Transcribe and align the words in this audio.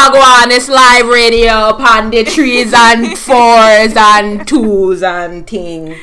Wagwan, 0.00 0.46
it's 0.50 0.66
live 0.66 1.08
radio 1.08 1.68
upon 1.68 2.08
the 2.08 2.24
trees 2.24 2.72
and 2.74 3.18
fours 3.18 3.94
and 3.94 4.48
twos 4.48 5.02
and 5.02 5.46
thing. 5.46 5.94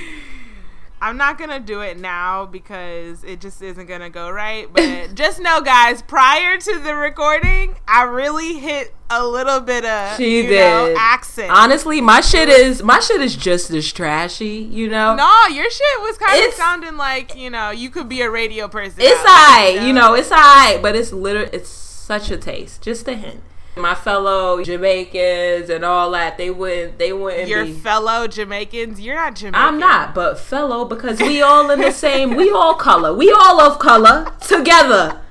I'm 1.01 1.17
not 1.17 1.39
gonna 1.39 1.59
do 1.59 1.81
it 1.81 1.97
now 1.97 2.45
because 2.45 3.23
it 3.23 3.41
just 3.41 3.59
isn't 3.59 3.87
gonna 3.87 4.11
go 4.11 4.29
right. 4.29 4.71
But 4.71 5.15
just 5.15 5.41
know, 5.41 5.61
guys, 5.61 6.03
prior 6.03 6.59
to 6.59 6.79
the 6.79 6.93
recording, 6.93 7.75
I 7.87 8.03
really 8.03 8.59
hit 8.59 8.93
a 9.09 9.25
little 9.25 9.61
bit 9.61 9.83
of 9.83 10.15
She 10.17 10.43
you 10.43 10.49
did. 10.49 10.59
know, 10.59 10.95
accent. 10.95 11.49
Honestly, 11.51 11.99
my 11.99 12.21
shit 12.21 12.49
is 12.49 12.83
my 12.83 12.99
shit 12.99 13.19
is 13.19 13.35
just 13.35 13.71
as 13.71 13.91
trashy, 13.91 14.57
you 14.57 14.89
know. 14.89 15.15
no, 15.15 15.47
your 15.47 15.71
shit 15.71 16.01
was 16.01 16.19
kind 16.19 16.47
of 16.47 16.53
sounding 16.53 16.97
like 16.97 17.35
you 17.35 17.49
know 17.49 17.71
you 17.71 17.89
could 17.89 18.07
be 18.07 18.21
a 18.21 18.29
radio 18.29 18.67
person. 18.67 18.99
It's 18.99 19.19
out 19.21 19.25
there, 19.25 19.69
alright, 19.71 19.87
you 19.87 19.91
know, 19.93 20.13
it's 20.13 20.31
alright, 20.31 20.83
but 20.83 20.95
it's 20.95 21.11
literally 21.11 21.49
it's 21.51 21.69
such 21.69 22.29
a 22.29 22.37
taste. 22.37 22.83
Just 22.83 23.07
a 23.07 23.15
hint. 23.15 23.41
My 23.79 23.95
fellow 23.95 24.63
Jamaicans 24.63 25.69
and 25.69 25.83
all 25.85 26.11
that, 26.11 26.37
they 26.37 26.49
wouldn't 26.49 26.97
they 26.97 27.13
wouldn't 27.13 27.47
your 27.47 27.65
be 27.65 27.73
fellow 27.73 28.27
Jamaicans. 28.27 28.99
You're 28.99 29.15
not 29.15 29.35
Jamaican. 29.35 29.59
I'm 29.59 29.79
not, 29.79 30.13
but 30.15 30.39
fellow 30.39 30.85
because 30.85 31.19
we 31.19 31.41
all 31.41 31.69
in 31.71 31.79
the 31.79 31.91
same. 31.91 32.35
We 32.35 32.49
all 32.49 32.75
color. 32.75 33.13
We 33.13 33.31
all 33.31 33.59
of 33.61 33.79
color 33.79 34.31
together. 34.41 35.21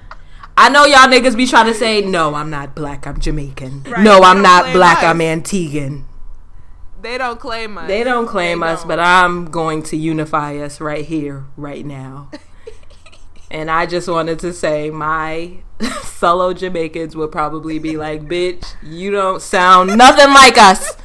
I 0.59 0.71
know 0.71 0.87
y'all 0.87 1.07
niggas 1.07 1.37
be 1.37 1.47
trying 1.47 1.67
to 1.67 1.75
say 1.75 2.01
no. 2.01 2.35
I'm 2.35 2.49
not 2.49 2.75
black. 2.75 3.07
I'm 3.07 3.21
Jamaican. 3.21 3.83
Right, 3.85 4.03
no, 4.03 4.23
I'm 4.23 4.43
don't 4.43 4.73
black. 4.73 4.99
us. 4.99 5.05
I'm 5.05 5.19
Antiguan. 5.19 6.05
They 7.03 7.19
don't 7.19 7.39
claim 7.39 7.77
us. 7.77 7.89
They 7.89 8.03
don't 8.03 8.27
claim 8.27 8.61
They 8.61 8.67
us, 8.69 8.81
don't. 8.81 8.89
but 8.89 8.99
I'm 8.99 9.51
going 9.51 9.83
to 9.85 9.97
unify 9.97 10.57
us 10.57 10.81
right 10.81 11.05
here, 11.05 11.45
right 11.57 11.85
now. 11.85 12.31
and 13.51 13.71
I 13.71 13.87
just 13.87 14.09
wanted 14.09 14.39
to 14.41 14.53
say 14.53 14.91
my 14.91 15.59
fellow 16.03 16.53
Jamaicans 16.53 17.15
would 17.17 17.33
probably 17.33 17.79
be 17.79 17.97
like, 17.97 18.23
"Bitch, 18.23 18.75
you 18.83 19.11
don't 19.11 19.41
sound 19.41 19.97
nothing 19.97 20.33
like 20.33 20.59
us." 20.59 20.97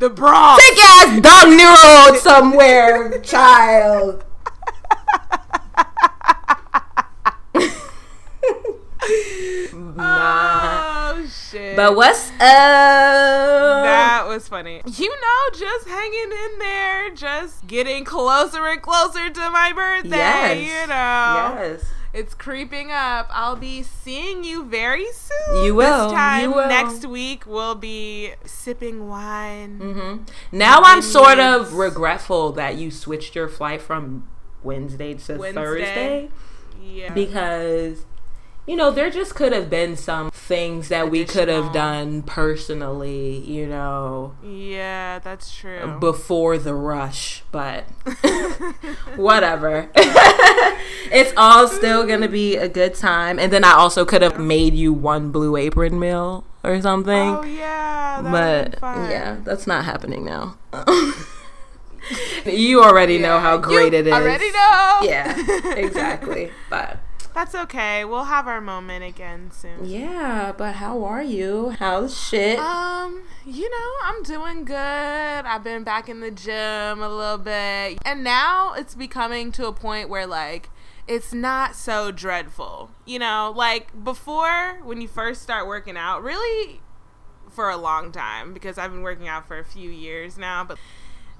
the 0.00 0.10
Bronx. 0.10 0.62
Thick 0.64 0.78
ass 0.82 1.20
dog 1.20 1.48
road 2.12 2.18
somewhere, 2.18 3.20
child. 3.20 4.24
Nah. 9.72 11.12
Oh 11.12 11.26
shit. 11.26 11.76
But 11.76 11.96
what's 11.96 12.30
up? 12.30 12.40
That 12.40 14.24
was 14.26 14.48
funny. 14.48 14.80
You 14.86 15.08
know, 15.10 15.58
just 15.58 15.88
hanging 15.88 16.32
in 16.32 16.58
there, 16.58 17.10
just 17.14 17.66
getting 17.66 18.04
closer 18.04 18.66
and 18.66 18.80
closer 18.80 19.28
to 19.30 19.50
my 19.50 19.72
birthday. 19.72 20.16
Yes. 20.16 20.58
You 20.58 20.86
know, 20.88 21.62
yes. 21.62 21.84
it's 22.14 22.34
creeping 22.34 22.90
up. 22.90 23.28
I'll 23.30 23.56
be 23.56 23.82
seeing 23.82 24.44
you 24.44 24.64
very 24.64 25.06
soon. 25.12 25.64
You 25.64 25.74
will. 25.74 26.08
This 26.08 26.12
time 26.12 26.52
will. 26.52 26.68
next 26.68 27.04
week, 27.06 27.44
we'll 27.46 27.74
be 27.74 28.32
sipping 28.44 29.08
wine. 29.08 29.78
hmm 29.78 30.16
Now 30.56 30.80
I'm 30.84 31.02
sort 31.02 31.38
of 31.38 31.74
regretful 31.74 32.52
that 32.52 32.76
you 32.76 32.90
switched 32.90 33.34
your 33.34 33.48
flight 33.48 33.82
from 33.82 34.28
Wednesday 34.62 35.14
to 35.14 35.36
Wednesday. 35.36 35.60
Thursday 35.60 36.30
Yeah. 36.82 37.12
because 37.12 38.04
you 38.66 38.76
know 38.76 38.90
there 38.90 39.10
just 39.10 39.34
could 39.34 39.52
have 39.52 39.70
been 39.70 39.96
some 39.96 40.30
things 40.30 40.88
that 40.88 41.10
we 41.10 41.24
could 41.24 41.48
have 41.48 41.72
done 41.72 42.22
personally, 42.22 43.38
you 43.38 43.66
know, 43.66 44.34
yeah, 44.44 45.18
that's 45.18 45.54
true. 45.54 45.96
before 45.98 46.58
the 46.58 46.74
rush, 46.74 47.42
but 47.50 47.84
whatever. 49.16 49.88
it's 49.94 51.32
all 51.36 51.68
still 51.68 52.06
gonna 52.06 52.28
be 52.28 52.56
a 52.56 52.68
good 52.68 52.94
time. 52.94 53.38
And 53.38 53.52
then 53.52 53.64
I 53.64 53.72
also 53.72 54.04
could 54.04 54.22
have 54.22 54.38
made 54.38 54.74
you 54.74 54.92
one 54.92 55.30
blue 55.30 55.56
apron 55.56 55.98
meal 55.98 56.44
or 56.62 56.80
something. 56.80 57.36
oh 57.36 57.42
yeah, 57.44 58.20
that 58.22 58.80
but 58.80 59.10
yeah, 59.10 59.38
that's 59.44 59.66
not 59.66 59.84
happening 59.84 60.24
now. 60.24 60.56
you 62.44 62.82
already 62.82 63.18
know 63.18 63.38
how 63.38 63.56
great 63.56 63.94
it 63.94 64.06
is. 64.06 64.12
Already 64.12 64.50
know. 64.52 64.98
Yeah, 65.02 65.74
exactly. 65.76 66.50
but 66.68 66.98
That's 67.34 67.54
okay. 67.54 68.04
We'll 68.04 68.24
have 68.24 68.48
our 68.48 68.60
moment 68.60 69.04
again 69.04 69.50
soon. 69.52 69.84
yeah, 69.84 70.52
but 70.56 70.74
how 70.74 71.04
are 71.04 71.22
you? 71.22 71.70
How's 71.78 72.18
shit? 72.18 72.58
Um, 72.58 73.22
you 73.46 73.70
know, 73.70 73.92
I'm 74.04 74.22
doing 74.22 74.64
good. 74.64 74.76
I've 74.76 75.62
been 75.64 75.84
back 75.84 76.08
in 76.08 76.20
the 76.20 76.30
gym 76.30 77.00
a 77.00 77.08
little 77.08 77.38
bit. 77.38 77.98
And 78.04 78.24
now 78.24 78.74
it's 78.74 78.94
becoming 78.94 79.52
to 79.52 79.66
a 79.66 79.72
point 79.72 80.08
where 80.08 80.26
like 80.26 80.70
it's 81.06 81.32
not 81.32 81.74
so 81.74 82.10
dreadful. 82.10 82.90
You 83.06 83.18
know, 83.18 83.52
like 83.56 84.04
before 84.04 84.80
when 84.84 85.00
you 85.00 85.08
first 85.08 85.42
start 85.42 85.66
working 85.66 85.96
out, 85.96 86.22
really 86.22 86.80
for 87.50 87.68
a 87.68 87.76
long 87.76 88.12
time 88.12 88.52
because 88.54 88.78
I've 88.78 88.92
been 88.92 89.02
working 89.02 89.26
out 89.28 89.46
for 89.48 89.58
a 89.58 89.64
few 89.64 89.90
years 89.90 90.38
now, 90.38 90.62
but 90.64 90.78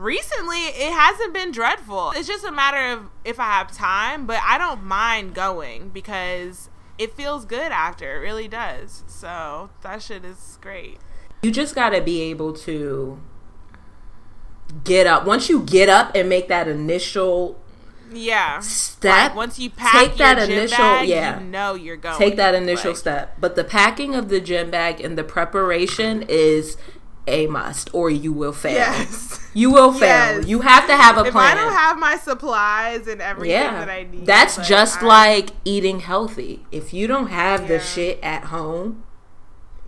recently 0.00 0.58
it 0.58 0.92
hasn't 0.92 1.34
been 1.34 1.52
dreadful. 1.52 2.12
It's 2.16 2.26
just 2.26 2.44
a 2.44 2.50
matter 2.50 2.92
of 2.92 3.10
if 3.24 3.38
I 3.38 3.44
have 3.44 3.70
time, 3.72 4.26
but 4.26 4.40
I 4.44 4.58
don't 4.58 4.82
mind 4.84 5.34
going 5.34 5.90
because 5.90 6.68
it 6.98 7.14
feels 7.14 7.44
good 7.44 7.70
after. 7.72 8.16
It 8.16 8.20
really 8.20 8.48
does. 8.48 9.04
So 9.06 9.70
that 9.82 10.02
shit 10.02 10.24
is 10.24 10.58
great. 10.60 10.98
you 11.42 11.50
just 11.50 11.74
got 11.74 11.90
to 11.90 12.00
be 12.02 12.20
able 12.22 12.52
to 12.52 13.18
get 14.84 15.06
up. 15.06 15.24
Once 15.26 15.48
you 15.48 15.60
get 15.62 15.88
up 15.88 16.12
and 16.14 16.28
make 16.28 16.48
that 16.48 16.68
initial 16.68 17.58
Yeah. 18.12 18.58
step, 18.60 19.30
Like, 19.30 19.34
once 19.36 19.58
you 19.58 19.70
pack 19.70 19.92
take 19.92 20.16
that 20.18 20.38
initial- 20.38 20.76
bag, 20.76 21.08
yeah. 21.08 21.38
you 21.40 21.46
know 21.46 21.74
you're 21.74 21.96
going. 21.96 22.18
take 22.18 22.36
that 22.36 22.54
initial 22.54 22.90
Like, 22.90 22.98
step. 22.98 23.36
But 23.38 23.54
the 23.56 23.64
packing 23.64 24.14
of 24.14 24.28
the 24.28 24.40
gym 24.40 24.70
bag 24.70 25.00
and 25.00 25.16
the 25.16 25.24
preparation 25.24 26.24
is 26.28 26.76
a 27.26 27.46
must, 27.46 27.92
or 27.94 28.10
you 28.10 28.32
will 28.32 28.52
fail. 28.52 28.74
Yes. 28.74 29.38
You 29.54 29.70
will 29.70 29.92
fail. 30.00 30.38
Yes. 30.38 30.46
You 30.46 30.60
have 30.60 30.86
to 30.86 30.96
have 30.96 31.18
a 31.18 31.24
If 31.24 31.32
plan. 31.32 31.56
I 31.56 31.60
don't 31.60 31.72
have 31.72 31.98
my 31.98 32.16
supplies 32.16 33.06
and 33.06 33.20
everything 33.20 33.50
yeah, 33.52 33.84
that 33.84 33.88
I 33.90 34.04
need, 34.04 34.26
that's 34.26 34.58
like, 34.58 34.66
just 34.66 35.02
I- 35.02 35.06
like 35.06 35.50
eating 35.64 36.00
healthy. 36.00 36.64
If 36.72 36.92
you 36.94 37.06
don't 37.06 37.28
have 37.28 37.68
the 37.68 37.78
shit 37.80 38.18
at 38.22 38.44
home, 38.44 39.04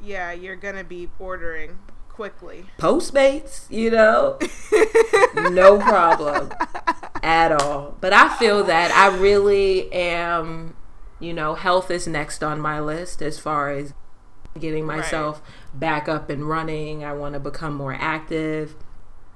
yeah, 0.02 0.32
you're 0.32 0.56
gonna 0.56 0.84
be 0.84 1.08
ordering 1.18 1.78
quickly. 2.08 2.66
Postmates, 2.78 3.70
you 3.70 3.90
know, 3.90 4.38
no 5.50 5.78
problem 5.78 6.52
at 7.22 7.52
all. 7.52 7.96
But 8.00 8.12
I 8.12 8.28
feel 8.36 8.64
that 8.64 8.90
I 8.92 9.16
really 9.16 9.92
am, 9.92 10.76
you 11.20 11.32
know, 11.32 11.54
health 11.54 11.90
is 11.90 12.06
next 12.06 12.42
on 12.42 12.60
my 12.60 12.80
list 12.80 13.22
as 13.22 13.38
far 13.38 13.70
as 13.70 13.94
getting 14.58 14.84
myself 14.84 15.40
back 15.74 16.08
up 16.08 16.28
and 16.30 16.48
running. 16.48 17.04
I 17.04 17.12
want 17.12 17.34
to 17.34 17.40
become 17.40 17.74
more 17.74 17.94
active. 17.98 18.74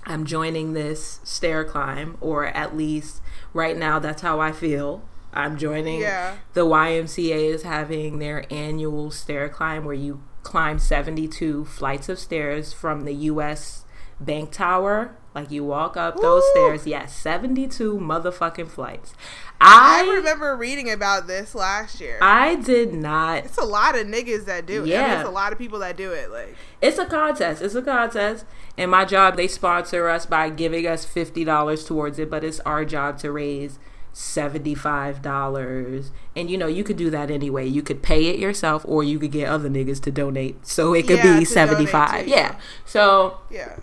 I'm 0.05 0.25
joining 0.25 0.73
this 0.73 1.21
stair 1.25 1.65
climb, 1.65 2.17
or 2.21 2.47
at 2.47 2.77
least 2.77 3.21
right 3.53 3.77
now, 3.77 3.99
that's 3.99 4.23
how 4.23 4.39
I 4.41 4.53
feel. 4.53 5.03
I'm 5.33 5.57
joining 5.59 6.01
Yeah. 6.01 6.37
the 6.55 6.65
YMCA 6.65 7.53
is 7.53 7.63
having 7.65 8.19
their 8.21 8.47
annual 8.51 9.11
stair 9.11 9.49
climb 9.49 9.85
where 9.85 9.95
you 9.95 10.23
climb 10.43 10.79
72 10.79 11.65
flights 11.65 12.09
of 12.09 12.19
stairs 12.19 12.73
from 12.73 13.05
the 13.05 13.13
US 13.15 13.85
Bank 14.21 14.53
Tower. 14.53 15.17
Like 15.35 15.51
you 15.51 15.65
walk 15.65 15.97
up 15.99 16.21
those 16.23 16.43
stairs. 16.53 16.87
Yes, 16.87 17.15
72 17.15 17.99
motherfucking 17.99 18.69
flights. 18.69 19.13
I 19.61 20.05
I 20.07 20.15
remember 20.17 20.55
reading 20.57 20.91
about 20.91 21.27
this 21.27 21.55
last 21.55 22.01
year. 22.01 22.19
I 22.21 22.57
did 22.57 22.93
not 22.93 23.45
it's 23.47 23.59
a 23.59 23.65
lot 23.65 23.97
of 23.99 24.07
niggas 24.07 24.45
that 24.47 24.67
do 24.67 24.75
it. 24.75 24.79
I 24.79 24.81
mean, 24.83 24.91
Yeah. 24.93 25.21
it's 25.21 25.29
a 25.29 25.33
lot 25.33 25.53
of 25.53 25.59
people 25.59 25.79
that 25.81 25.97
do 25.97 26.13
it. 26.13 26.31
Like, 26.31 26.55
It's 26.83 26.99
a 26.99 27.07
contest. 27.07 27.63
It's 27.63 27.75
a 27.75 27.83
contest. 27.83 28.45
And 28.79 28.91
my 28.91 29.05
job, 29.07 29.37
they 29.37 29.49
sponsor 29.49 30.09
us 30.09 30.27
by 30.27 30.51
giving 30.51 30.87
us 30.87 31.05
$50 31.07 31.87
towards 31.87 32.19
it, 32.19 32.29
but 32.31 32.45
it's 32.45 32.61
our 32.61 32.85
job 32.85 33.19
to 33.21 33.33
raise 33.33 33.79
$75. 34.13 36.11
And 36.35 36.51
you 36.51 36.59
know, 36.59 36.67
you 36.67 36.85
could 36.85 36.97
do 36.97 37.11
that 37.11 37.31
anyway. 37.31 37.67
You 37.67 37.83
could 37.83 38.03
pay 38.03 38.27
it 38.27 38.39
yourself 38.39 38.85
or 38.87 39.03
you 39.05 39.19
could 39.19 39.33
get 39.33 39.49
other 39.49 39.69
niggas 39.69 40.01
to 40.03 40.11
donate. 40.11 40.67
So 40.67 40.95
it 40.95 41.07
could 41.07 41.19
Yeah, 41.19 41.39
be 41.39 41.45
75. 41.45 42.25
to, 42.25 42.31
Yeah. 42.31 42.37
yeah. 42.37 42.55
So 42.85 43.39
yeah. 43.51 43.77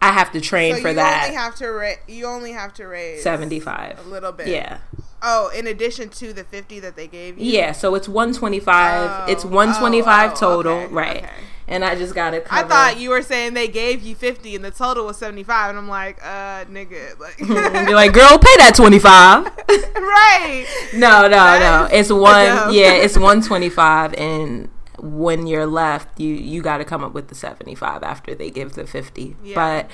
I 0.00 0.12
have 0.12 0.30
to 0.32 0.40
train 0.40 0.76
So 0.76 0.82
for 0.82 0.88
you 0.88 0.94
that. 0.94 1.24
only 1.24 1.36
have 1.36 1.54
to 1.56 1.68
ra- 1.70 1.92
you 2.06 2.26
only 2.26 2.52
have 2.52 2.72
to 2.74 2.86
raise 2.86 3.22
75. 3.22 3.98
a 4.06 4.08
little 4.08 4.32
bit. 4.32 4.48
Yeah. 4.48 4.78
Oh, 5.20 5.50
in 5.54 5.66
addition 5.66 6.08
to 6.10 6.32
the 6.32 6.44
fifty 6.44 6.78
that 6.78 6.94
they 6.94 7.08
gave 7.08 7.38
you. 7.38 7.50
Yeah, 7.50 7.72
so 7.72 7.96
it's 7.96 8.08
125. 8.08 9.10
Oh, 9.28 9.32
it's 9.32 9.44
125 9.44 10.30
oh, 10.30 10.32
oh, 10.32 10.36
total, 10.36 10.72
okay, 10.74 10.92
right. 10.94 11.16
okay. 11.18 11.30
And 11.66 11.84
I 11.84 11.96
just 11.96 12.14
got 12.14 12.32
it. 12.32 12.46
I 12.50 12.62
thought 12.62 12.98
you 12.98 13.10
were 13.10 13.20
saying 13.20 13.52
they 13.52 13.68
gave 13.68 14.00
you 14.02 14.14
fifty 14.14 14.54
and 14.56 14.64
the 14.64 14.70
total 14.70 15.04
was 15.04 15.18
seventy 15.18 15.42
five, 15.42 15.68
and 15.70 15.78
I'm 15.78 15.88
like, 15.88 16.18
uh, 16.24 16.64
nigga, 16.64 17.18
like, 17.18 17.38
You're 17.40 17.94
like, 17.94 18.12
"Girl, 18.14 18.38
pay 18.38 18.56
that 18.58 18.72
25." 18.74 19.44
right? 19.96 20.66
No, 20.94 21.22
no, 21.22 21.28
That 21.28 21.90
no. 21.90 21.94
It's 21.94 22.10
one. 22.10 22.72
Yeah, 22.72 22.92
it's 22.94 23.18
one 23.18 23.42
twenty 23.42 23.68
five, 23.68 24.14
and 24.14 24.70
when 25.00 25.46
you're 25.46 25.66
left, 25.66 26.18
you 26.20 26.34
you 26.34 26.62
got 26.62 26.78
to 26.78 26.84
come 26.84 27.02
up 27.04 27.12
with 27.12 27.28
the 27.28 27.34
seventy 27.34 27.74
five 27.74 28.02
after 28.02 28.34
they 28.34 28.50
give 28.50 28.72
the 28.74 28.86
fifty. 28.86 29.36
Yeah. 29.42 29.54
But 29.54 29.90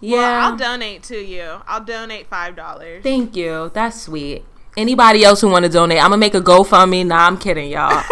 yeah, 0.00 0.16
Well, 0.18 0.50
I'll 0.52 0.56
donate 0.56 1.02
to 1.04 1.16
you. 1.16 1.60
I'll 1.66 1.84
donate 1.84 2.26
five 2.28 2.56
dollars. 2.56 3.02
thank 3.02 3.36
you. 3.36 3.70
That's 3.74 4.00
sweet. 4.02 4.44
anybody 4.76 5.22
else 5.24 5.40
who 5.42 5.48
want 5.48 5.64
to 5.64 5.68
donate, 5.70 5.98
I'm 5.98 6.04
gonna 6.10 6.16
make 6.16 6.34
a 6.34 6.40
GoFundMe. 6.40 7.06
Nah, 7.06 7.26
I'm 7.26 7.36
kidding, 7.38 7.70
y'all. 7.70 7.90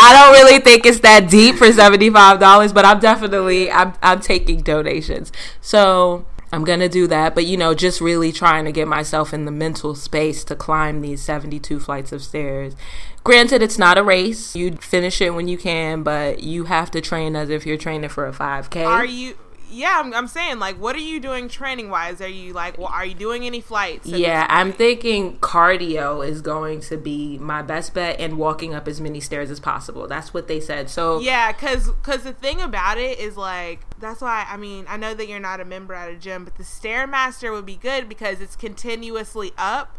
I 0.00 0.10
don't 0.14 0.32
really 0.46 0.60
think 0.60 0.86
it's 0.86 1.00
that 1.00 1.28
deep 1.28 1.56
for 1.56 1.70
seventy 1.72 2.10
five 2.10 2.40
dollars, 2.40 2.72
but 2.72 2.84
I'm 2.84 2.98
definitely 3.00 3.70
I'm 3.70 3.92
I'm 4.02 4.20
taking 4.20 4.62
donations. 4.62 5.32
So 5.60 6.26
I'm 6.52 6.64
gonna 6.64 6.88
do 6.88 7.06
that, 7.08 7.34
but 7.34 7.46
you 7.46 7.56
know, 7.56 7.74
just 7.74 8.00
really 8.00 8.32
trying 8.32 8.64
to 8.64 8.72
get 8.72 8.88
myself 8.88 9.34
in 9.34 9.44
the 9.44 9.50
mental 9.50 9.94
space 9.94 10.44
to 10.44 10.56
climb 10.56 11.00
these 11.00 11.22
72 11.22 11.78
flights 11.80 12.12
of 12.12 12.22
stairs. 12.22 12.74
Granted, 13.22 13.62
it's 13.62 13.78
not 13.78 13.98
a 13.98 14.02
race. 14.02 14.56
You 14.56 14.72
finish 14.76 15.20
it 15.20 15.34
when 15.34 15.48
you 15.48 15.58
can, 15.58 16.02
but 16.02 16.42
you 16.42 16.64
have 16.64 16.90
to 16.92 17.00
train 17.00 17.36
as 17.36 17.50
if 17.50 17.66
you're 17.66 17.76
training 17.76 18.08
for 18.08 18.26
a 18.26 18.32
5K. 18.32 18.86
Are 18.86 19.04
you? 19.04 19.36
Yeah, 19.70 20.00
I'm, 20.02 20.14
I'm 20.14 20.28
saying 20.28 20.58
like, 20.58 20.80
what 20.80 20.96
are 20.96 21.00
you 21.00 21.20
doing 21.20 21.48
training 21.48 21.90
wise? 21.90 22.20
Are 22.20 22.28
you 22.28 22.52
like, 22.52 22.78
well, 22.78 22.88
are 22.88 23.04
you 23.04 23.14
doing 23.14 23.44
any 23.44 23.60
flights? 23.60 24.06
Yeah, 24.06 24.46
I'm 24.48 24.72
thinking 24.72 25.38
cardio 25.38 26.26
is 26.26 26.40
going 26.40 26.80
to 26.82 26.96
be 26.96 27.38
my 27.38 27.62
best 27.62 27.94
bet 27.94 28.20
and 28.20 28.38
walking 28.38 28.74
up 28.74 28.88
as 28.88 29.00
many 29.00 29.20
stairs 29.20 29.50
as 29.50 29.60
possible. 29.60 30.06
That's 30.06 30.32
what 30.32 30.48
they 30.48 30.60
said. 30.60 30.88
So 30.90 31.20
Yeah, 31.20 31.52
cause, 31.52 31.90
cause 32.02 32.22
the 32.22 32.32
thing 32.32 32.60
about 32.60 32.98
it 32.98 33.18
is 33.18 33.36
like 33.36 33.80
that's 33.98 34.20
why 34.20 34.46
I 34.48 34.56
mean 34.56 34.86
I 34.88 34.96
know 34.96 35.14
that 35.14 35.28
you're 35.28 35.40
not 35.40 35.60
a 35.60 35.64
member 35.64 35.94
at 35.94 36.10
a 36.10 36.16
gym, 36.16 36.44
but 36.44 36.56
the 36.56 36.62
stairmaster 36.62 37.52
would 37.52 37.66
be 37.66 37.76
good 37.76 38.08
because 38.08 38.40
it's 38.40 38.56
continuously 38.56 39.52
up. 39.58 39.97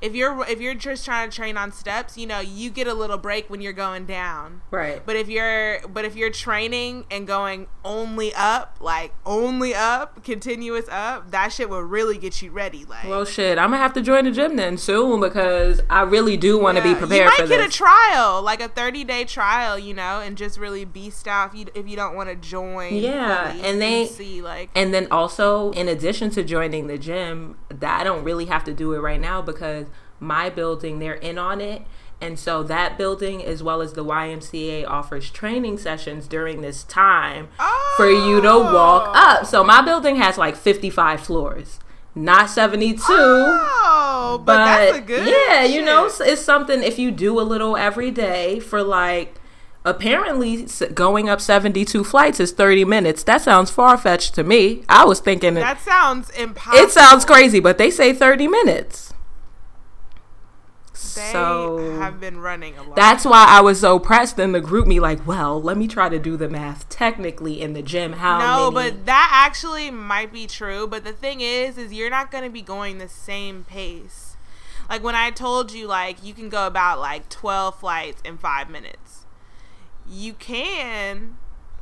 If 0.00 0.14
you're 0.14 0.44
if 0.48 0.60
you're 0.60 0.74
just 0.74 1.04
trying 1.04 1.30
to 1.30 1.34
train 1.36 1.56
on 1.56 1.72
steps, 1.72 2.16
you 2.18 2.26
know 2.26 2.40
you 2.40 2.70
get 2.70 2.86
a 2.86 2.94
little 2.94 3.18
break 3.18 3.48
when 3.50 3.60
you're 3.60 3.72
going 3.72 4.06
down. 4.06 4.62
right. 4.70 5.02
But 5.04 5.16
if 5.16 5.28
you're 5.28 5.80
but 5.88 6.04
if 6.04 6.16
you're 6.16 6.30
training 6.30 7.04
and 7.10 7.26
going 7.26 7.66
only 7.84 8.32
up, 8.34 8.78
like 8.80 9.12
only 9.26 9.74
up, 9.74 10.24
continuous 10.24 10.86
up, 10.90 11.30
that 11.30 11.52
shit 11.52 11.68
will 11.68 11.82
really 11.82 12.18
get 12.18 12.40
you 12.42 12.50
ready. 12.50 12.84
Like 12.84 13.04
Well, 13.04 13.24
shit, 13.24 13.58
I'm 13.58 13.70
gonna 13.70 13.78
have 13.82 13.92
to 13.94 14.02
join 14.02 14.24
the 14.24 14.30
gym 14.30 14.56
then 14.56 14.78
soon 14.78 15.20
because 15.20 15.80
I 15.90 16.02
really 16.02 16.36
do 16.36 16.58
want 16.58 16.78
to 16.78 16.84
Yeah, 16.86 16.94
be 16.94 16.98
prepared 16.98 17.20
You 17.32 17.38
might 17.44 17.48
get 17.48 17.58
this. 17.58 17.74
a 17.74 17.78
trial, 17.78 18.42
like 18.42 18.60
a 18.60 18.68
30 18.68 19.04
day 19.04 19.24
trial, 19.24 19.78
you 19.78 19.94
know, 19.94 20.20
and 20.20 20.36
just 20.36 20.58
really 20.58 20.84
beast 20.84 21.26
out 21.28 21.52
if 21.52 21.58
you, 21.60 21.66
if 21.74 21.88
you 21.88 21.96
don't 21.96 22.14
want 22.14 22.28
to 22.28 22.36
join. 22.36 22.94
Yeah, 22.94 23.52
and 23.62 23.80
they- 23.80 24.06
see 24.06 24.42
like 24.42 24.70
And 24.74 24.92
then 24.94 25.08
also, 25.10 25.70
in 25.72 25.88
addition 25.88 26.30
to 26.30 26.42
joining 26.42 26.86
the 26.86 26.98
gym, 26.98 27.56
that 27.68 28.00
I 28.00 28.04
don't 28.04 28.24
really 28.24 28.46
have 28.46 28.64
to 28.64 28.72
do 28.74 28.92
it 28.92 28.98
right 29.00 29.20
now 29.20 29.42
because 29.42 29.83
my 30.20 30.50
building, 30.50 30.98
they're 30.98 31.14
in 31.14 31.38
on 31.38 31.60
it. 31.60 31.82
And 32.20 32.38
so 32.38 32.62
that 32.62 32.96
building, 32.96 33.44
as 33.44 33.62
well 33.62 33.82
as 33.82 33.92
the 33.92 34.04
YMCA, 34.04 34.88
offers 34.88 35.30
training 35.30 35.78
sessions 35.78 36.26
during 36.26 36.62
this 36.62 36.84
time 36.84 37.48
for 37.96 38.08
you 38.08 38.40
to 38.40 38.48
oh. 38.48 38.74
walk 38.74 39.14
up. 39.14 39.46
So 39.46 39.62
my 39.62 39.82
building 39.82 40.16
has 40.16 40.38
like 40.38 40.56
55 40.56 41.20
floors, 41.20 41.80
not 42.14 42.48
72. 42.48 43.02
Oh, 43.06 44.38
but, 44.38 44.44
but 44.44 44.56
that's 44.56 44.98
a 44.98 45.00
good. 45.02 45.28
yeah, 45.28 45.64
you 45.64 45.84
know, 45.84 46.08
it's 46.20 46.40
something 46.40 46.82
if 46.82 46.98
you 46.98 47.10
do 47.10 47.38
a 47.38 47.42
little 47.42 47.76
every 47.76 48.10
day 48.10 48.58
for 48.58 48.82
like 48.82 49.34
apparently 49.84 50.66
going 50.94 51.28
up 51.28 51.40
72 51.40 52.04
flights 52.04 52.40
is 52.40 52.52
30 52.52 52.84
minutes. 52.84 53.22
That 53.24 53.42
sounds 53.42 53.70
far 53.70 53.98
fetched 53.98 54.34
to 54.36 54.44
me. 54.44 54.82
I 54.88 55.04
was 55.04 55.20
thinking 55.20 55.54
that 55.54 55.80
sounds 55.80 56.30
impossible. 56.30 56.84
it 56.84 56.90
sounds 56.90 57.24
crazy, 57.24 57.60
but 57.60 57.76
they 57.76 57.90
say 57.90 58.12
30 58.12 58.48
minutes. 58.48 59.13
They 60.94 61.32
so 61.32 61.98
have 61.98 62.20
been 62.20 62.38
running 62.38 62.76
a 62.78 62.82
lot. 62.84 62.94
that's 62.94 63.24
why 63.24 63.46
I 63.48 63.60
was 63.60 63.80
so 63.80 63.98
pressed 63.98 64.38
in 64.38 64.52
the 64.52 64.60
GroupMe 64.60 65.00
like, 65.00 65.26
well, 65.26 65.60
let 65.60 65.76
me 65.76 65.88
try 65.88 66.08
to 66.08 66.20
do 66.20 66.36
the 66.36 66.48
math 66.48 66.88
technically 66.88 67.60
in 67.60 67.72
the 67.72 67.82
gym. 67.82 68.14
How 68.14 68.38
no, 68.38 68.70
many? 68.70 68.90
but 68.92 69.06
that 69.06 69.30
actually 69.32 69.90
might 69.90 70.32
be 70.32 70.46
true. 70.46 70.86
But 70.86 71.02
the 71.02 71.12
thing 71.12 71.40
is, 71.40 71.76
is 71.78 71.92
you're 71.92 72.10
not 72.10 72.30
going 72.30 72.44
to 72.44 72.50
be 72.50 72.62
going 72.62 72.98
the 72.98 73.08
same 73.08 73.64
pace. 73.64 74.36
Like 74.88 75.02
when 75.02 75.14
I 75.14 75.30
told 75.30 75.72
you, 75.72 75.86
like 75.86 76.22
you 76.22 76.34
can 76.34 76.48
go 76.48 76.66
about 76.66 77.00
like 77.00 77.28
twelve 77.28 77.78
flights 77.80 78.20
in 78.24 78.38
five 78.38 78.68
minutes. 78.68 79.24
You 80.08 80.34
can, 80.34 81.38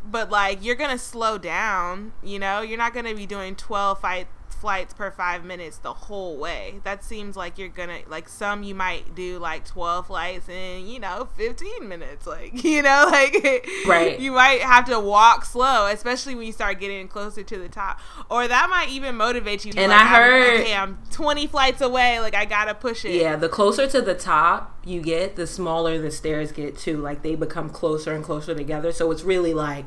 but 0.09 0.31
like 0.31 0.65
you're 0.65 0.77
gonna 0.77 0.99
slow 0.99 1.37
down. 1.39 2.13
You 2.23 2.39
know, 2.39 2.61
you're 2.63 2.79
not 2.79 2.95
gonna 2.95 3.15
be 3.15 3.27
doing 3.27 3.57
twelve 3.57 4.01
fight 4.01 4.29
flights 4.63 4.95
per 4.95 5.11
five 5.11 5.45
minutes 5.45 5.77
the 5.77 5.93
whole 5.93 6.39
way. 6.39 6.77
That 6.85 7.05
seems 7.05 7.37
like 7.37 7.59
you're 7.59 7.69
gonna 7.69 7.99
like 8.09 8.29
some 8.31 8.63
you 8.63 8.75
might 8.75 9.15
do 9.15 9.39
like 9.39 9.67
twelve 9.67 10.07
flights 10.07 10.49
in 10.49 10.87
you 10.87 10.99
know 10.99 11.29
fifteen 11.37 11.87
minutes. 11.89 12.27
Like 12.27 12.65
you 12.65 12.81
know, 12.81 13.09
like 13.11 13.69
Right. 13.87 14.19
You 14.19 14.33
might 14.33 14.61
have 14.63 14.87
to 14.87 14.99
walk 14.99 15.45
slow, 15.45 15.87
especially 15.89 16.35
when 16.35 16.47
you 16.47 16.53
start 16.53 16.81
getting 16.81 17.07
closer 17.09 17.43
to 17.43 17.59
the 17.59 17.69
top, 17.69 18.01
or 18.31 18.49
that 18.49 18.71
might 18.71 18.89
even 18.89 19.17
motivate 19.17 19.67
you. 19.67 19.73
And 19.77 19.91
like, 19.91 20.01
I 20.01 20.05
I'm- 20.05 20.23
heard- 20.23 20.61
okay, 20.61 20.75
I'm 20.75 20.99
twenty 21.11 21.47
flights 21.47 21.83
away. 21.83 22.21
Like 22.21 22.35
I 22.35 22.47
gotta 22.47 22.75
push 22.75 23.05
it. 23.05 23.13
Yeah, 23.21 23.37
the 23.37 23.51
closer 23.51 23.87
to 23.89 24.01
the 24.01 24.15
top 24.15 24.79
you 24.85 25.03
get, 25.03 25.37
the 25.37 25.47
smaller 25.47 25.99
the 26.01 26.11
stairs 26.11 26.53
get 26.53 26.79
too. 26.79 26.97
Like 26.99 27.23
they 27.23 27.35
become 27.35 27.69
closer 27.69 28.13
and 28.15 28.25
closer 28.25 28.55
together. 28.55 28.93
So 28.93 29.11
it's 29.11 29.25
really 29.25 29.53
like 29.55 29.87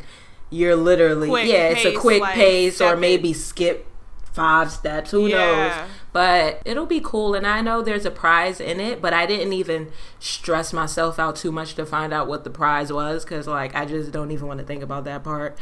you're 0.52 0.76
literally 0.76 1.28
Quick 1.28 1.48
yeah, 1.48 1.70
it's 1.70 1.86
a 1.86 1.94
quick 1.96 2.22
like, 2.22 2.36
pace 2.36 2.80
or 2.80 2.96
maybe 2.96 3.32
it. 3.32 3.36
skip 3.36 3.88
five 4.36 4.72
steps. 4.72 5.12
Who 5.12 5.28
Yeah. 5.28 5.38
knows? 5.38 5.90
But 6.14 6.62
it'll 6.66 6.86
be 6.86 7.02
cool 7.04 7.34
and 7.34 7.48
I 7.48 7.62
know 7.62 7.82
there's 7.82 8.06
a 8.06 8.12
prize 8.12 8.60
in 8.60 8.80
it, 8.80 9.02
but 9.02 9.14
I 9.14 9.26
didn't 9.26 9.54
even 9.54 9.88
stress 10.20 10.72
myself 10.74 11.18
out 11.20 11.36
too 11.36 11.52
much 11.52 11.76
to 11.76 11.86
find 11.86 12.14
out 12.14 12.28
what 12.28 12.44
the 12.44 12.50
prize 12.50 12.92
was 12.92 13.26
cuz 13.26 13.48
like 13.48 13.76
I 13.76 13.86
just 13.86 14.12
don't 14.12 14.32
even 14.32 14.48
want 14.48 14.60
to 14.60 14.66
think 14.66 14.84
about 14.84 15.06
that 15.06 15.24
part. 15.24 15.58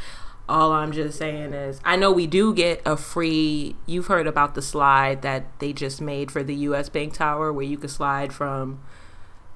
All 0.50 0.74
I'm 0.74 0.92
just 0.92 1.18
saying 1.18 1.54
is, 1.54 1.80
I 1.86 1.96
know 1.96 2.12
we 2.12 2.28
do 2.28 2.54
get 2.54 2.82
a 2.86 2.98
free. 2.98 3.76
You've 3.86 4.08
heard 4.08 4.28
about 4.28 4.56
the 4.56 4.62
slide 4.62 5.22
that 5.22 5.46
they 5.60 5.72
just 5.72 6.02
made 6.02 6.32
for 6.32 6.44
the 6.44 6.54
U.S. 6.68 6.90
Bank 6.90 7.14
Tower, 7.14 7.54
where 7.54 7.64
you 7.64 7.78
could 7.78 7.90
slide 7.90 8.34
from 8.34 8.80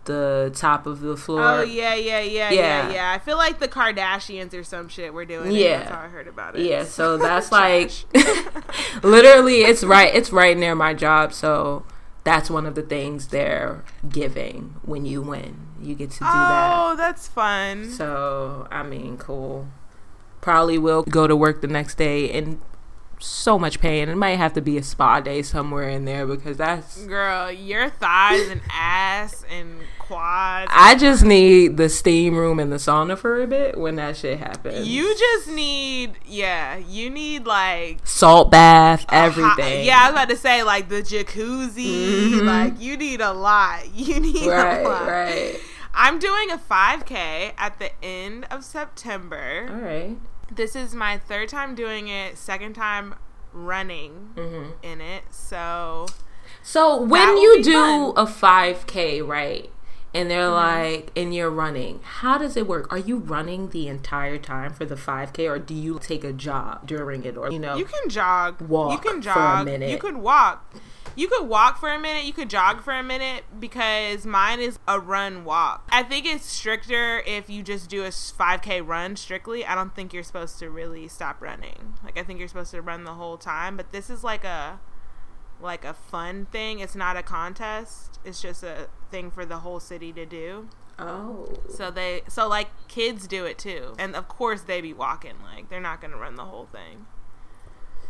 the 0.07 0.51
top 0.55 0.87
of 0.87 1.01
the 1.01 1.15
floor. 1.15 1.43
Oh 1.43 1.61
yeah, 1.61 1.93
yeah, 1.93 2.19
yeah, 2.19 2.49
yeah, 2.49 2.91
Yeah. 2.91 3.11
I 3.11 3.19
feel 3.19 3.37
like 3.37 3.59
the 3.59 3.67
Kardashians 3.67 4.53
or 4.53 4.63
some 4.63 4.89
shit 4.89 5.13
were 5.13 5.25
doing 5.25 5.51
it. 5.51 5.59
Yeah. 5.59 5.77
That's 5.79 5.91
how 5.91 6.01
I 6.01 6.07
heard 6.07 6.27
about 6.27 6.55
it. 6.55 6.65
Yeah, 6.65 6.83
so 6.83 7.17
that's 7.19 7.51
like 7.51 7.91
literally 9.03 9.61
it's 9.61 9.83
right 9.83 10.13
it's 10.13 10.31
right 10.31 10.57
near 10.57 10.73
my 10.73 10.93
job, 10.93 11.33
so 11.33 11.85
that's 12.23 12.49
one 12.49 12.65
of 12.65 12.75
the 12.75 12.81
things 12.81 13.27
they're 13.27 13.85
giving 14.09 14.75
when 14.81 15.05
you 15.05 15.21
win. 15.21 15.67
You 15.81 15.95
get 15.95 16.11
to 16.11 16.19
do 16.19 16.25
oh, 16.25 16.27
that. 16.27 16.73
Oh, 16.75 16.95
that's 16.97 17.27
fun. 17.27 17.89
So, 17.89 18.67
I 18.69 18.83
mean, 18.83 19.17
cool. 19.17 19.67
Probably 20.41 20.77
will 20.77 21.03
go 21.03 21.27
to 21.27 21.35
work 21.35 21.61
the 21.61 21.67
next 21.67 21.95
day 21.95 22.29
and 22.31 22.59
so 23.19 23.57
much 23.57 23.79
pain. 23.79 24.09
It 24.09 24.17
might 24.17 24.35
have 24.35 24.53
to 24.53 24.61
be 24.61 24.77
a 24.77 24.83
spa 24.83 25.19
day 25.19 25.41
somewhere 25.41 25.89
in 25.89 26.05
there 26.05 26.25
because 26.25 26.57
that's 26.57 27.05
Girl, 27.05 27.51
your 27.51 27.89
thighs 27.89 28.49
and 28.49 28.61
ass 28.69 29.45
and 29.49 29.79
quads. 30.07 30.71
I 30.73 30.95
just 30.95 31.23
need 31.23 31.77
the 31.77 31.89
steam 31.89 32.35
room 32.37 32.59
and 32.59 32.71
the 32.71 32.77
sauna 32.77 33.17
for 33.17 33.41
a 33.41 33.47
bit 33.47 33.77
when 33.77 33.95
that 33.97 34.17
shit 34.17 34.39
happens. 34.39 34.87
you 34.87 35.15
just 35.17 35.49
need, 35.49 36.17
yeah, 36.25 36.77
you 36.77 37.09
need 37.09 37.45
like 37.45 37.99
salt 38.05 38.49
bath, 38.51 39.05
a 39.09 39.15
hot- 39.15 39.25
everything. 39.25 39.85
yeah, 39.85 39.99
I 39.99 40.05
was 40.05 40.13
about 40.13 40.29
to 40.29 40.37
say 40.37 40.63
like 40.63 40.89
the 40.89 41.01
jacuzzi. 41.03 42.31
Mhm. 42.31 42.45
Like 42.45 42.79
you 42.79 42.97
need 42.97 43.21
a 43.21 43.33
lot. 43.33 43.83
You 43.93 44.19
need 44.19 44.47
Right, 44.47 44.79
a 44.81 44.89
lot. 44.89 45.07
right. 45.07 45.59
I'm 45.93 46.19
doing 46.19 46.51
a 46.51 46.57
5K 46.57 47.53
at 47.57 47.79
the 47.79 47.89
end 48.03 48.45
of 48.51 48.63
September. 48.63 49.67
All 49.69 49.75
right. 49.81 50.15
This 50.51 50.75
is 50.75 50.93
my 50.95 51.17
third 51.17 51.49
time 51.49 51.75
doing 51.75 52.07
it, 52.07 52.37
second 52.37 52.73
time 52.73 53.15
running 53.51 54.29
Mhm. 54.35 54.73
in 54.83 55.01
it. 55.01 55.23
So 55.31 56.05
So 56.61 57.01
when 57.01 57.37
you 57.37 57.63
do 57.63 57.73
fun. 57.73 58.13
a 58.15 58.27
5K, 58.27 59.21
right? 59.21 59.69
And 60.17 60.31
they're 60.31 60.47
Mm-hmm. 60.49 60.93
like, 61.03 61.11
and 61.15 61.33
you're 61.35 61.49
running. 61.51 61.99
How 62.03 62.37
does 62.37 62.57
it 62.57 62.67
work? 62.67 62.91
Are 62.91 62.97
you 62.97 63.17
running 63.17 63.69
the 63.69 63.87
entire 63.87 64.37
time 64.37 64.73
for 64.73 64.85
the 64.85 64.95
5K, 64.95 65.49
or 65.49 65.59
do 65.59 65.73
you 65.73 65.99
take 65.99 66.23
a 66.23 66.33
jog 66.33 66.87
during 66.87 67.23
it, 67.23 67.37
or 67.37 67.51
you 67.51 67.59
know? 67.59 67.75
you 67.75 67.85
can 67.85 68.09
jog. 68.09 68.59
Walk 68.61 68.91
you 68.93 68.97
can 68.97 69.21
for 69.21 69.29
a 69.29 69.33
jog. 69.33 69.65
minute. 69.65 69.89
You 69.91 69.97
could 69.97 70.17
walk. 70.17 70.73
You 71.15 71.27
could 71.27 71.47
walk 71.47 71.79
for 71.79 71.89
a 71.89 71.99
minute. 71.99 72.25
You 72.25 72.33
could 72.33 72.49
jog 72.49 72.83
for 72.83 72.93
a 72.93 73.01
minute 73.01 73.43
because 73.59 74.23
mine 74.25 74.59
is 74.59 74.77
a 74.87 74.99
run 74.99 75.45
walk. 75.45 75.87
I 75.91 76.03
think 76.03 76.27
it's 76.27 76.45
stricter 76.45 77.23
if 77.25 77.49
you 77.49 77.63
just 77.63 77.89
do 77.89 78.03
a 78.03 78.09
5K 78.09 78.85
run 78.85 79.15
strictly. 79.15 79.65
I 79.65 79.73
don't 79.73 79.95
think 79.95 80.13
you're 80.13 80.21
supposed 80.21 80.59
to 80.59 80.69
really 80.69 81.07
stop 81.07 81.41
running. 81.41 81.95
Like 82.03 82.19
I 82.19 82.23
think 82.23 82.37
you're 82.37 82.47
supposed 82.47 82.69
to 82.71 82.81
run 82.83 83.03
the 83.03 83.15
whole 83.15 83.37
time. 83.37 83.77
But 83.77 83.91
this 83.91 84.11
is 84.11 84.23
like 84.23 84.43
a 84.43 84.79
like 85.61 85.83
a 85.85 85.93
fun 85.93 86.45
thing. 86.45 86.79
It's 86.79 86.95
not 86.95 87.17
a 87.17 87.23
contest. 87.23 88.19
It's 88.23 88.41
just 88.41 88.63
a 88.63 88.87
thing 89.11 89.31
for 89.31 89.45
the 89.45 89.57
whole 89.59 89.79
city 89.79 90.11
to 90.13 90.25
do. 90.25 90.67
oh, 90.99 91.47
So 91.69 91.91
they 91.91 92.21
so 92.27 92.47
like 92.47 92.67
kids 92.87 93.27
do 93.27 93.45
it 93.45 93.57
too. 93.57 93.93
And 93.99 94.15
of 94.15 94.27
course 94.27 94.61
they 94.61 94.81
be 94.81 94.93
walking 94.93 95.35
like 95.43 95.69
they're 95.69 95.79
not 95.79 96.01
going 96.01 96.11
to 96.11 96.17
run 96.17 96.35
the 96.35 96.45
whole 96.45 96.65
thing. 96.71 97.05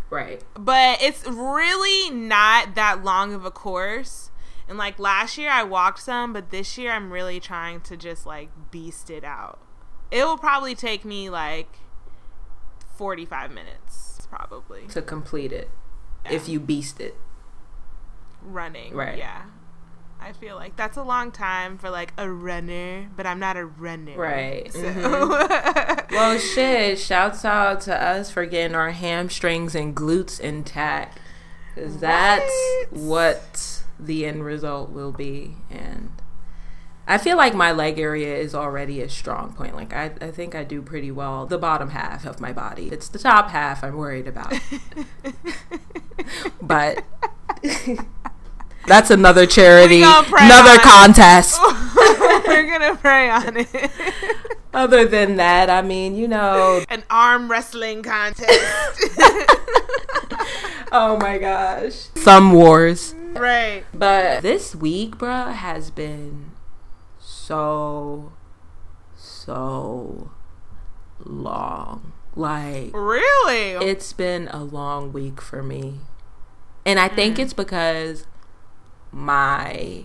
right. 0.10 0.42
But 0.58 1.02
it's 1.02 1.28
really 1.28 2.10
not 2.10 2.76
that 2.76 3.04
long 3.04 3.34
of 3.34 3.46
a 3.46 3.52
course. 3.52 4.32
And 4.70 4.78
like 4.78 5.00
last 5.00 5.38
year 5.38 5.50
I 5.50 5.64
walked 5.64 6.00
some, 6.00 6.34
but 6.34 6.50
this 6.50 6.78
year 6.78 6.92
I'm 6.92 7.12
really 7.12 7.40
trying 7.40 7.82
to 7.82 7.96
just 7.96 8.26
like 8.26 8.50
beast 8.72 9.10
it 9.10 9.24
out. 9.24 9.60
It 10.12 10.24
will 10.26 10.38
probably 10.38 10.76
take 10.76 11.04
me 11.06 11.30
like 11.30 11.80
45 12.96 13.52
minutes 13.52 14.28
probably. 14.30 14.88
To 14.88 15.02
complete 15.02 15.54
it, 15.54 15.70
if 16.30 16.50
you 16.50 16.60
beast 16.60 17.00
it. 17.00 17.16
Running. 18.48 18.94
Right. 18.94 19.18
Yeah. 19.18 19.44
I 20.20 20.32
feel 20.34 20.56
like 20.56 20.76
that's 20.76 20.98
a 20.98 21.04
long 21.04 21.32
time 21.32 21.78
for 21.78 21.90
like 21.92 22.12
a 22.18 22.30
runner, 22.30 23.08
but 23.16 23.28
I'm 23.28 23.40
not 23.40 23.56
a 23.56 23.66
runner. 23.66 24.18
Right. 24.18 24.72
So 24.74 24.80
Mhm. 24.82 26.06
Well, 26.12 26.40
shit. 26.40 26.98
Shouts 27.00 27.46
out 27.46 27.82
to 27.82 27.96
us 27.96 28.32
for 28.32 28.46
getting 28.46 28.76
our 28.76 28.92
hamstrings 28.92 29.76
and 29.76 29.96
glutes 29.96 30.40
intact, 30.40 31.20
because 31.76 31.98
that's 32.00 32.52
what 32.90 33.84
the 34.00 34.26
end 34.26 34.44
result 34.44 34.90
will 34.90 35.12
be. 35.12 35.58
And 35.70 36.12
I 37.08 37.18
feel 37.20 37.38
like 37.38 37.54
my 37.54 37.72
leg 37.72 38.00
area 38.00 38.36
is 38.36 38.56
already 38.56 39.02
a 39.02 39.10
strong 39.10 39.54
point. 39.54 39.76
Like 39.76 39.94
I, 39.94 40.12
I 40.20 40.32
think 40.32 40.56
I 40.56 40.64
do 40.64 40.82
pretty 40.82 41.12
well. 41.12 41.46
The 41.46 41.58
bottom 41.60 41.92
half 41.92 42.26
of 42.26 42.40
my 42.42 42.52
body. 42.52 42.90
It's 42.92 43.08
the 43.08 43.20
top 43.20 43.52
half 43.52 43.84
I'm 43.84 43.96
worried 43.96 44.28
about. 44.28 44.54
but 46.62 47.04
that's 48.88 49.12
another 49.12 49.46
charity, 49.46 49.98
We 49.98 50.02
gonna 50.02 50.28
pray 50.28 50.46
another 50.46 50.78
contest. 50.80 51.60
We're 52.48 52.68
gonna 52.68 52.96
pray 52.96 53.30
on 53.30 53.58
it. 53.58 53.92
Other 54.74 55.06
than 55.06 55.38
that, 55.38 55.70
I 55.70 55.82
mean, 55.82 56.16
you 56.16 56.28
know, 56.28 56.84
An 56.90 57.04
arm 57.10 57.50
wrestling 57.50 58.04
contest. 58.04 58.50
oh 60.92 61.18
my 61.20 61.38
gosh, 61.38 62.08
some 62.16 62.54
wars. 62.54 63.16
right. 63.34 63.84
But 63.94 64.42
this 64.42 64.76
week, 64.76 65.18
bruh, 65.18 65.54
has 65.54 65.90
been 65.90 66.52
so, 67.20 68.34
so 69.16 70.32
long. 71.26 72.14
Like, 72.36 72.92
Really? 72.94 73.72
it's 73.72 74.14
been 74.14 74.48
a 74.50 74.64
long 74.64 75.12
week 75.12 75.42
for 75.42 75.64
me. 75.64 76.02
And 76.86 77.00
I 77.00 77.08
think 77.08 77.38
mm. 77.38 77.40
it's 77.40 77.54
because 77.54 78.28
my 79.12 80.04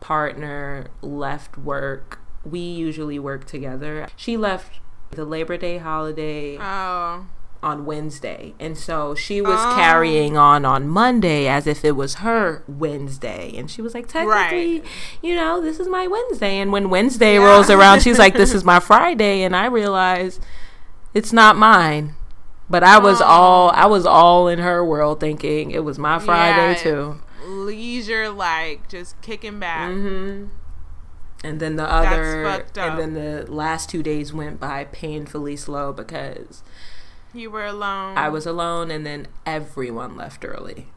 partner 0.00 0.86
left 1.02 1.58
work. 1.58 2.20
We 2.44 2.60
usually 2.60 3.18
work 3.18 3.44
together. 3.44 4.06
She 4.16 4.36
left 4.36 4.80
the 5.10 5.24
Labor 5.24 5.56
Day 5.56 5.78
holiday 5.78 6.58
oh. 6.60 7.26
on 7.62 7.84
Wednesday. 7.86 8.54
And 8.60 8.76
so 8.78 9.14
she 9.14 9.40
was 9.40 9.58
Oh. 9.60 9.74
carrying 9.76 10.36
on 10.36 10.64
on 10.64 10.86
Monday 10.88 11.48
as 11.48 11.66
if 11.66 11.84
it 11.84 11.92
was 11.96 12.16
her 12.16 12.62
Wednesday. 12.68 13.52
And 13.56 13.70
she 13.70 13.82
was 13.82 13.94
like, 13.94 14.06
technically, 14.06 14.80
Right. 14.80 14.84
you 15.22 15.34
know, 15.34 15.60
this 15.60 15.80
is 15.80 15.88
my 15.88 16.06
Wednesday. 16.06 16.58
And 16.58 16.70
when 16.72 16.90
Wednesday 16.90 17.34
Yeah. 17.34 17.44
rolls 17.46 17.70
around, 17.70 18.02
she's 18.02 18.18
like, 18.18 18.34
this 18.34 18.52
is 18.54 18.62
my 18.64 18.78
Friday. 18.90 19.42
And 19.42 19.56
I 19.56 19.66
realized 19.66 20.40
it's 21.14 21.32
not 21.32 21.56
mine. 21.56 22.14
But 22.68 22.82
I 22.82 22.98
was 22.98 23.20
Oh. 23.20 23.24
all 23.24 23.70
I 23.70 23.86
was 23.86 24.04
all 24.06 24.48
in 24.48 24.58
her 24.58 24.84
world 24.84 25.18
thinking 25.20 25.70
it 25.70 25.84
was 25.84 25.98
my 25.98 26.18
Friday 26.18 26.72
Yeah. 26.72 26.74
too. 26.74 27.20
Leisure, 27.46 28.28
like 28.30 28.88
just 28.88 29.20
kicking 29.22 29.58
back. 29.58 29.90
hmm 29.90 30.46
And 31.44 31.60
then 31.60 31.76
the 31.76 31.84
other 31.90 32.64
and 32.76 32.98
then 32.98 33.14
the 33.14 33.50
last 33.50 33.88
two 33.88 34.02
days 34.02 34.32
went 34.32 34.58
by 34.60 34.84
painfully 34.84 35.56
slow 35.56 35.92
because 35.92 36.62
You 37.32 37.50
were 37.50 37.66
alone. 37.66 38.16
I 38.18 38.28
was 38.28 38.46
alone 38.46 38.90
and 38.90 39.04
then 39.06 39.28
everyone 39.44 40.16
left 40.16 40.44
early. 40.44 40.88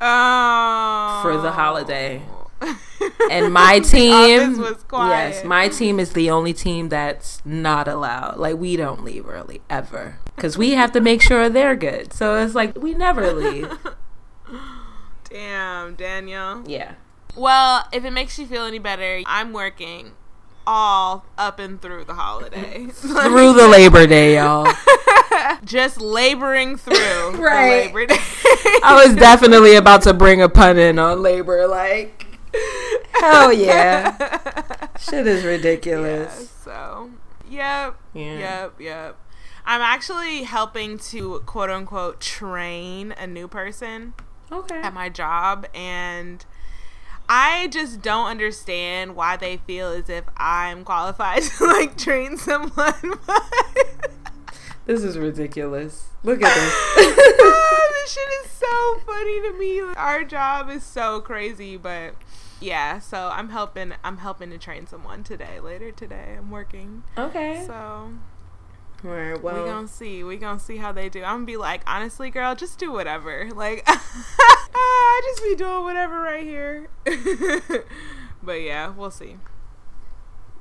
Oh. 0.00 1.20
For 1.22 1.36
the 1.38 1.52
holiday. 1.52 2.22
And 3.30 3.52
my 3.52 3.80
team 3.80 4.58
was 4.58 4.82
quiet. 4.84 5.34
Yes, 5.34 5.44
my 5.44 5.68
team 5.68 6.00
is 6.00 6.12
the 6.12 6.30
only 6.30 6.52
team 6.54 6.88
that's 6.88 7.42
not 7.44 7.86
allowed. 7.88 8.38
Like 8.38 8.56
we 8.56 8.76
don't 8.76 9.04
leave 9.04 9.28
early 9.28 9.60
ever 9.68 10.18
cuz 10.36 10.56
we 10.56 10.70
have 10.72 10.92
to 10.92 11.00
make 11.00 11.20
sure 11.20 11.48
they're 11.50 11.76
good. 11.76 12.12
So 12.12 12.36
it's 12.42 12.54
like 12.54 12.80
we 12.80 12.94
never 12.94 13.32
leave. 13.32 13.70
Damn, 15.34 15.96
Daniel. 15.96 16.62
Yeah. 16.64 16.94
Well, 17.34 17.88
if 17.92 18.04
it 18.04 18.12
makes 18.12 18.38
you 18.38 18.46
feel 18.46 18.66
any 18.66 18.78
better, 18.78 19.20
I'm 19.26 19.52
working 19.52 20.12
all 20.64 21.24
up 21.36 21.58
and 21.58 21.82
through 21.82 22.04
the 22.04 22.14
holiday. 22.14 22.86
Through 22.92 23.52
the 23.54 23.66
Labor 23.68 24.06
Day, 24.06 24.36
y'all. 24.36 24.72
Just 25.64 26.00
laboring 26.00 26.76
through 26.76 27.32
Right. 27.32 27.92
the 27.92 27.98
Labor 27.98 28.06
Day. 28.06 28.16
I 28.84 29.02
was 29.04 29.16
definitely 29.16 29.74
about 29.74 30.02
to 30.02 30.14
bring 30.14 30.40
a 30.40 30.48
pun 30.48 30.78
in 30.78 31.00
on 31.00 31.20
labor 31.20 31.66
like 31.66 32.26
hell 33.14 33.52
yeah. 33.52 34.86
Shit 35.00 35.26
is 35.26 35.42
Yeah, 35.42 35.50
ridiculous. 35.50 36.48
so, 36.64 37.10
yep, 37.50 37.96
Yeah. 38.12 38.38
yep, 38.38 38.74
yep. 38.80 39.16
I'm 39.66 39.80
actually 39.80 40.44
helping 40.44 40.96
to 41.10 41.40
quote 41.46 41.70
unquote 41.70 42.20
train 42.20 43.12
a 43.18 43.26
new 43.26 43.48
person 43.48 44.14
Okay. 44.52 44.80
at 44.80 44.94
my 44.94 45.08
job 45.08 45.66
and 45.74 46.44
I 47.28 47.68
just 47.68 48.02
don't 48.02 48.26
understand 48.26 49.16
why 49.16 49.36
they 49.36 49.56
feel 49.56 49.88
as 49.88 50.08
if 50.10 50.24
I'm 50.36 50.84
qualified 50.84 51.42
to 51.58 51.64
like 51.66 51.96
train 51.96 52.36
someone. 52.36 53.14
This 54.86 55.02
is 55.02 55.16
ridiculous. 55.16 56.08
Look 56.22 56.42
at 56.42 56.54
this. 56.54 56.72
oh, 57.40 57.88
this 58.02 58.12
shit 58.12 58.28
is 58.44 58.50
so 58.50 58.98
funny 59.06 59.40
to 59.40 59.58
me. 59.58 59.80
Our 59.96 60.24
job 60.24 60.68
is 60.68 60.84
so 60.84 61.22
crazy, 61.22 61.78
but 61.78 62.14
yeah. 62.60 62.98
So 62.98 63.30
I'm 63.32 63.48
helping. 63.48 63.94
I'm 64.04 64.18
helping 64.18 64.50
to 64.50 64.58
train 64.58 64.86
someone 64.86 65.24
today. 65.24 65.58
Later 65.58 65.90
today, 65.90 66.36
I'm 66.36 66.50
working. 66.50 67.02
okay. 67.16 67.64
So 67.66 68.10
Alright, 69.04 69.36
we 69.36 69.42
well, 69.42 69.66
gonna 69.66 69.88
see. 69.88 70.24
We 70.24 70.36
gonna 70.38 70.58
see 70.58 70.78
how 70.78 70.92
they 70.92 71.08
do. 71.08 71.22
I'm 71.22 71.36
gonna 71.36 71.44
be 71.46 71.56
like, 71.56 71.82
honestly, 71.86 72.30
girl, 72.30 72.54
just 72.54 72.78
do 72.78 72.90
whatever. 72.90 73.50
Like, 73.54 73.84
I 73.86 75.20
just 75.24 75.42
be 75.44 75.54
doing 75.54 75.84
whatever 75.84 76.20
right 76.20 76.42
here. 76.42 76.88
but 78.42 78.60
yeah, 78.60 78.90
we'll 78.90 79.10
see. 79.10 79.36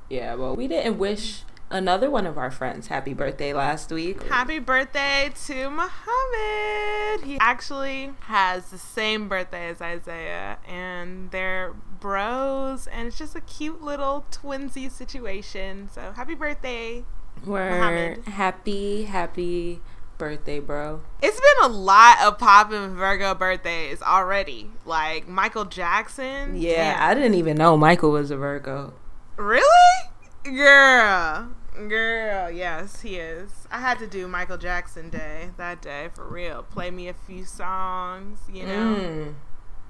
yeah, 0.10 0.36
well, 0.36 0.56
we 0.56 0.68
didn't 0.68 1.00
wish 1.00 1.44
another 1.72 2.10
one 2.10 2.28
of 2.28 2.38
our 2.38 2.52
friends 2.52 2.88
happy 2.88 3.14
birthday 3.14 3.52
last 3.52 3.92
week. 3.92 4.22
Happy 4.24 4.60
birthday 4.60 5.32
to 5.46 5.70
Muhammad. 5.70 7.26
He 7.26 7.38
actually 7.40 8.12
has 8.22 8.70
the 8.70 8.78
same 8.78 9.28
birthday 9.28 9.70
as 9.70 9.82
Isaiah, 9.82 10.60
and 10.68 11.32
they're 11.32 11.74
bros, 12.00 12.86
and 12.88 13.08
it's 13.08 13.18
just 13.18 13.36
a 13.36 13.42
cute 13.42 13.82
little 13.82 14.26
twinsy 14.32 14.92
situation. 14.92 15.90
So 15.92 16.12
happy 16.12 16.36
birthday. 16.36 17.06
We're 17.46 17.70
Muhammad. 17.70 18.26
happy, 18.26 19.04
happy 19.04 19.82
birthday, 20.18 20.60
bro. 20.60 21.02
It's 21.22 21.40
been 21.40 21.72
a 21.72 21.74
lot 21.74 22.22
of 22.22 22.38
popping 22.40 22.96
Virgo 22.96 23.36
birthdays 23.36 24.02
already. 24.02 24.70
Like 24.86 25.28
Michael 25.28 25.66
Jackson. 25.66 26.56
Yeah, 26.56 26.94
Damn. 26.94 27.10
I 27.10 27.14
didn't 27.14 27.36
even 27.36 27.58
know 27.58 27.76
Michael 27.76 28.12
was 28.12 28.32
a 28.32 28.38
Virgo. 28.38 28.94
Really? 29.38 30.10
Girl. 30.44 31.50
Girl, 31.76 32.52
yes, 32.52 33.02
he 33.02 33.16
is. 33.18 33.68
I 33.72 33.80
had 33.80 33.98
to 34.00 34.08
do 34.08 34.28
Michael 34.28 34.58
Jackson 34.58 35.10
Day 35.10 35.50
that 35.58 35.82
day 35.82 36.10
for 36.14 36.26
real. 36.28 36.64
Play 36.64 36.92
me 36.92 37.08
a 37.08 37.14
few 37.14 37.46
songs, 37.46 38.40
you 38.52 38.66
know? 38.66 38.96
Mm. 38.96 39.34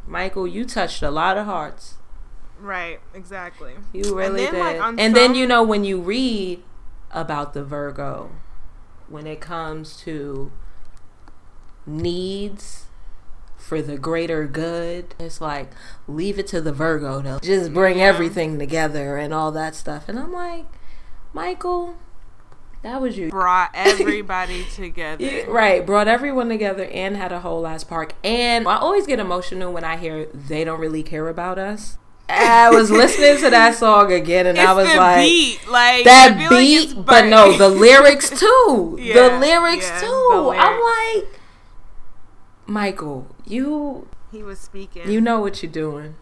Michael, 0.08 0.48
you 0.48 0.64
touched 0.66 1.04
a 1.04 1.12
lot 1.12 1.38
of 1.38 1.46
hearts. 1.46 1.96
Right, 2.60 3.02
exactly. 3.14 3.74
You 3.92 4.16
really 4.16 4.46
then, 4.46 4.54
did. 4.54 4.82
on 4.82 5.00
and 5.00 5.14
then 5.16 5.36
you 5.36 5.46
know 5.46 5.62
when 5.64 5.84
you 5.84 6.00
read 6.00 6.64
about 7.14 7.54
the 7.54 7.64
Virgo, 7.64 8.32
when 9.08 9.28
it 9.28 9.40
comes 9.40 9.98
to 10.02 10.52
needs 11.86 12.86
for 13.58 13.82
the 13.82 13.98
greater 13.98 14.46
good, 14.48 15.16
it's 15.20 15.40
like 15.40 15.72
leave 16.08 16.38
it 16.38 16.48
to 16.48 16.60
the 16.62 16.74
Virgo 16.74 17.22
to 17.22 17.40
just 17.42 17.74
bring 17.74 18.02
everything 18.02 18.60
together 18.60 19.18
and 19.18 19.34
all 19.34 19.52
that 19.52 19.76
stuff. 19.76 20.10
And 20.10 20.20
I'm 20.20 20.34
like, 20.34 20.66
Michael, 21.32 21.96
that 22.82 23.02
was 23.02 23.18
you. 23.18 23.30
Brought 23.30 23.72
everybody 23.74 24.66
together. 24.66 25.24
Yeah, 25.24 25.44
right, 25.48 25.86
brought 25.86 26.08
everyone 26.08 26.50
together 26.50 26.86
and 26.86 27.16
had 27.16 27.32
a 27.32 27.40
whole 27.40 27.66
ass 27.66 27.84
park. 27.84 28.14
And 28.24 28.68
I 28.68 28.78
always 28.78 29.08
get 29.08 29.20
emotional 29.20 29.72
when 29.72 29.84
I 29.86 29.98
hear 29.98 30.26
they 30.34 30.64
don't 30.64 30.80
really 30.80 31.04
care 31.04 31.30
about 31.30 31.58
us. 31.58 31.98
I 32.30 32.70
was 32.70 32.90
listening 32.90 33.38
to 33.44 33.50
that 33.50 33.76
song 33.76 34.12
again, 34.12 34.48
and 34.48 34.58
It's 34.58 34.68
I 34.68 34.74
was 34.74 34.88
like, 34.96 35.26
beat, 35.26 35.68
like 35.68 36.06
that 36.06 36.38
feel 36.38 36.52
like 36.52 36.60
beat, 36.96 37.06
but 37.06 37.26
no, 37.26 37.58
the 37.58 37.70
lyrics 37.86 38.30
too. 38.30 38.98
the 38.98 39.38
lyrics 39.40 39.88
yeah, 39.88 40.00
too. 40.00 40.30
the 40.32 40.50
I'm 40.58 40.82
like, 41.22 41.40
Michael, 42.66 43.28
you 43.46 44.08
he 44.32 44.42
was 44.42 44.60
speaking. 44.60 45.10
you 45.10 45.20
know 45.22 45.40
what 45.40 45.62
you're 45.62 45.72
doing. 45.72 46.16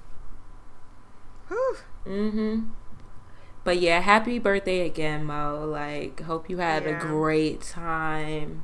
Whew. 1.48 1.78
Mm-hmm. 2.06 2.60
But 3.64 3.80
yeah, 3.80 4.00
happy 4.00 4.40
birthday 4.40 4.86
again, 4.86 5.24
Mo. 5.24 5.66
Like, 5.66 6.22
hope 6.22 6.50
you 6.50 6.58
had 6.58 6.88
a 6.88 6.94
great 6.94 7.62
time. 7.62 8.64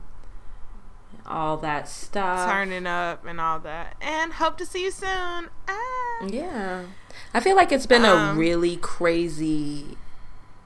All 1.26 1.58
that 1.58 1.88
stuff. 1.88 2.50
turning 2.50 2.88
up 2.88 3.26
and 3.26 3.40
all 3.40 3.60
that, 3.60 3.96
and 4.02 4.34
hope 4.34 4.58
to 4.58 4.66
see 4.66 4.86
you 4.86 4.92
soon. 4.92 5.50
Ah. 5.68 6.26
Yeah. 6.28 6.86
I 7.34 7.40
feel 7.40 7.56
like 7.56 7.72
it's 7.72 7.86
been 7.86 8.06
a 8.06 8.14
Um, 8.14 8.38
really 8.38 8.78
crazy 8.78 9.98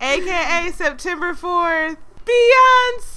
AKA 0.00 0.72
September 0.72 1.32
4th. 1.32 1.96
Beyonce! 2.26 3.16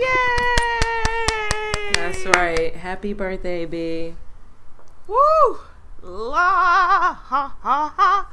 Yay! 0.00 1.92
That's 1.92 2.24
right. 2.34 2.74
Happy 2.76 3.12
birthday, 3.12 3.66
B. 3.66 4.14
Woo! 5.06 5.58
La 6.02 7.14
ha 7.14 7.54
ha 7.60 7.94
ha. 7.96 8.30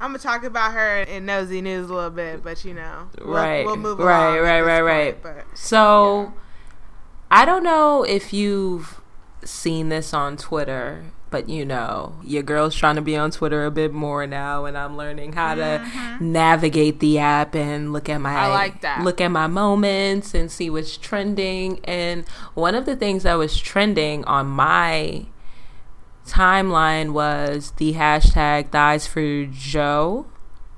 I'm 0.00 0.10
gonna 0.10 0.18
talk 0.18 0.44
about 0.44 0.72
her 0.72 1.02
in 1.02 1.26
nosy 1.26 1.60
news 1.60 1.90
a 1.90 1.94
little 1.94 2.10
bit, 2.10 2.42
but 2.42 2.64
you 2.64 2.72
know, 2.72 3.10
we'll, 3.18 3.28
right, 3.28 3.66
we'll 3.66 3.76
move 3.76 4.00
on. 4.00 4.06
right, 4.06 4.40
right, 4.40 4.60
right, 4.62 4.80
right. 4.80 5.22
Point, 5.22 5.36
but, 5.36 5.58
so, 5.58 6.22
yeah. 6.22 6.30
I 7.30 7.44
don't 7.44 7.62
know 7.62 8.02
if 8.02 8.32
you've 8.32 9.00
seen 9.44 9.90
this 9.90 10.14
on 10.14 10.38
Twitter, 10.38 11.04
but 11.30 11.50
you 11.50 11.66
know, 11.66 12.16
your 12.24 12.42
girl's 12.42 12.74
trying 12.74 12.96
to 12.96 13.02
be 13.02 13.14
on 13.14 13.30
Twitter 13.30 13.66
a 13.66 13.70
bit 13.70 13.92
more 13.92 14.26
now, 14.26 14.64
and 14.64 14.76
I'm 14.76 14.96
learning 14.96 15.34
how 15.34 15.54
mm-hmm. 15.54 16.18
to 16.18 16.24
navigate 16.24 17.00
the 17.00 17.18
app 17.18 17.54
and 17.54 17.92
look 17.92 18.08
at 18.08 18.22
my 18.22 18.32
I 18.32 18.48
like 18.48 18.80
that. 18.80 19.02
look 19.04 19.20
at 19.20 19.28
my 19.28 19.46
moments 19.46 20.32
and 20.34 20.50
see 20.50 20.70
what's 20.70 20.96
trending. 20.96 21.78
And 21.84 22.26
one 22.54 22.74
of 22.74 22.86
the 22.86 22.96
things 22.96 23.22
that 23.24 23.34
was 23.34 23.58
trending 23.58 24.24
on 24.24 24.46
my 24.46 25.26
timeline 26.30 27.12
was 27.12 27.72
the 27.72 27.94
hashtag 27.94 28.70
thighs 28.70 29.06
for 29.06 29.46
Joe, 29.46 30.26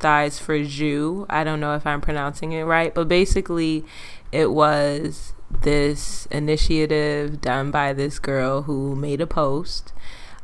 thighs 0.00 0.38
for 0.38 0.62
Jew. 0.62 1.26
I 1.28 1.44
don't 1.44 1.60
know 1.60 1.74
if 1.74 1.86
I'm 1.86 2.00
pronouncing 2.00 2.52
it 2.52 2.62
right, 2.62 2.94
but 2.94 3.08
basically 3.08 3.84
it 4.32 4.50
was 4.50 5.34
this 5.60 6.26
initiative 6.26 7.40
done 7.40 7.70
by 7.70 7.92
this 7.92 8.18
girl 8.18 8.62
who 8.62 8.96
made 8.96 9.20
a 9.20 9.26
post 9.26 9.92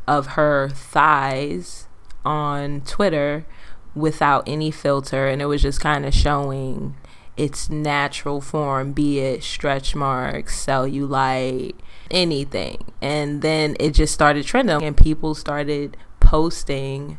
of 0.06 0.28
her 0.28 0.68
thighs 0.68 1.86
on 2.24 2.82
Twitter 2.82 3.46
without 3.94 4.46
any 4.46 4.70
filter 4.70 5.26
and 5.26 5.40
it 5.40 5.46
was 5.46 5.62
just 5.62 5.80
kind 5.80 6.04
of 6.04 6.14
showing 6.14 6.94
its 7.36 7.70
natural 7.70 8.40
form, 8.40 8.92
be 8.92 9.20
it 9.20 9.42
stretch 9.42 9.94
marks, 9.94 10.66
cellulite, 10.66 11.76
anything. 12.10 12.92
And 13.00 13.42
then 13.42 13.76
it 13.78 13.90
just 13.90 14.14
started 14.14 14.44
trending, 14.44 14.82
and 14.82 14.96
people 14.96 15.34
started 15.34 15.96
posting 16.20 17.18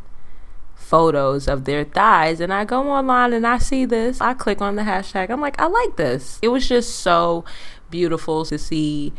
photos 0.76 1.48
of 1.48 1.66
their 1.66 1.84
thighs. 1.84 2.40
And 2.40 2.52
I 2.54 2.66
go 2.66 2.90
online 2.90 3.34
and 3.34 3.46
I 3.46 3.58
see 3.60 3.86
this. 3.86 4.22
I 4.22 4.34
click 4.34 4.62
on 4.62 4.76
the 4.76 4.84
hashtag. 4.84 5.30
I'm 5.30 5.42
like, 5.42 5.60
I 5.60 5.68
like 5.68 5.98
this. 5.98 6.40
It 6.42 6.48
was 6.48 6.68
just 6.68 6.98
so 6.98 7.46
beautiful 7.90 8.46
to 8.46 8.58
see 8.58 9.14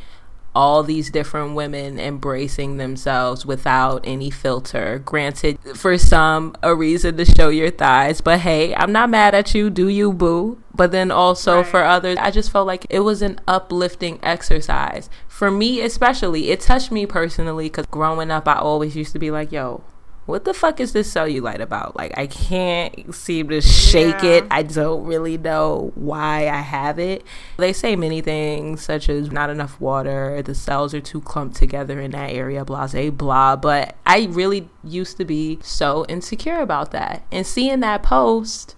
all 0.55 0.83
these 0.83 1.11
different 1.11 1.55
women 1.55 1.99
embracing 1.99 2.77
themselves 2.77 3.47
without 3.47 4.01
any 4.05 4.31
filter. 4.31 5.01
Granted, 5.05 5.59
for 5.75 5.97
some, 5.97 6.55
a 6.63 6.75
reason 6.75 7.17
to 7.17 7.25
show 7.25 7.49
your 7.49 7.71
thighs, 7.71 8.21
but 8.21 8.41
hey, 8.41 8.75
I'm 8.75 8.93
not 8.93 9.11
mad 9.11 9.35
at 9.35 9.55
you. 9.55 9.71
Do 9.71 9.89
you, 9.89 10.13
boo? 10.13 10.61
But 10.75 10.93
then 10.93 11.11
also 11.11 11.59
right. 11.59 11.67
for 11.67 11.85
others, 11.85 12.17
I 12.21 12.31
just 12.31 12.51
felt 12.51 12.67
like 12.67 12.87
it 12.91 13.01
was 13.01 13.23
an 13.23 13.41
uplifting 13.47 14.19
exercise. 14.23 15.09
For 15.29 15.51
me, 15.51 15.81
especially, 15.81 16.51
it 16.51 16.61
touched 16.61 16.91
me 16.91 17.07
personally 17.07 17.67
because 17.67 17.87
growing 17.87 18.31
up, 18.31 18.49
I 18.49 18.57
always 18.57 18.97
used 18.97 19.13
to 19.13 19.19
be 19.19 19.31
like, 19.31 19.53
yo, 19.53 19.83
what 20.31 20.45
the 20.45 20.55
fuck 20.55 20.81
is 20.81 20.93
this 20.93 21.13
cellulite 21.13 21.61
about? 21.61 21.97
Like, 21.97 22.17
I 22.17 22.27
can't 22.27 23.15
seem 23.15 23.49
to 23.49 23.61
shake 23.61 24.23
yeah. 24.23 24.31
it. 24.31 24.45
I 24.51 24.63
don't 24.63 25.05
really 25.05 25.37
know 25.37 25.93
why 25.95 26.49
I 26.49 26.61
have 26.61 26.99
it. 26.99 27.25
They 27.59 27.73
say 27.73 27.97
many 27.97 28.21
things, 28.21 28.83
such 28.83 29.09
as 29.09 29.31
not 29.31 29.51
enough 29.51 29.81
water, 29.81 30.41
the 30.43 30.55
cells 30.55 30.95
are 30.95 31.01
too 31.01 31.21
clumped 31.21 31.57
together 31.57 32.01
in 32.01 32.13
that 32.13 32.33
area, 32.33 32.65
blase, 32.65 33.11
blah. 33.11 33.57
But 33.57 33.97
I 34.07 34.29
really 34.31 34.69
used 34.83 35.17
to 35.19 35.25
be 35.25 35.59
so 35.63 36.07
insecure 36.09 36.61
about 36.61 36.93
that. 36.93 37.23
And 37.31 37.47
seeing 37.47 37.81
that 37.81 38.03
post, 38.03 38.77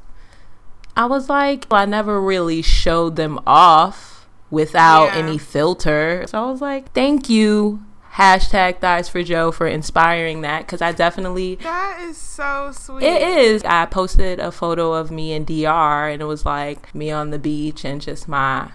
I 0.96 1.06
was 1.06 1.28
like, 1.28 1.66
I 1.70 1.84
never 1.84 2.20
really 2.20 2.62
showed 2.62 3.16
them 3.16 3.38
off 3.46 4.26
without 4.50 5.06
yeah. 5.06 5.16
any 5.16 5.38
filter. 5.38 6.24
So 6.26 6.42
I 6.42 6.50
was 6.50 6.60
like, 6.60 6.92
thank 6.92 7.28
you 7.28 7.84
hashtag 8.14 8.78
thighs 8.78 9.08
for 9.08 9.22
joe 9.22 9.50
for 9.50 9.66
inspiring 9.66 10.42
that 10.42 10.60
because 10.60 10.82
i 10.82 10.92
definitely 10.92 11.54
that 11.56 11.98
is 12.02 12.18
so 12.32 12.72
sweet. 12.72 13.02
It 13.02 13.22
is. 13.22 13.62
I 13.64 13.86
posted 13.86 14.40
a 14.40 14.50
photo 14.50 14.92
of 14.92 15.10
me 15.10 15.32
in 15.32 15.44
dr 15.44 16.08
and 16.08 16.20
it 16.20 16.24
was 16.24 16.44
like 16.44 16.94
me 16.94 17.10
on 17.10 17.30
the 17.30 17.38
beach 17.38 17.84
and 17.84 18.00
just 18.00 18.26
my 18.28 18.70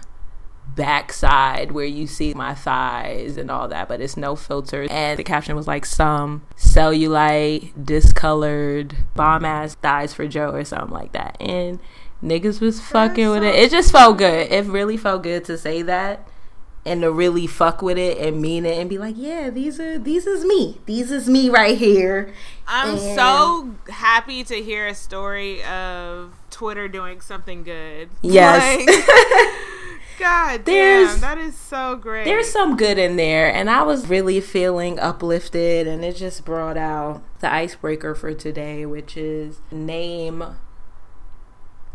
backside 0.74 1.72
where 1.72 1.84
you 1.84 2.06
see 2.06 2.34
my 2.34 2.54
thighs 2.54 3.36
and 3.36 3.50
all 3.50 3.68
that 3.68 3.88
but 3.88 4.00
it's 4.00 4.16
no 4.16 4.36
filter. 4.36 4.86
And 4.90 5.18
the 5.18 5.24
caption 5.24 5.56
was 5.56 5.66
like 5.66 5.84
some 5.84 6.46
cellulite 6.56 7.84
discolored 7.84 8.96
bomb 9.14 9.44
ass 9.44 9.74
thighs 9.76 10.14
for 10.14 10.26
joe 10.26 10.50
or 10.50 10.64
something 10.64 10.94
like 10.94 11.12
that. 11.12 11.36
And 11.40 11.80
niggas 12.22 12.60
was 12.60 12.80
fucking 12.80 13.24
so 13.24 13.32
with 13.34 13.42
it. 13.44 13.54
It 13.54 13.70
just 13.70 13.92
felt 13.92 14.18
good. 14.18 14.50
It 14.50 14.66
really 14.66 14.96
felt 14.96 15.22
good 15.22 15.44
to 15.46 15.58
say 15.58 15.82
that 15.82 16.28
and 16.84 17.02
to 17.02 17.10
really 17.10 17.46
fuck 17.46 17.82
with 17.82 17.98
it 17.98 18.18
and 18.18 18.40
mean 18.40 18.64
it 18.64 18.78
and 18.78 18.88
be 18.88 18.98
like, 18.98 19.14
yeah, 19.16 19.50
these 19.50 19.78
are 19.78 19.98
these 19.98 20.26
is 20.26 20.44
me. 20.44 20.80
These 20.86 21.10
is 21.10 21.28
me 21.28 21.50
right 21.50 21.76
here. 21.76 22.32
I'm 22.66 22.90
and 22.90 23.16
so 23.16 23.74
happy 23.90 24.44
to 24.44 24.62
hear 24.62 24.86
a 24.86 24.94
story 24.94 25.62
of 25.64 26.34
Twitter 26.50 26.88
doing 26.88 27.20
something 27.20 27.62
good. 27.62 28.10
Yes. 28.22 28.86
Like, 28.86 29.54
God 30.18 30.64
there's, 30.64 31.12
damn, 31.12 31.20
that 31.20 31.38
is 31.38 31.56
so 31.56 31.94
great. 31.94 32.24
There's 32.24 32.50
some 32.50 32.76
good 32.76 32.98
in 32.98 33.16
there, 33.16 33.52
and 33.52 33.70
I 33.70 33.82
was 33.82 34.08
really 34.08 34.40
feeling 34.40 34.98
uplifted, 34.98 35.86
and 35.86 36.04
it 36.04 36.16
just 36.16 36.44
brought 36.44 36.76
out 36.76 37.22
the 37.38 37.52
icebreaker 37.52 38.16
for 38.16 38.34
today, 38.34 38.84
which 38.84 39.16
is 39.16 39.60
name 39.70 40.42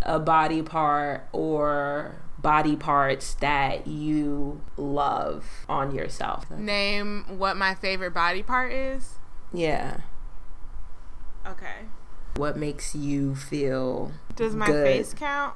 a 0.04 0.19
body 0.19 0.62
part 0.62 1.28
or 1.34 2.22
body 2.43 2.75
parts 2.75 3.34
that 3.36 3.88
you 3.88 4.62
love 4.77 5.65
on 5.67 5.95
yourself. 5.95 6.51
Name 6.51 7.25
what 7.39 7.58
my 7.58 7.73
favorite 7.73 8.13
body 8.13 8.43
part 8.43 8.71
is? 8.71 9.15
Yeah. 9.51 10.01
Okay. 11.47 11.88
What 12.36 12.58
makes 12.58 12.93
you 12.93 13.36
feel 13.36 14.12
Does 14.36 14.56
my 14.56 14.67
good? 14.67 14.86
face 14.86 15.13
count? 15.13 15.56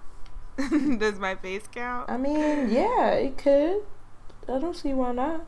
Does 0.98 1.20
my 1.20 1.36
face 1.36 1.68
count? 1.72 2.10
I 2.10 2.18
mean, 2.18 2.70
yeah, 2.72 3.12
it 3.12 3.38
could. 3.38 3.84
I 4.48 4.58
don't 4.58 4.76
see 4.76 4.94
why 4.94 5.12
not. 5.12 5.46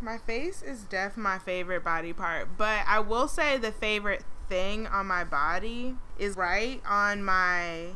My 0.00 0.18
face 0.18 0.62
is 0.62 0.82
def 0.82 1.16
my 1.16 1.38
favorite 1.38 1.84
body 1.84 2.12
part, 2.12 2.56
but 2.58 2.80
I 2.86 3.00
will 3.00 3.28
say 3.28 3.56
the 3.56 3.70
favorite 3.72 4.24
thing 4.48 4.86
on 4.86 5.06
my 5.06 5.24
body 5.24 5.96
is 6.18 6.36
right 6.36 6.82
on 6.86 7.22
my 7.22 7.90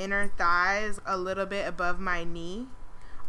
inner 0.00 0.28
thighs 0.28 1.00
a 1.04 1.16
little 1.16 1.46
bit 1.46 1.66
above 1.66 2.00
my 2.00 2.24
knee. 2.24 2.66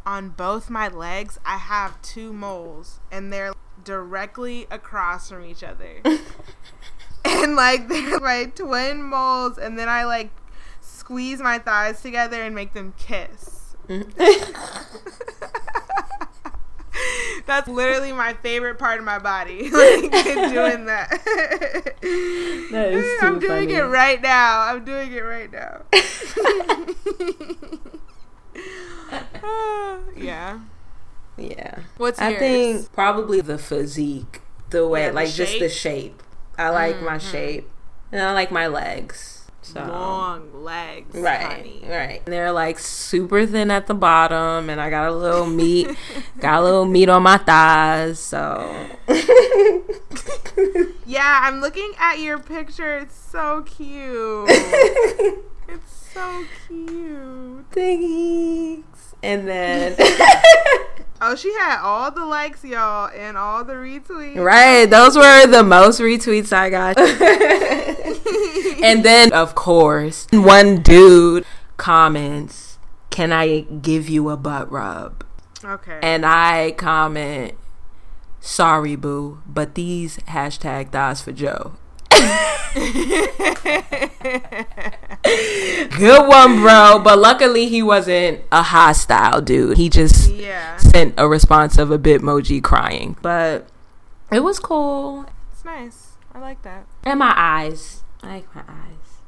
On 0.05 0.29
both 0.29 0.69
my 0.69 0.87
legs, 0.87 1.37
I 1.45 1.57
have 1.57 2.01
two 2.01 2.33
moles, 2.33 2.99
and 3.11 3.31
they're 3.31 3.53
directly 3.83 4.67
across 4.71 5.29
from 5.29 5.45
each 5.45 5.63
other. 5.63 6.01
and 7.25 7.55
like 7.55 7.87
they're 7.89 8.19
like 8.19 8.55
twin 8.55 9.03
moles, 9.03 9.57
and 9.57 9.77
then 9.77 9.89
I 9.89 10.05
like 10.05 10.31
squeeze 10.79 11.39
my 11.39 11.59
thighs 11.59 12.01
together 12.01 12.41
and 12.41 12.55
make 12.55 12.73
them 12.73 12.93
kiss. 12.97 13.75
That's 17.45 17.67
literally 17.67 18.11
my 18.13 18.33
favorite 18.33 18.77
part 18.79 18.99
of 18.99 19.05
my 19.05 19.19
body. 19.19 19.69
like 19.71 20.11
doing 20.51 20.85
that. 20.85 21.09
That 22.71 22.93
is 22.93 23.05
I'm 23.21 23.39
doing 23.39 23.69
funny. 23.69 23.73
it 23.75 23.83
right 23.83 24.21
now. 24.21 24.61
I'm 24.61 24.83
doing 24.85 25.11
it 25.11 25.19
right 25.21 25.51
now. 25.51 25.81
yeah. 30.15 30.59
Yeah. 31.37 31.79
What's 31.97 32.19
I 32.19 32.35
think 32.35 32.91
probably 32.93 33.41
the 33.41 33.57
physique, 33.57 34.41
the 34.69 34.87
way, 34.87 35.01
Yeah, 35.03 35.09
the 35.09 35.15
like 35.15 35.29
just 35.31 35.59
the 35.59 35.69
shape? 35.69 36.21
shape. 36.21 36.23
I 36.57 36.69
like 36.69 37.01
my 37.01 37.17
Mhm. 37.17 37.31
shape, 37.31 37.69
and 38.11 38.21
I 38.21 38.33
like 38.33 38.51
my 38.51 38.67
legs. 38.67 39.40
So 39.63 39.79
long 39.79 40.63
legs. 40.63 41.13
right, 41.15 41.41
honey. 41.57 41.85
right. 41.87 42.21
And 42.25 42.33
they're 42.33 42.51
like 42.51 42.79
super 42.79 43.45
thin 43.45 43.69
at 43.69 43.85
the 43.87 43.93
bottom, 43.93 44.69
and 44.69 44.81
I 44.81 44.89
got 44.89 45.07
a 45.09 45.13
little 45.15 45.45
meat, 45.45 45.87
got 46.39 46.61
a 46.61 46.63
little 46.63 46.85
meat 46.85 47.09
on 47.09 47.23
my 47.23 47.37
thighs. 47.37 48.19
So 48.19 48.75
Yeah, 51.05 51.41
I'm 51.43 51.61
looking 51.61 51.91
at 51.99 52.19
your 52.19 52.39
picture. 52.39 52.97
It's 52.97 53.15
so 53.15 53.61
cute. 53.63 54.47
it's 54.49 56.09
so 56.13 56.45
cute. 56.67 57.65
thanks. 57.71 59.15
And 59.23 59.47
then 59.47 59.95
Oh, 61.23 61.35
she 61.35 61.53
had 61.53 61.79
all 61.83 62.09
the 62.09 62.25
likes, 62.25 62.63
y'all, 62.63 63.07
and 63.15 63.37
all 63.37 63.63
the 63.63 63.73
retweets. 63.73 64.43
right, 64.43 64.87
those 64.87 65.15
were 65.15 65.45
the 65.45 65.61
most 65.63 65.99
retweets 66.01 66.51
I 66.51 66.69
got. 66.71 66.97
and 68.83 69.03
then 69.03 69.31
of 69.33 69.55
course, 69.55 70.27
one 70.31 70.81
dude 70.81 71.45
comments, 71.77 72.77
"Can 73.09 73.31
I 73.31 73.61
give 73.61 74.09
you 74.09 74.29
a 74.29 74.37
butt 74.37 74.71
rub?" 74.71 75.25
Okay. 75.63 75.99
And 76.01 76.25
I 76.25 76.71
comment, 76.71 77.53
sorry, 78.39 78.95
boo, 78.95 79.41
but 79.45 79.75
these 79.75 80.17
hashtag 80.27 80.91
thighs 80.91 81.21
for 81.21 81.31
Joe. 81.31 81.73
Good 85.97 86.27
one, 86.27 86.61
bro. 86.61 86.99
But 87.03 87.19
luckily, 87.19 87.67
he 87.67 87.83
wasn't 87.83 88.41
a 88.51 88.63
hostile 88.63 89.41
dude. 89.41 89.77
He 89.77 89.89
just 89.89 90.31
yeah, 90.31 90.77
sent 90.77 91.13
a 91.17 91.27
response 91.27 91.77
of 91.77 91.91
a 91.91 91.99
bitmoji 91.99 92.63
crying. 92.63 93.17
But 93.21 93.67
it 94.31 94.41
was 94.41 94.59
cool. 94.59 95.25
it's 95.51 95.63
nice. 95.65 96.13
I 96.33 96.39
like 96.39 96.61
that. 96.63 96.85
And 97.03 97.19
my 97.19 97.33
eyes. 97.35 98.00
I 98.23 98.27
like 98.27 98.55
my 98.55 98.61
eyes. 98.67 99.21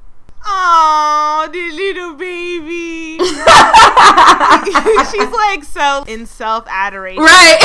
Oh, 0.45 1.47
the 1.51 1.71
little 1.71 2.15
baby. 2.15 3.17
She's 5.11 5.31
like 5.31 5.63
so 5.63 6.03
in 6.07 6.25
self 6.25 6.65
adoration. 6.67 7.23
Right. 7.23 7.59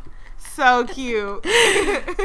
So 0.54 0.84
cute. 0.84 1.42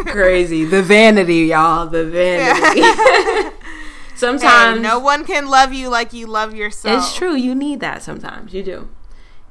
Crazy. 0.05 0.63
The 0.63 0.83
vanity, 0.83 1.45
y'all. 1.45 1.87
The 1.87 2.05
vanity. 2.05 2.83
Sometimes 4.13 4.81
no 4.81 4.99
one 4.99 5.25
can 5.25 5.47
love 5.47 5.73
you 5.73 5.89
like 5.89 6.13
you 6.13 6.27
love 6.27 6.53
yourself. 6.53 6.99
It's 6.99 7.15
true. 7.15 7.33
You 7.33 7.55
need 7.55 7.79
that 7.79 8.03
sometimes. 8.03 8.53
You 8.53 8.61
do. 8.61 8.89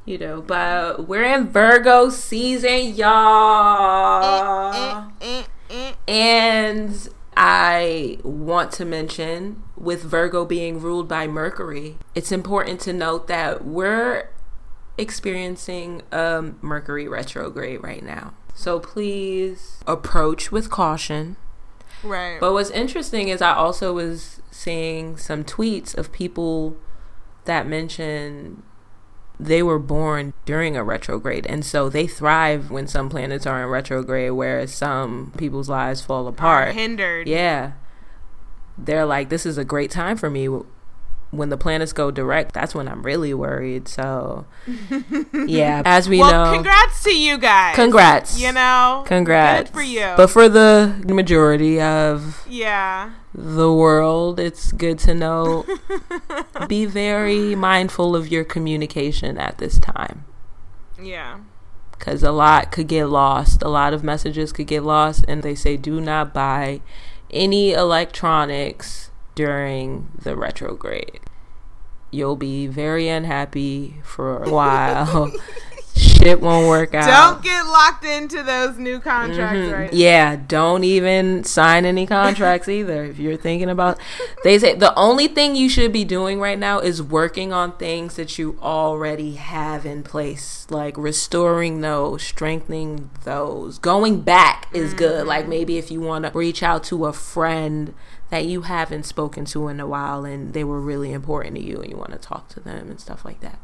You 0.04 0.18
do. 0.18 0.44
But 0.46 1.08
we're 1.08 1.24
in 1.24 1.48
Virgo 1.48 2.08
season, 2.10 2.94
y'all. 2.94 4.72
Eh, 4.72 5.02
eh, 5.22 5.44
eh. 5.70 5.92
And 6.06 7.08
I 7.40 8.18
want 8.24 8.72
to 8.72 8.84
mention 8.84 9.62
with 9.76 10.02
Virgo 10.02 10.44
being 10.44 10.80
ruled 10.80 11.06
by 11.06 11.28
Mercury, 11.28 11.96
it's 12.12 12.32
important 12.32 12.80
to 12.80 12.92
note 12.92 13.28
that 13.28 13.64
we're 13.64 14.28
experiencing 14.98 16.02
a 16.10 16.50
Mercury 16.60 17.06
retrograde 17.06 17.80
right 17.80 18.02
now. 18.02 18.34
So 18.54 18.80
please 18.80 19.78
approach 19.86 20.50
with 20.50 20.68
caution. 20.68 21.36
Right. 22.02 22.40
But 22.40 22.54
what's 22.54 22.70
interesting 22.70 23.28
is 23.28 23.40
I 23.40 23.54
also 23.54 23.92
was 23.92 24.42
seeing 24.50 25.16
some 25.16 25.44
tweets 25.44 25.96
of 25.96 26.10
people 26.10 26.76
that 27.44 27.68
mention 27.68 28.64
they 29.40 29.62
were 29.62 29.78
born 29.78 30.32
during 30.44 30.76
a 30.76 30.82
retrograde 30.82 31.46
and 31.46 31.64
so 31.64 31.88
they 31.88 32.06
thrive 32.06 32.70
when 32.70 32.86
some 32.88 33.08
planets 33.08 33.46
are 33.46 33.62
in 33.62 33.68
retrograde 33.68 34.32
whereas 34.32 34.74
some 34.74 35.32
people's 35.38 35.68
lives 35.68 36.00
fall 36.00 36.26
Are 36.26 36.30
apart. 36.30 36.74
hindered. 36.74 37.28
Yeah. 37.28 37.72
They're 38.76 39.06
like 39.06 39.28
this 39.28 39.46
is 39.46 39.56
a 39.58 39.64
great 39.64 39.90
time 39.90 40.16
for 40.16 40.28
me 40.30 40.48
when 41.30 41.50
the 41.50 41.56
planets 41.56 41.92
go 41.92 42.10
direct. 42.10 42.54
That's 42.54 42.74
when 42.74 42.88
I'm 42.88 43.02
really 43.02 43.34
worried. 43.34 43.88
So 43.88 44.46
yeah, 45.46 45.82
as 45.84 46.08
we 46.08 46.18
well, 46.18 46.46
know 46.46 46.52
congrats 46.54 47.02
to 47.04 47.16
you 47.16 47.38
guys. 47.38 47.74
Congrats. 47.74 48.40
You 48.40 48.52
know, 48.52 49.04
Congrats 49.06 49.70
Good 49.70 49.74
for 49.74 49.82
you. 49.82 50.12
But 50.16 50.28
for 50.28 50.48
the 50.48 51.02
majority 51.06 51.80
of 51.80 52.46
yeah. 52.48 53.12
the 53.34 53.72
world, 53.72 54.40
it's 54.40 54.72
good 54.72 54.98
to 55.00 55.14
know 55.14 55.66
be 56.68 56.86
very 56.86 57.54
mindful 57.54 58.16
of 58.16 58.28
your 58.28 58.44
communication 58.44 59.38
at 59.38 59.58
this 59.58 59.78
time 59.78 60.24
yeah. 61.02 61.38
because 61.92 62.22
a 62.22 62.32
lot 62.32 62.72
could 62.72 62.88
get 62.88 63.06
lost. 63.06 63.62
A 63.62 63.68
lot 63.68 63.92
of 63.92 64.02
messages 64.02 64.52
could 64.52 64.66
get 64.66 64.82
lost, 64.82 65.24
and 65.28 65.42
they 65.42 65.54
say 65.54 65.76
do 65.76 66.00
not 66.00 66.32
buy 66.32 66.80
any 67.30 67.72
electronics 67.72 69.07
during 69.38 70.08
the 70.20 70.34
retrograde. 70.34 71.20
You'll 72.10 72.34
be 72.34 72.66
very 72.66 73.06
unhappy 73.06 74.00
for 74.02 74.42
a 74.42 74.50
while. 74.50 75.30
Shit 75.96 76.40
won't 76.40 76.66
work 76.66 76.92
out. 76.94 77.06
Don't 77.06 77.42
get 77.44 77.62
locked 77.62 78.04
into 78.04 78.42
those 78.42 78.78
new 78.78 78.98
contracts 78.98 79.58
Mhm. 79.60 79.72
right 79.72 79.92
Yeah, 79.92 80.34
don't 80.36 80.82
even 80.82 81.44
sign 81.44 81.84
any 81.84 82.04
contracts 82.04 82.68
either. 82.78 83.04
If 83.04 83.18
you're 83.20 83.36
thinking 83.36 83.68
about, 83.70 83.98
they 84.42 84.58
say 84.58 84.74
the 84.74 84.92
only 84.96 85.28
thing 85.28 85.54
you 85.54 85.68
should 85.68 85.92
be 85.92 86.04
doing 86.04 86.40
right 86.40 86.58
now 86.58 86.80
is 86.80 87.00
working 87.00 87.52
on 87.52 87.76
things 87.76 88.14
that 88.16 88.38
you 88.38 88.58
already 88.60 89.34
have 89.34 89.86
in 89.86 90.02
place, 90.02 90.66
like 90.70 90.96
restoring 90.96 91.80
those, 91.80 92.22
strengthening 92.24 93.10
those. 93.24 93.78
Going 93.78 94.20
back 94.22 94.66
is 94.72 94.94
good. 94.94 95.26
Like 95.26 95.46
maybe 95.46 95.78
if 95.78 95.90
you 95.92 96.00
want 96.00 96.24
to 96.24 96.30
reach 96.36 96.62
out 96.62 96.82
to 96.84 97.06
a 97.06 97.12
friend 97.12 97.94
that 98.30 98.44
you 98.44 98.62
haven't 98.62 99.04
spoken 99.04 99.44
to 99.46 99.68
in 99.68 99.80
a 99.80 99.86
while 99.86 100.24
and 100.24 100.52
they 100.52 100.64
were 100.64 100.80
really 100.80 101.12
important 101.12 101.56
to 101.56 101.62
you 101.62 101.80
and 101.80 101.90
you 101.90 101.96
want 101.96 102.12
to 102.12 102.18
talk 102.18 102.48
to 102.50 102.60
them 102.60 102.90
and 102.90 103.00
stuff 103.00 103.24
like 103.24 103.40
that. 103.40 103.58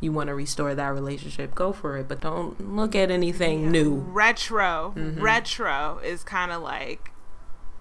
You 0.00 0.12
want 0.12 0.28
to 0.28 0.34
restore 0.34 0.74
that 0.74 0.88
relationship, 0.88 1.54
go 1.54 1.72
for 1.72 1.96
it, 1.96 2.08
but 2.08 2.20
don't 2.20 2.74
look 2.74 2.94
at 2.94 3.10
anything 3.10 3.70
new. 3.70 3.94
Retro. 3.94 4.92
Mm-hmm. 4.96 5.22
Retro 5.22 6.00
is 6.04 6.22
kind 6.22 6.52
of 6.52 6.62
like 6.62 7.10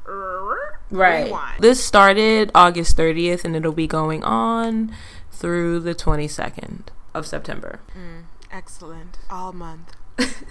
Right. 0.06 1.26
Rewind. 1.26 1.62
This 1.62 1.84
started 1.84 2.52
August 2.54 2.98
30th 2.98 3.46
and 3.46 3.56
it'll 3.56 3.72
be 3.72 3.88
going 3.88 4.24
on 4.24 4.94
through 5.32 5.80
the 5.80 5.96
22nd 5.96 6.88
of 7.14 7.26
September. 7.26 7.80
Mm, 7.98 8.24
excellent. 8.52 9.18
All 9.30 9.54
month. 9.54 9.96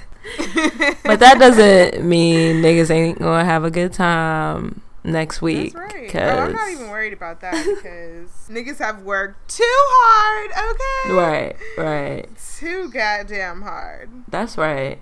But 1.04 1.18
that 1.18 1.40
doesn't 1.40 2.04
mean 2.04 2.62
niggas 2.62 2.90
ain't 2.90 3.18
gonna 3.18 3.44
have 3.44 3.64
a 3.64 3.72
good 3.72 3.92
time 3.92 4.80
next 5.04 5.42
week. 5.42 5.72
That's 5.74 5.94
right. 5.94 6.08
'cause- 6.10 6.22
Oh, 6.22 6.42
I'm 6.42 6.52
not 6.52 6.70
even 6.70 6.88
worried 6.90 7.12
about 7.12 7.40
that 7.40 7.52
because 7.64 8.28
niggas 8.48 8.78
have 8.78 9.02
worked 9.02 9.48
too 9.56 9.62
hard, 9.66 10.50
okay? 10.74 11.14
Right, 11.14 11.56
right. 11.76 12.28
Too 12.58 12.88
goddamn 12.90 13.62
hard. 13.62 14.10
That's 14.28 14.56
right. 14.56 15.00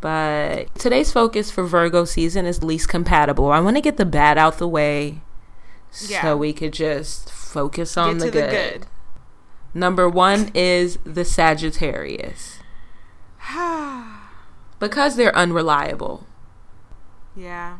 But 0.00 0.74
today's 0.74 1.12
focus 1.12 1.50
for 1.50 1.62
Virgo 1.64 2.04
season 2.04 2.44
is 2.44 2.62
least 2.64 2.88
compatible. 2.88 3.52
I 3.52 3.60
want 3.60 3.76
to 3.76 3.80
get 3.80 3.96
the 3.98 4.04
bad 4.04 4.36
out 4.36 4.58
the 4.58 4.66
way 4.66 5.20
Yeah. 6.08 6.22
so 6.22 6.36
we 6.36 6.52
could 6.52 6.72
just 6.72 7.30
focus 7.30 7.96
on 7.96 8.14
Get 8.14 8.18
the 8.18 8.24
to 8.26 8.30
good. 8.32 8.42
the 8.48 8.78
good. 8.78 8.86
Number 9.74 10.08
one 10.08 10.50
is 10.54 10.98
the 11.04 11.24
Sagittarius. 11.24 12.58
Because 14.78 15.14
they're 15.14 15.34
unreliable. 15.36 16.26
yeah. 17.36 17.78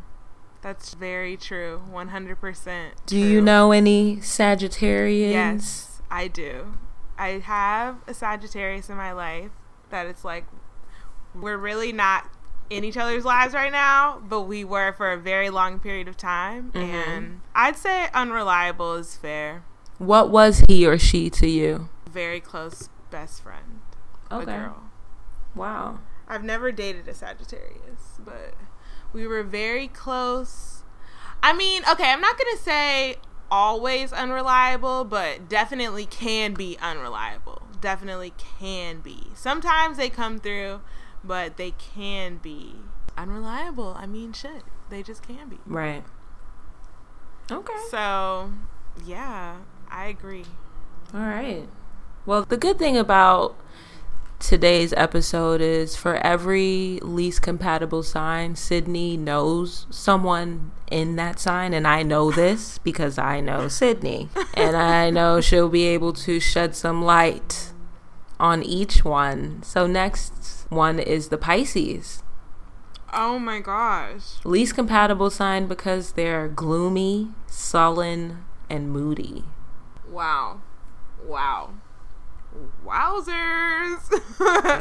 That's 0.63 0.95
very 0.95 1.37
true. 1.37 1.83
100%. 1.93 2.91
Do 3.07 3.19
you 3.19 3.41
know 3.41 3.73
any 3.73 4.17
Sagittarians? 4.19 5.33
Yes, 5.33 6.03
I 6.11 6.29
do. 6.29 6.75
I 7.19 7.29
have 7.41 7.97
a 8.07 8.15
Sagittarius 8.15 8.89
in 8.89 8.97
my 8.97 9.13
life 9.13 9.51
that 9.91 10.07
it's 10.07 10.25
like 10.25 10.47
we're 11.35 11.57
really 11.57 11.93
not 11.93 12.29
in 12.71 12.85
each 12.85 12.97
other's 12.97 13.25
lives 13.25 13.55
right 13.55 13.73
now, 13.73 14.21
but 14.27 14.43
we 14.43 14.65
were 14.65 14.93
for 14.93 15.13
a 15.13 15.17
very 15.19 15.51
long 15.51 15.79
period 15.79 16.09
of 16.09 16.17
time. 16.17 16.71
Mhm. 16.73 16.85
And 16.85 17.41
I'd 17.55 17.77
say 17.77 18.09
unreliable 18.15 18.95
is 18.95 19.17
fair. 19.17 19.65
What 19.99 20.31
was 20.31 20.65
he 20.69 20.87
or 20.87 20.97
she 20.99 21.29
to 21.31 21.49
you? 21.49 21.89
Very 22.09 22.41
close 22.41 22.89
best 23.11 23.43
friend. 23.43 23.81
A 24.31 24.45
girl. 24.45 24.85
Wow. 25.55 25.99
I've 26.27 26.45
never 26.45 26.73
dated 26.73 27.07
a 27.09 27.15
Sagittarius, 27.15 28.19
but 28.19 28.55
we 29.13 29.27
were 29.27 29.43
very 29.43 29.89
close. 29.89 30.83
I 31.43 31.53
mean, 31.53 31.83
okay, 31.91 32.11
I'm 32.11 32.21
not 32.21 32.39
going 32.39 32.57
to 32.57 32.63
say 32.63 33.17
always 33.51 34.13
unreliable, 34.13 35.05
but 35.05 35.49
definitely 35.49 36.07
can 36.07 36.55
be 36.55 36.79
unreliable. 36.81 37.63
definitely 37.81 38.33
can 38.61 39.01
be. 39.01 39.25
Sometimes 39.35 39.97
they 39.97 40.09
come 40.09 40.39
through, 40.39 40.81
but 41.25 41.57
they 41.57 41.73
can 41.73 42.37
be 42.37 42.77
unreliable. 43.19 43.95
I 43.99 44.07
mean, 44.07 44.33
shit, 44.33 44.63
they 44.89 45.03
just 45.03 45.27
can 45.27 45.49
be. 45.49 45.59
Right. 45.67 46.05
Okay. 47.51 47.73
So, 47.91 48.53
yeah, 49.05 49.57
I 49.91 50.07
agree. 50.07 50.47
All 51.13 51.21
right. 51.21 51.69
Well, 52.25 52.45
the 52.45 52.57
good 52.57 52.79
thing 52.79 52.97
about 52.97 53.57
today's 54.43 54.93
episode 54.95 55.61
is 55.61 55.97
for 55.97 56.17
every 56.17 56.99
least 57.03 57.43
compatible 57.43 58.03
sign, 58.03 58.57
Sydney 58.57 59.17
knows 59.17 59.87
someone 59.89 60.73
in 60.91 61.17
that 61.17 61.39
sign, 61.39 61.73
and 61.73 61.87
I 61.87 62.03
know 62.03 62.31
this 62.31 62.79
because 62.79 63.19
I 63.19 63.41
know 63.41 63.69
Sydney, 63.69 64.29
and 64.55 64.77
I 64.77 65.11
know 65.11 65.41
she'll 65.41 65.69
be 65.69 65.85
able 65.85 66.13
to 66.15 66.41
shed 66.41 66.75
some 66.75 67.03
light 67.03 67.73
on 68.41 68.63
each 68.63 69.05
one. 69.05 69.63
So, 69.63 69.87
next 69.87 70.67
one 70.69 70.99
is 70.99 71.29
the 71.29 71.39
Pisces. 71.39 72.23
Oh 73.15 73.39
my 73.39 73.61
gosh. 73.61 74.45
Least 74.45 74.75
compatible 74.75 75.31
sign 75.31 75.67
because 75.67 76.13
they're 76.13 76.49
gloomy, 76.49 77.29
sullen, 77.47 78.45
and 78.69 78.91
moody. 78.91 79.45
Wow. 80.09 80.63
Wow. 81.25 81.75
Wowzers. 82.85 84.01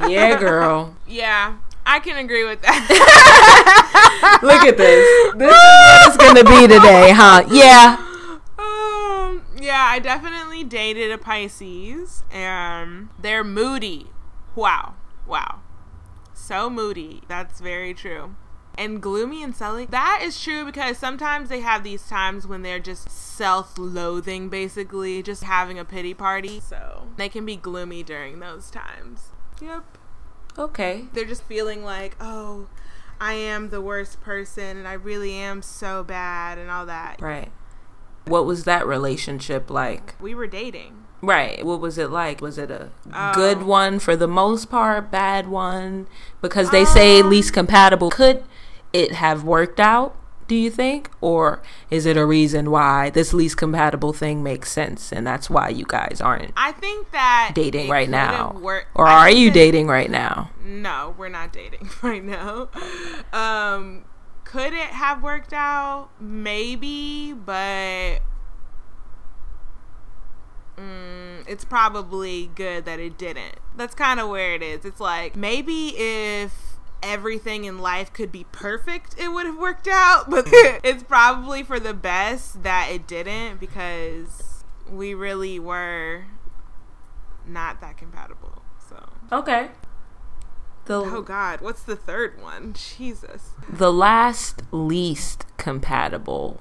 Yeah, 0.10 0.38
girl. 0.40 0.96
yeah, 1.08 1.58
I 1.86 2.00
can 2.00 2.18
agree 2.18 2.44
with 2.44 2.62
that. 2.62 4.40
Look 4.44 4.64
at 4.64 4.78
this. 4.78 5.34
This 5.36 6.08
is 6.08 6.18
going 6.18 6.36
to 6.36 6.44
be 6.44 6.68
today, 6.68 7.12
huh? 7.12 7.44
Yeah. 7.50 7.98
um, 8.58 9.44
yeah, 9.60 9.88
I 9.90 10.00
definitely 10.00 10.64
dated 10.64 11.12
a 11.12 11.18
Pisces, 11.18 12.24
and 12.32 13.10
they're 13.20 13.44
moody. 13.44 14.08
Wow. 14.56 14.96
Wow. 15.28 15.62
So 16.34 16.70
moody. 16.70 17.22
That's 17.28 17.60
very 17.60 17.94
true. 17.94 18.36
And 18.82 19.00
gloomy 19.02 19.44
and 19.44 19.56
sully. 19.56 19.86
That 19.86 20.22
is 20.24 20.42
true 20.42 20.66
because 20.66 20.98
sometimes 20.98 21.50
they 21.50 21.60
have 21.60 21.84
these 21.84 22.08
times 22.08 22.48
when 22.48 22.64
they're 22.64 22.80
just 22.80 23.10
self 23.12 23.78
loathing, 23.78 24.50
basically, 24.50 25.22
just 25.22 25.44
having 25.44 25.78
a 25.78 25.86
pity 25.86 26.14
party. 26.16 26.60
So 26.60 27.08
they 27.16 27.30
can 27.30 27.46
be 27.46 27.56
gloomy 27.56 28.02
during 28.02 28.40
those 28.40 28.72
times. 28.72 29.30
Yep. 29.62 29.84
Okay. 30.58 31.06
They're 31.14 31.26
just 31.26 31.44
feeling 31.44 31.84
like, 31.84 32.16
oh, 32.20 32.68
I 33.20 33.34
am 33.34 33.70
the 33.70 33.82
worst 33.82 34.20
person 34.22 34.78
and 34.78 34.88
I 34.88 34.94
really 34.94 35.34
am 35.34 35.62
so 35.62 36.04
bad 36.04 36.58
and 36.58 36.72
all 36.72 36.88
that. 36.88 37.22
Right. 37.22 37.52
What 38.26 38.46
was 38.48 38.64
that 38.64 38.86
relationship 38.88 39.70
like? 39.70 40.16
We 40.20 40.34
were 40.34 40.48
dating. 40.48 41.06
Right. 41.22 41.64
What 41.64 41.80
was 41.80 42.00
it 42.00 42.10
like? 42.10 42.42
Was 42.42 42.58
it 42.58 42.72
a 42.72 42.90
Oh. 43.14 43.32
good 43.36 43.62
one 43.62 44.00
for 44.00 44.16
the 44.16 44.28
most 44.28 44.72
part, 44.72 45.12
bad 45.12 45.48
one? 45.48 46.08
Because 46.42 46.72
they 46.72 46.84
say 46.84 47.20
Um, 47.22 47.30
least 47.30 47.54
compatible. 47.54 48.10
Could 48.10 48.44
it 48.94 49.14
have 49.14 49.44
worked 49.44 49.80
out, 49.80 50.16
do 50.48 50.56
you 50.56 50.70
think? 50.70 51.10
Or 51.22 51.62
is 51.90 52.06
it 52.06 52.18
a 52.18 52.26
reason 52.26 52.72
why 52.72 53.10
this 53.10 53.34
least 53.34 53.56
compatible 53.58 54.12
thing 54.12 54.44
makes 54.44 54.72
sense 54.72 55.12
and 55.14 55.26
that's 55.26 55.50
why 55.50 55.70
you 55.70 55.86
guys 55.88 56.20
aren't 56.20 56.52
I 56.58 56.74
think 56.74 57.12
that 57.12 57.52
dating 57.54 57.90
right 57.90 58.10
now? 58.10 58.60
Or 58.62 59.08
I 59.08 59.14
are 59.14 59.32
you 59.32 59.50
that- 59.50 59.54
dating 59.54 59.88
right 59.88 60.10
now? 60.10 60.52
No, 60.64 61.16
we're 61.18 61.30
not 61.30 61.54
dating 61.54 61.90
right 62.02 62.24
now. 62.24 62.70
Um, 63.32 64.04
could 64.44 64.74
it 64.74 64.90
have 64.92 65.24
worked 65.24 65.54
out? 65.54 66.10
Maybe, 66.20 67.32
but 67.32 68.20
mm, 70.78 71.48
it's 71.48 71.64
probably 71.64 72.52
good 72.56 72.84
that 72.86 73.00
it 73.00 73.18
didn't. 73.18 73.56
That's 73.78 73.96
kind 73.96 74.20
of 74.20 74.30
where 74.30 74.54
it 74.54 74.62
is. 74.62 74.84
It's 74.84 75.00
like 75.00 75.36
maybe 75.36 75.96
if 75.98 76.54
everything 77.04 77.66
in 77.66 77.80
life 77.80 78.14
could 78.14 78.32
be 78.32 78.46
perfect, 78.52 79.16
it 79.18 79.30
would 79.30 79.46
have 79.46 79.58
worked 79.58 79.88
out, 79.88 80.30
but 80.30 80.46
hmm. 80.48 80.78
it's 80.84 81.04
probably 81.04 81.64
for 81.64 81.80
the 81.80 81.94
best 81.94 82.64
that 82.64 82.90
it 82.92 83.08
didn't 83.08 83.60
because 83.60 84.64
we 84.90 85.14
really 85.14 85.60
were 85.60 86.26
not 87.46 87.82
that 87.82 87.98
compatible. 87.98 88.62
So. 88.90 89.10
Okay. 89.32 89.70
The 90.86 90.96
Oh 90.96 91.22
God, 91.22 91.62
what's 91.62 91.84
the 91.84 91.96
third 91.96 92.42
one? 92.42 92.74
Jesus. 92.74 93.52
the 93.70 93.94
last 93.94 94.64
least 94.72 95.46
compatible 95.58 96.60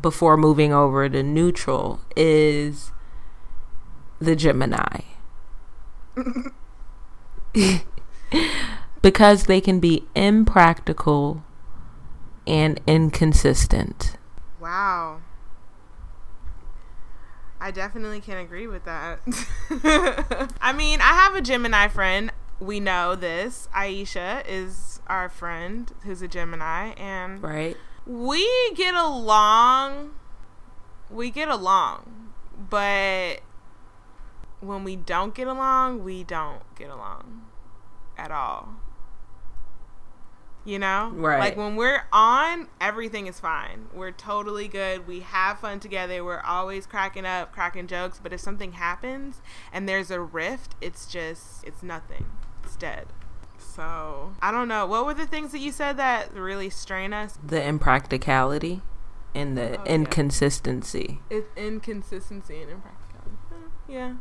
before 0.00 0.36
moving 0.36 0.72
over 0.72 1.08
to 1.08 1.22
neutral 1.22 2.00
is 2.16 2.92
the 4.20 4.36
Gemini. 4.36 5.00
because 9.02 9.44
they 9.44 9.60
can 9.60 9.80
be 9.80 10.04
impractical 10.14 11.42
and 12.46 12.80
inconsistent. 12.86 14.16
Wow. 14.60 15.20
I 17.60 17.70
definitely 17.70 18.20
can 18.20 18.38
agree 18.38 18.66
with 18.66 18.84
that. 18.84 19.20
I 20.60 20.72
mean, 20.72 21.00
I 21.00 21.12
have 21.14 21.34
a 21.34 21.40
Gemini 21.40 21.88
friend. 21.88 22.32
We 22.60 22.80
know 22.80 23.14
this. 23.14 23.68
Aisha 23.74 24.42
is 24.48 25.00
our 25.08 25.28
friend 25.28 25.92
who's 26.04 26.22
a 26.22 26.28
Gemini, 26.28 26.92
and 26.96 27.42
Right? 27.42 27.76
we 28.06 28.46
get 28.74 28.94
along. 28.94 30.12
We 31.10 31.30
get 31.30 31.48
along, 31.48 32.32
but 32.70 33.40
when 34.60 34.84
we 34.84 34.94
don't 34.96 35.34
get 35.34 35.46
along, 35.46 36.04
we 36.04 36.22
don't 36.24 36.62
get 36.76 36.90
along 36.90 37.46
at 38.16 38.30
all. 38.30 38.74
You 40.68 40.78
know? 40.78 41.10
Right. 41.14 41.38
Like 41.40 41.56
when 41.56 41.76
we're 41.76 42.02
on, 42.12 42.68
everything 42.78 43.26
is 43.26 43.40
fine. 43.40 43.86
We're 43.94 44.10
totally 44.10 44.68
good. 44.68 45.08
We 45.08 45.20
have 45.20 45.60
fun 45.60 45.80
together. 45.80 46.22
We're 46.22 46.42
always 46.42 46.84
cracking 46.86 47.24
up, 47.24 47.52
cracking 47.54 47.86
jokes. 47.86 48.20
But 48.22 48.34
if 48.34 48.40
something 48.40 48.72
happens 48.72 49.40
and 49.72 49.88
there's 49.88 50.10
a 50.10 50.20
rift, 50.20 50.74
it's 50.82 51.06
just, 51.06 51.64
it's 51.66 51.82
nothing. 51.82 52.26
It's 52.64 52.76
dead. 52.76 53.06
So, 53.56 54.34
I 54.42 54.50
don't 54.50 54.68
know. 54.68 54.84
What 54.84 55.06
were 55.06 55.14
the 55.14 55.26
things 55.26 55.52
that 55.52 55.60
you 55.60 55.72
said 55.72 55.96
that 55.96 56.34
really 56.34 56.68
strain 56.68 57.14
us? 57.14 57.38
The 57.42 57.66
impracticality 57.66 58.82
and 59.34 59.56
the 59.56 59.78
Oh, 59.80 59.82
yeah. 59.86 59.90
inconsistency. 59.94 61.20
It's 61.30 61.48
inconsistency 61.56 62.60
and 62.60 62.70
impracticality. 62.72 63.36
Yeah. 63.88 64.16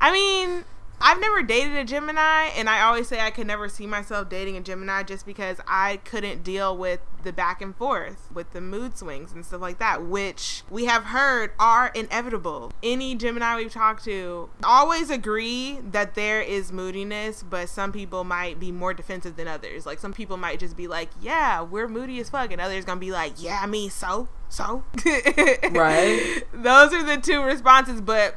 I 0.00 0.10
mean, 0.10 0.64
I've 1.04 1.20
never 1.20 1.42
dated 1.42 1.76
a 1.76 1.84
Gemini, 1.84 2.50
and 2.56 2.68
I 2.68 2.82
always 2.82 3.08
say 3.08 3.20
I 3.20 3.32
could 3.32 3.48
never 3.48 3.68
see 3.68 3.88
myself 3.88 4.28
dating 4.28 4.56
a 4.56 4.60
Gemini 4.60 5.02
just 5.02 5.26
because 5.26 5.58
I 5.66 5.96
couldn't 6.04 6.44
deal 6.44 6.76
with 6.76 7.00
the 7.22 7.32
back 7.32 7.60
and 7.60 7.74
forth 7.76 8.28
with 8.32 8.52
the 8.52 8.60
mood 8.60 8.96
swings 8.96 9.32
and 9.32 9.44
stuff 9.44 9.60
like 9.60 9.78
that, 9.78 10.04
which 10.04 10.62
we 10.70 10.86
have 10.86 11.04
heard 11.04 11.52
are 11.58 11.88
inevitable. 11.94 12.72
Any 12.82 13.14
Gemini 13.14 13.56
we've 13.56 13.72
talked 13.72 14.04
to 14.04 14.50
always 14.64 15.10
agree 15.10 15.78
that 15.82 16.14
there 16.14 16.40
is 16.40 16.72
moodiness, 16.72 17.42
but 17.42 17.68
some 17.68 17.92
people 17.92 18.24
might 18.24 18.58
be 18.58 18.72
more 18.72 18.94
defensive 18.94 19.36
than 19.36 19.48
others. 19.48 19.86
Like 19.86 19.98
some 19.98 20.12
people 20.12 20.36
might 20.36 20.58
just 20.58 20.76
be 20.76 20.88
like, 20.88 21.10
"Yeah, 21.20 21.62
we're 21.62 21.88
moody 21.88 22.20
as 22.20 22.30
fuck," 22.30 22.52
and 22.52 22.60
others 22.60 22.84
gonna 22.84 23.00
be 23.00 23.12
like, 23.12 23.34
"Yeah, 23.36 23.60
I 23.62 23.66
mean, 23.66 23.90
so." 23.90 24.28
So, 24.48 24.84
Right. 25.70 26.42
Those 26.52 26.92
are 26.92 27.02
the 27.02 27.16
two 27.16 27.42
responses, 27.42 28.02
but 28.02 28.34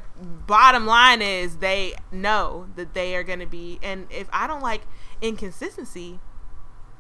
bottom 0.48 0.86
line 0.86 1.22
is 1.22 1.58
they 1.58 1.94
know 2.10 2.68
that 2.78 2.94
they 2.94 3.18
are 3.18 3.24
going 3.24 3.40
to 3.40 3.46
be 3.46 3.80
and 3.84 4.08
if 4.10 4.30
I 4.32 4.48
don't 4.48 4.62
like 4.62 4.84
inconsistency, 5.22 6.20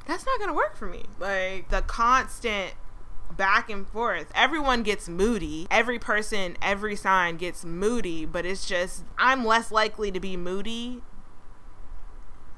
that's 0.07 0.25
not 0.25 0.37
going 0.39 0.49
to 0.49 0.55
work 0.55 0.75
for 0.77 0.87
me. 0.87 1.03
Like 1.19 1.69
the 1.69 1.81
constant 1.81 2.73
back 3.35 3.69
and 3.69 3.87
forth. 3.87 4.31
Everyone 4.35 4.83
gets 4.83 5.09
moody. 5.09 5.67
Every 5.71 5.99
person, 5.99 6.57
every 6.61 6.95
sign 6.95 7.37
gets 7.37 7.65
moody, 7.65 8.25
but 8.25 8.45
it's 8.45 8.65
just 8.65 9.03
I'm 9.17 9.43
less 9.45 9.71
likely 9.71 10.11
to 10.11 10.19
be 10.19 10.37
moody 10.37 11.01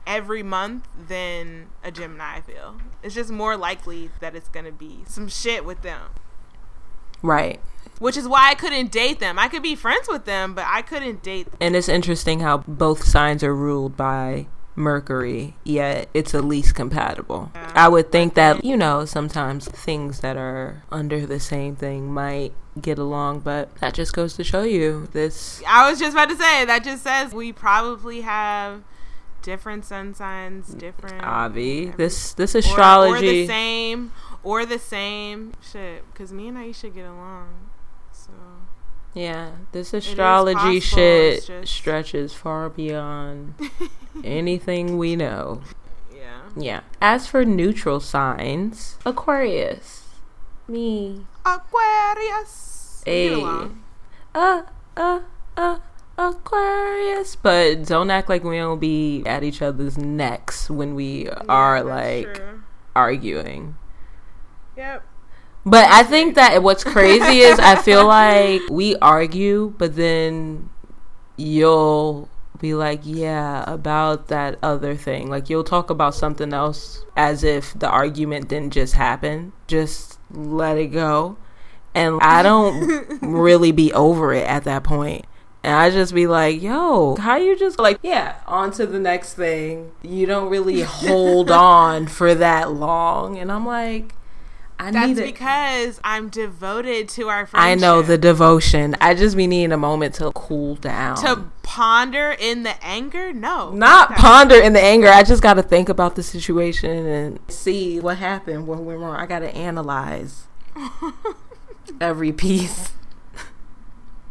every 0.05 0.43
month 0.43 0.87
than 1.07 1.67
a 1.83 1.91
Gemini, 1.91 2.37
I 2.37 2.41
feel. 2.41 2.77
It's 3.03 3.13
just 3.15 3.29
more 3.29 3.57
likely 3.57 4.09
that 4.21 4.35
it's 4.35 4.49
going 4.49 4.65
to 4.65 4.71
be 4.71 4.99
some 5.05 5.27
shit 5.27 5.65
with 5.65 5.81
them 5.81 6.01
Right. 7.21 7.59
which 7.99 8.15
is 8.15 8.27
why 8.27 8.49
I 8.49 8.55
couldn't 8.55 8.91
date 8.91 9.19
them. 9.19 9.37
I 9.39 9.47
could 9.49 9.63
be 9.63 9.75
friends 9.75 10.07
with 10.07 10.23
them, 10.25 10.53
but 10.53 10.65
I 10.67 10.81
couldn't 10.81 11.23
date. 11.23 11.45
them. 11.49 11.57
And 11.59 11.75
it's 11.75 11.89
interesting 11.89 12.39
how 12.41 12.59
both 12.59 13.03
signs 13.03 13.43
are 13.43 13.55
ruled 13.55 13.97
by 13.97 14.47
Mercury, 14.77 15.55
yet 15.63 16.07
it's 16.13 16.35
at 16.35 16.45
least 16.45 16.75
compatible. 16.75 17.51
I 17.55 17.87
would 17.89 18.11
think 18.11 18.35
that, 18.35 18.63
you 18.63 18.77
know, 18.77 19.05
sometimes 19.05 19.67
things 19.67 20.19
that 20.19 20.37
are 20.37 20.83
under 20.91 21.25
the 21.25 21.39
same 21.39 21.75
thing 21.75 22.13
might 22.13 22.53
get 22.79 22.99
along, 22.99 23.39
but 23.39 23.73
that 23.77 23.95
just 23.95 24.13
goes 24.13 24.35
to 24.35 24.43
show 24.43 24.61
you 24.61 25.07
this. 25.13 25.63
I 25.67 25.89
was 25.89 25.99
just 25.99 26.13
about 26.13 26.29
to 26.29 26.35
say 26.35 26.63
that 26.65 26.83
just 26.83 27.03
says 27.03 27.33
we 27.33 27.51
probably 27.51 28.21
have 28.21 28.83
different 29.41 29.83
sun 29.83 30.13
signs, 30.13 30.67
different 30.75 31.23
Avi, 31.23 31.85
this 31.97 32.33
this 32.33 32.53
or- 32.53 32.59
or, 32.59 32.59
astrology. 32.59 33.41
the 33.41 33.47
same, 33.47 34.11
or 34.43 34.63
the 34.65 34.77
same 34.77 35.53
shit. 35.59 36.03
Because 36.13 36.31
me 36.31 36.49
and 36.49 36.57
Aisha 36.57 36.93
get 36.93 37.05
along, 37.05 37.47
Yeah, 39.17 39.49
this 39.71 39.93
astrology 39.93 40.79
shit 40.79 41.45
just- 41.45 41.73
stretches 41.73 42.33
far 42.33 42.69
beyond 42.69 43.55
anything 44.23 44.97
we 44.97 45.15
know. 45.15 45.61
Yeah. 46.13 46.41
Yeah. 46.55 46.79
As 47.01 47.27
for 47.27 47.43
neutral 47.45 47.99
signs, 47.99 48.97
Aquarius. 49.05 50.03
Me. 50.67 51.25
Aquarius. 51.45 53.01
Hey. 53.05 53.41
Uh, 54.35 54.63
uh, 54.97 55.21
uh, 55.55 55.79
Aquarius. 56.17 57.35
But 57.35 57.85
don't 57.85 58.11
act 58.11 58.27
like 58.29 58.43
we 58.43 58.57
don't 58.57 58.79
be 58.79 59.23
at 59.25 59.43
each 59.43 59.61
other's 59.61 59.97
necks 59.97 60.69
when 60.69 60.93
we 60.95 61.29
are 61.47 61.77
Yeah, 61.77 61.83
that's 61.83 62.25
like 62.25 62.35
true. 62.35 62.61
arguing. 62.95 63.75
Yep. 64.75 65.06
But 65.67 65.91
I 65.91 66.03
think 66.03 66.35
that 66.35 66.63
what's 66.63 66.85
crazy 66.85 67.39
is 67.39 67.59
I 67.59 67.75
feel 67.75 68.07
like 68.07 68.61
we 68.69 68.95
argue, 68.97 69.73
but 69.77 69.97
then 69.97 70.69
you'll 71.35 72.29
be 72.57 72.73
like, 72.73 73.01
yeah, 73.03 73.65
about 73.67 74.29
that 74.29 74.59
other 74.63 74.95
thing. 74.95 75.29
Like 75.29 75.49
you'll 75.49 75.65
talk 75.65 75.89
about 75.89 76.15
something 76.15 76.53
else 76.53 77.03
as 77.17 77.43
if 77.43 77.77
the 77.77 77.89
argument 77.89 78.47
didn't 78.47 78.71
just 78.71 78.93
happen. 78.93 79.51
Just 79.67 80.19
let 80.31 80.77
it 80.77 80.87
go. 80.87 81.35
And 81.93 82.17
I 82.21 82.43
don't 82.43 83.21
really 83.21 83.73
be 83.73 83.91
over 83.91 84.33
it 84.33 84.47
at 84.47 84.63
that 84.63 84.85
point. 84.85 85.25
And 85.63 85.75
I 85.75 85.89
just 85.89 86.13
be 86.13 86.27
like, 86.27 86.61
yo, 86.61 87.17
how 87.17 87.35
you 87.35 87.57
just 87.57 87.77
like, 87.77 87.99
yeah, 88.01 88.37
on 88.47 88.71
to 88.71 88.85
the 88.85 88.99
next 88.99 89.33
thing. 89.33 89.91
You 90.01 90.25
don't 90.25 90.49
really 90.49 90.79
hold 90.81 91.51
on 91.51 92.07
for 92.07 92.33
that 92.35 92.71
long. 92.71 93.37
And 93.37 93.51
I'm 93.51 93.65
like, 93.65 94.13
I 94.79 94.91
That's 94.91 95.07
need 95.07 95.17
it. 95.17 95.25
because 95.25 95.99
I'm 96.03 96.29
devoted 96.29 97.09
to 97.09 97.29
our 97.29 97.47
friendship. 97.47 97.67
I 97.67 97.75
know 97.75 98.01
the 98.03 98.17
devotion. 98.17 98.95
I 99.01 99.15
just 99.15 99.35
be 99.35 99.47
needing 99.47 99.71
a 99.71 99.77
moment 99.77 100.15
to 100.15 100.31
cool 100.33 100.75
down. 100.75 101.17
to 101.17 101.45
ponder 101.63 102.35
in 102.39 102.61
the 102.63 102.83
anger. 102.85 103.33
No, 103.33 103.71
not 103.71 104.11
ponder 104.15 104.55
in 104.55 104.73
the 104.73 104.81
anger. 104.81 105.07
I 105.07 105.23
just 105.23 105.41
got 105.41 105.55
to 105.55 105.63
think 105.63 105.89
about 105.89 106.15
the 106.15 106.21
situation 106.23 107.07
and 107.07 107.39
see 107.47 107.99
what 107.99 108.17
happened, 108.17 108.67
what 108.67 108.79
went 108.79 108.99
wrong. 108.99 109.15
I 109.15 109.25
got 109.25 109.39
to 109.39 109.53
analyze 109.55 110.45
every 112.01 112.31
piece. 112.31 112.91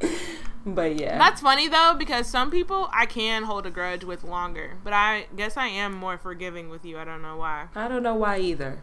but 0.67 0.97
yeah, 0.97 1.19
That's 1.19 1.41
funny 1.41 1.67
though 1.69 1.95
because 1.99 2.29
some 2.29 2.51
people 2.53 2.89
I 2.93 3.07
can 3.07 3.45
hold 3.45 3.67
a 3.67 3.71
grudge 3.71 4.05
with 4.05 4.23
longer, 4.23 4.77
but 4.85 4.93
I 4.93 5.27
guess 5.35 5.57
I 5.57 5.67
am 5.67 5.93
more 5.93 6.19
forgiving 6.19 6.69
with 6.69 6.85
you. 6.85 6.99
I 6.99 7.05
don't 7.05 7.23
know 7.23 7.37
why. 7.37 7.67
I 7.75 7.89
don't 7.89 8.03
know 8.05 8.15
why 8.15 8.39
either. 8.39 8.81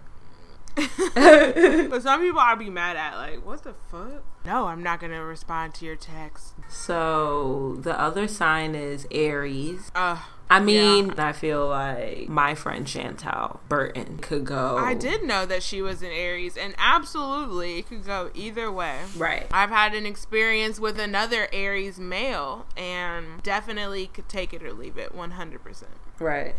But 1.93 2.01
some 2.01 2.21
people 2.21 2.39
I'll 2.39 2.55
be 2.55 2.69
mad 2.69 2.95
at, 2.95 3.15
like, 3.15 3.45
what 3.45 3.63
the 3.63 3.73
fuck? 3.91 4.23
No, 4.45 4.65
I'm 4.65 4.81
not 4.81 4.99
gonna 4.99 5.23
respond 5.23 5.73
to 5.75 5.85
your 5.85 5.95
text. 5.95 6.53
So 6.67 7.77
the 7.79 7.99
other 7.99 8.27
sign 8.27 8.73
is 8.75 9.07
Aries. 9.11 9.91
Uh, 9.93 10.17
I 10.49 10.59
mean, 10.59 11.11
I 11.17 11.31
feel 11.31 11.67
like 11.67 12.27
my 12.27 12.53
friend 12.53 12.85
Chantel 12.85 13.59
Burton 13.69 14.17
could 14.17 14.45
go. 14.45 14.77
I 14.77 14.93
did 14.93 15.23
know 15.23 15.45
that 15.45 15.63
she 15.63 15.81
was 15.81 16.01
an 16.01 16.11
Aries, 16.11 16.57
and 16.57 16.75
absolutely 16.77 17.79
it 17.79 17.87
could 17.87 18.05
go 18.05 18.29
either 18.33 18.71
way. 18.71 18.99
Right. 19.17 19.47
I've 19.51 19.69
had 19.69 19.93
an 19.93 20.05
experience 20.05 20.79
with 20.79 20.99
another 20.99 21.47
Aries 21.53 21.99
male, 21.99 22.65
and 22.75 23.41
definitely 23.41 24.07
could 24.07 24.29
take 24.29 24.53
it 24.53 24.61
or 24.63 24.73
leave 24.73 24.97
it, 24.97 25.15
100%. 25.15 25.83
Right. 26.19 26.55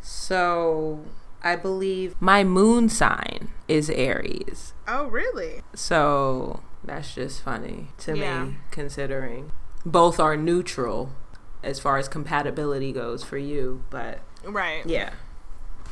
So 0.00 1.04
I 1.42 1.56
believe 1.56 2.14
my 2.20 2.44
moon 2.44 2.88
sign 2.88 3.48
is 3.68 3.90
Aries. 3.90 4.74
Oh, 4.86 5.06
really? 5.06 5.62
So 5.74 6.60
that's 6.84 7.14
just 7.14 7.42
funny 7.42 7.88
to 7.98 8.16
Yeah. 8.16 8.44
me, 8.44 8.56
considering 8.70 9.52
both 9.84 10.20
are 10.20 10.36
neutral 10.36 11.10
as 11.62 11.78
far 11.80 11.96
as 11.98 12.08
compatibility 12.08 12.92
goes 12.92 13.22
for 13.24 13.38
you. 13.38 13.82
But 13.90 14.20
Right. 14.44 14.84
yeah. 14.86 15.10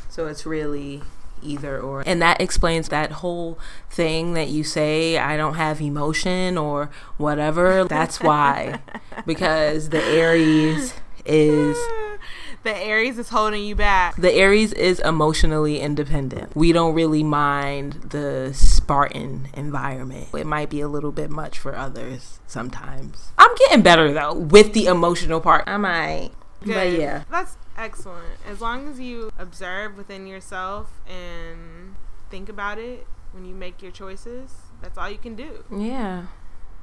So 0.09 0.27
it's 0.27 0.45
really 0.47 1.03
either 1.43 1.79
or. 1.81 2.03
And 2.07 2.21
that 2.21 2.41
explains 2.41 2.89
that 2.89 3.13
whole 3.13 3.59
thing 3.89 4.35
that 4.35 4.49
you 4.49 4.63
say, 4.65 5.17
I 5.19 5.37
don't 5.37 5.55
have 5.55 5.81
emotion 5.81 6.59
or 6.59 6.91
whatever. 7.17 7.85
That's 7.85 8.21
why. 8.21 8.81
because 9.27 9.89
the 9.91 10.03
Aries 10.03 10.95
is 11.25 11.79
the 12.63 12.77
Aries 12.77 13.19
is 13.19 13.29
holding 13.31 13.65
you 13.65 13.75
back. 13.75 14.17
the 14.17 14.33
Aries 14.33 14.73
is 14.73 15.01
emotionally 15.01 15.81
independent. 15.81 16.55
We 16.55 16.73
don't 16.73 16.95
really 16.95 17.23
mind 17.23 17.95
the 18.11 18.53
Spartan 18.55 19.49
environment. 19.55 20.29
It 20.35 20.47
might 20.47 20.71
be 20.71 20.81
a 20.81 20.89
little 20.89 21.13
bit 21.13 21.31
much 21.31 21.59
for 21.59 21.75
others 21.75 22.41
sometimes. 22.47 23.33
I'm 23.39 23.55
getting 23.57 23.83
better 23.83 24.13
though 24.13 24.35
with 24.35 24.73
the 24.75 24.87
emotional 24.87 25.41
part. 25.41 25.65
I 25.67 25.77
might. 25.77 26.31
But 26.65 26.93
yeah. 26.93 27.25
That's 27.31 27.57
excellent. 27.77 28.37
As 28.47 28.61
long 28.61 28.89
as 28.89 29.01
you 29.01 29.33
observe 29.39 29.97
within 29.97 30.27
yourself 30.27 30.91
and 31.09 31.95
think 32.31 32.49
about 32.49 32.79
it 32.79 33.07
when 33.33 33.45
you 33.47 33.55
make 33.55 33.81
your 33.81 33.93
choices, 33.93 34.53
that's 34.83 34.99
all 34.99 35.09
you 35.09 35.19
can 35.19 35.35
do. 35.35 35.65
Yeah. 35.75 36.27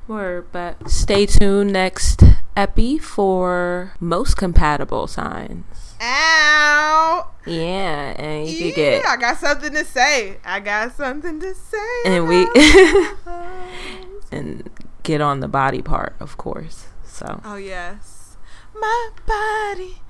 Word, 0.08 0.48
but 0.52 0.90
stay 0.90 1.26
tuned 1.26 1.74
next 1.74 2.24
epi 2.56 2.98
for 2.98 3.94
most 4.00 4.38
compatible 4.38 5.08
signs. 5.08 5.96
Ow! 6.02 7.30
Yeah, 7.46 8.14
and 8.18 8.48
you 8.48 8.56
Yeah, 8.58 8.66
could 8.72 8.76
get 8.76 9.06
I 9.06 9.18
got 9.18 9.38
something 9.38 9.74
to 9.74 9.84
say. 9.84 10.38
I 10.46 10.60
got 10.60 10.96
something 10.96 11.40
to 11.40 11.54
say. 11.56 12.04
and 12.06 12.28
we 12.28 12.48
and 14.32 14.70
get 15.04 15.22
on 15.22 15.40
the 15.40 15.48
body 15.48 15.82
part, 15.82 16.16
of 16.20 16.38
course. 16.38 16.88
So 17.04 17.42
oh 17.44 17.56
yes, 17.56 18.38
my 18.80 19.10
body 19.26 20.02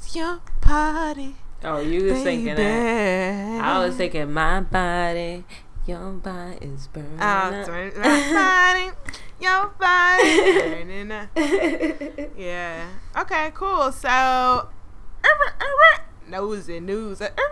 is 0.00 0.14
your 0.14 0.40
body. 0.60 1.36
Oh, 1.64 1.80
you 1.80 2.04
was 2.12 2.22
thinking 2.22 2.56
that. 2.56 3.64
I 3.64 3.78
was 3.86 3.96
thinking 3.96 4.32
my 4.32 4.60
body, 4.60 5.44
your 5.86 6.10
body 6.12 6.58
is 6.60 6.88
oh, 6.88 6.92
burning. 6.92 7.18
Oh, 7.20 7.24
up. 7.24 7.66
sorry. 7.66 7.92
my 7.96 8.32
body, 8.32 9.12
your 9.42 9.68
body, 9.78 10.52
burning. 10.52 12.30
Yeah. 12.36 12.86
Okay. 13.18 13.50
Cool. 13.54 13.92
So, 13.92 14.68
nosy 16.28 16.80
news. 16.80 17.20
err, 17.20 17.30
err, 17.38 17.44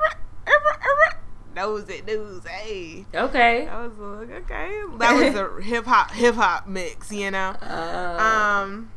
err, 0.47 1.21
Nosy 1.55 2.03
news. 2.07 2.45
Hey. 2.47 3.05
Okay. 3.15 3.65
That 3.67 3.91
was 3.91 3.99
a, 3.99 4.35
okay. 4.37 4.81
That 4.99 5.13
was 5.15 5.35
a 5.35 5.63
hip 5.63 5.85
hop 5.85 6.13
hip 6.13 6.35
hop 6.37 6.67
mix. 6.69 7.11
You 7.13 7.31
know. 7.33 7.57
Uh, 7.61 8.19
Um. 8.63 8.91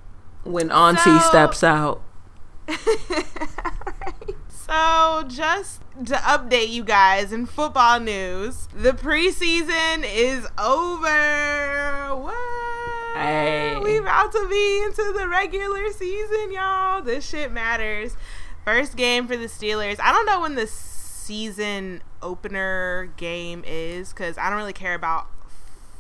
when 0.44 0.72
Auntie 0.72 1.02
so- 1.02 1.20
steps 1.30 1.64
out. 1.64 2.02
so, 4.48 5.24
just 5.28 5.82
to 6.06 6.16
update 6.16 6.70
you 6.70 6.84
guys 6.84 7.34
in 7.34 7.46
football 7.46 8.00
news, 8.00 8.68
the 8.74 8.92
preseason 8.94 10.06
is 10.08 10.48
over. 10.58 12.16
What? 12.16 12.53
About 14.04 14.34
to 14.34 14.50
be 14.50 14.84
into 14.84 15.14
the 15.18 15.30
regular 15.30 15.90
season, 15.94 16.52
y'all. 16.52 17.02
This 17.02 17.26
shit 17.26 17.54
matters. 17.54 18.18
First 18.66 18.98
game 18.98 19.30
for 19.30 19.38
the 19.38 19.46
Steelers. 19.46 19.98
I 20.02 20.12
don't 20.12 20.26
know 20.26 20.42
when 20.42 20.56
the 20.56 20.68
season 20.68 22.04
opener 22.22 23.14
game 23.16 23.64
is 23.66 24.10
because 24.10 24.38
I 24.38 24.50
don't 24.50 24.58
really 24.58 24.74
care 24.74 24.94
about 24.94 25.28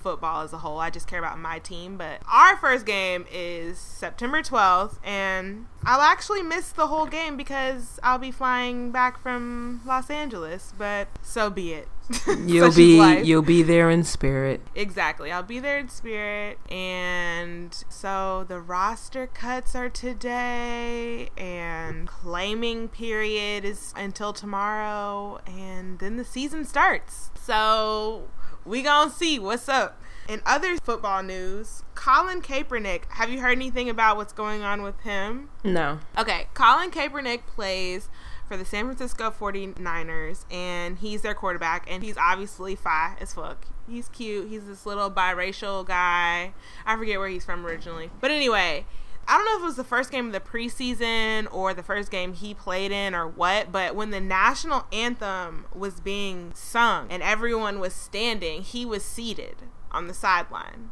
football 0.02 0.42
as 0.42 0.52
a 0.52 0.58
whole. 0.58 0.80
I 0.80 0.90
just 0.90 1.08
care 1.08 1.18
about 1.18 1.40
my 1.40 1.60
team. 1.60 1.96
But 1.96 2.20
our 2.30 2.58
first 2.58 2.86
game 2.86 3.26
is 3.32 3.78
September 3.80 4.42
12th, 4.42 4.98
and 5.02 5.68
I'll 5.86 6.02
actually 6.02 6.44
miss 6.44 6.74
the 6.74 6.88
whole 6.88 7.06
game 7.06 7.38
because 7.38 8.02
I'll 8.04 8.20
be 8.20 8.32
flying 8.32 8.92
back 8.92 9.18
from 9.18 9.80
Los 9.86 10.10
Angeles. 10.10 10.74
But 10.78 11.08
so 11.22 11.50
be 11.50 11.72
it. 11.72 11.88
You'll 12.46 12.74
be 12.74 13.22
you'll 13.24 13.42
be 13.42 13.64
there 13.64 13.90
in 13.90 14.04
spirit. 14.04 14.62
Exactly. 14.76 15.32
I'll 15.32 15.44
be 15.44 15.60
there 15.60 15.78
in 15.78 15.90
spirit. 15.90 16.60
And 16.70 17.74
so 17.90 18.46
the 18.48 18.60
roster 18.60 19.28
cuts 19.28 19.76
are 19.76 19.90
today 19.90 21.30
and 21.38 22.08
claiming 22.08 22.90
period 22.90 23.64
is 23.64 23.94
until 23.96 24.34
tomorrow 24.34 25.40
and 25.48 26.00
then 26.00 26.18
the 26.18 26.26
season 26.26 26.66
starts. 26.66 27.32
So 27.40 28.30
we 28.66 28.82
gonna 28.82 29.10
see 29.10 29.40
what's 29.40 29.70
up. 29.70 30.02
In 30.28 30.42
other 30.46 30.78
football 30.78 31.22
news, 31.22 31.84
Colin 31.96 32.42
Kaepernick, 32.42 33.04
have 33.10 33.30
you 33.30 33.42
heard 33.42 33.58
anything 33.58 33.90
about 33.90 34.16
what's 34.16 34.32
going 34.32 34.62
on 34.62 34.82
with 34.82 35.00
him? 35.02 35.50
No. 35.66 36.00
Okay, 36.18 36.48
Colin 36.54 36.92
Kaepernick 36.92 37.46
plays 37.46 38.10
for 38.48 38.58
the 38.58 38.66
San 38.66 38.86
Francisco 38.86 39.32
49ers, 39.32 40.46
and 40.52 41.00
he's 41.00 41.22
their 41.22 41.34
quarterback, 41.34 41.86
and 41.90 42.04
he's 42.04 42.18
obviously 42.18 42.76
fi 42.76 43.16
as 43.20 43.34
fuck. 43.34 43.66
He's 43.88 44.10
cute. 44.10 44.50
He's 44.50 44.66
this 44.66 44.86
little 44.86 45.12
biracial 45.12 45.86
guy. 45.86 46.54
I 46.86 46.98
forget 46.98 47.20
where 47.20 47.28
he's 47.28 47.46
from 47.46 47.66
originally. 47.66 48.12
But 48.22 48.32
anyway, 48.32 48.86
I 49.28 49.38
don't 49.38 49.46
know 49.46 49.58
if 49.58 49.64
it 49.64 49.66
was 49.66 49.76
the 49.76 49.84
first 49.84 50.12
game 50.12 50.28
of 50.28 50.34
the 50.34 50.40
preseason 50.40 51.48
or 51.52 51.74
the 51.74 51.84
first 51.84 52.12
game 52.12 52.34
he 52.34 52.54
played 52.54 52.92
in 52.92 53.16
or 53.16 53.28
what, 53.28 53.72
but 53.72 53.96
when 53.96 54.12
the 54.12 54.20
national 54.20 54.86
anthem 54.92 55.66
was 55.74 56.00
being 56.00 56.52
sung 56.54 57.08
and 57.10 57.24
everyone 57.24 57.80
was 57.80 57.94
standing, 57.94 58.62
he 58.62 58.86
was 58.86 59.04
seated 59.04 59.56
on 59.92 60.08
the 60.08 60.14
sideline 60.14 60.92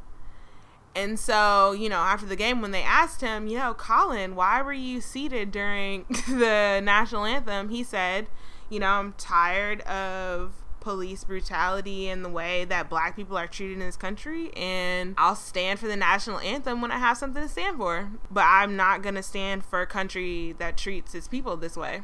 And 0.95 1.19
so, 1.19 1.71
you 1.71 1.89
know, 1.89 1.99
after 1.99 2.25
the 2.25 2.35
game, 2.35 2.61
when 2.61 2.71
they 2.71 2.83
asked 2.83 3.21
him, 3.21 3.47
you 3.47 3.57
know, 3.57 3.73
Colin, 3.73 4.35
why 4.35 4.61
were 4.61 4.73
you 4.73 4.99
seated 4.99 5.51
during 5.51 6.05
the 6.27 6.81
national 6.83 7.25
anthem? 7.25 7.69
He 7.69 7.83
said, 7.83 8.27
you 8.69 8.79
know, 8.79 8.87
I'm 8.87 9.13
tired 9.13 9.81
of 9.81 10.53
police 10.81 11.23
brutality 11.23 12.09
and 12.09 12.25
the 12.25 12.29
way 12.29 12.65
that 12.65 12.89
black 12.89 13.15
people 13.15 13.37
are 13.37 13.47
treated 13.47 13.73
in 13.73 13.79
this 13.79 13.95
country 13.95 14.51
and 14.55 15.13
I'll 15.15 15.35
stand 15.35 15.79
for 15.79 15.87
the 15.87 15.95
national 15.95 16.39
anthem 16.39 16.81
when 16.81 16.91
I 16.91 16.97
have 16.97 17.17
something 17.17 17.41
to 17.41 17.47
stand 17.47 17.77
for. 17.77 18.09
But 18.29 18.45
I'm 18.47 18.75
not 18.75 19.01
going 19.01 19.15
to 19.15 19.23
stand 19.23 19.63
for 19.63 19.81
a 19.81 19.87
country 19.87 20.55
that 20.57 20.77
treats 20.77 21.15
its 21.15 21.27
people 21.27 21.55
this 21.55 21.77
way. 21.77 22.01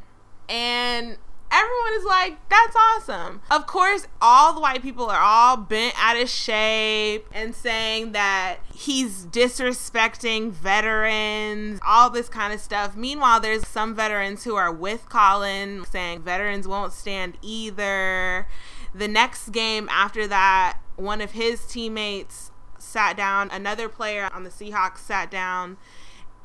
And 0.47 1.17
everyone 1.51 1.93
is 1.93 2.05
like, 2.05 2.49
that's 2.49 2.75
awesome. 2.75 3.41
Of 3.49 3.67
course, 3.67 4.07
all 4.21 4.53
the 4.53 4.59
white 4.59 4.81
people 4.81 5.09
are 5.09 5.21
all 5.21 5.57
bent 5.57 5.93
out 5.97 6.17
of 6.17 6.29
shape 6.29 7.27
and 7.31 7.55
saying 7.55 8.11
that 8.13 8.57
he's 8.73 9.25
disrespecting 9.25 10.51
veterans, 10.51 11.79
all 11.85 12.09
this 12.09 12.29
kind 12.29 12.53
of 12.53 12.59
stuff. 12.59 12.95
Meanwhile, 12.95 13.39
there's 13.39 13.67
some 13.67 13.95
veterans 13.95 14.43
who 14.43 14.55
are 14.55 14.71
with 14.71 15.09
Colin 15.09 15.85
saying 15.85 16.21
veterans 16.21 16.67
won't 16.67 16.93
stand 16.93 17.37
either. 17.41 18.47
The 18.93 19.07
next 19.07 19.49
game 19.49 19.87
after 19.89 20.27
that, 20.27 20.79
one 20.95 21.21
of 21.21 21.31
his 21.31 21.65
teammates 21.65 22.51
sat 22.79 23.17
down, 23.17 23.49
another 23.51 23.89
player 23.89 24.29
on 24.33 24.43
the 24.43 24.49
Seahawks 24.49 24.99
sat 24.99 25.29
down 25.29 25.77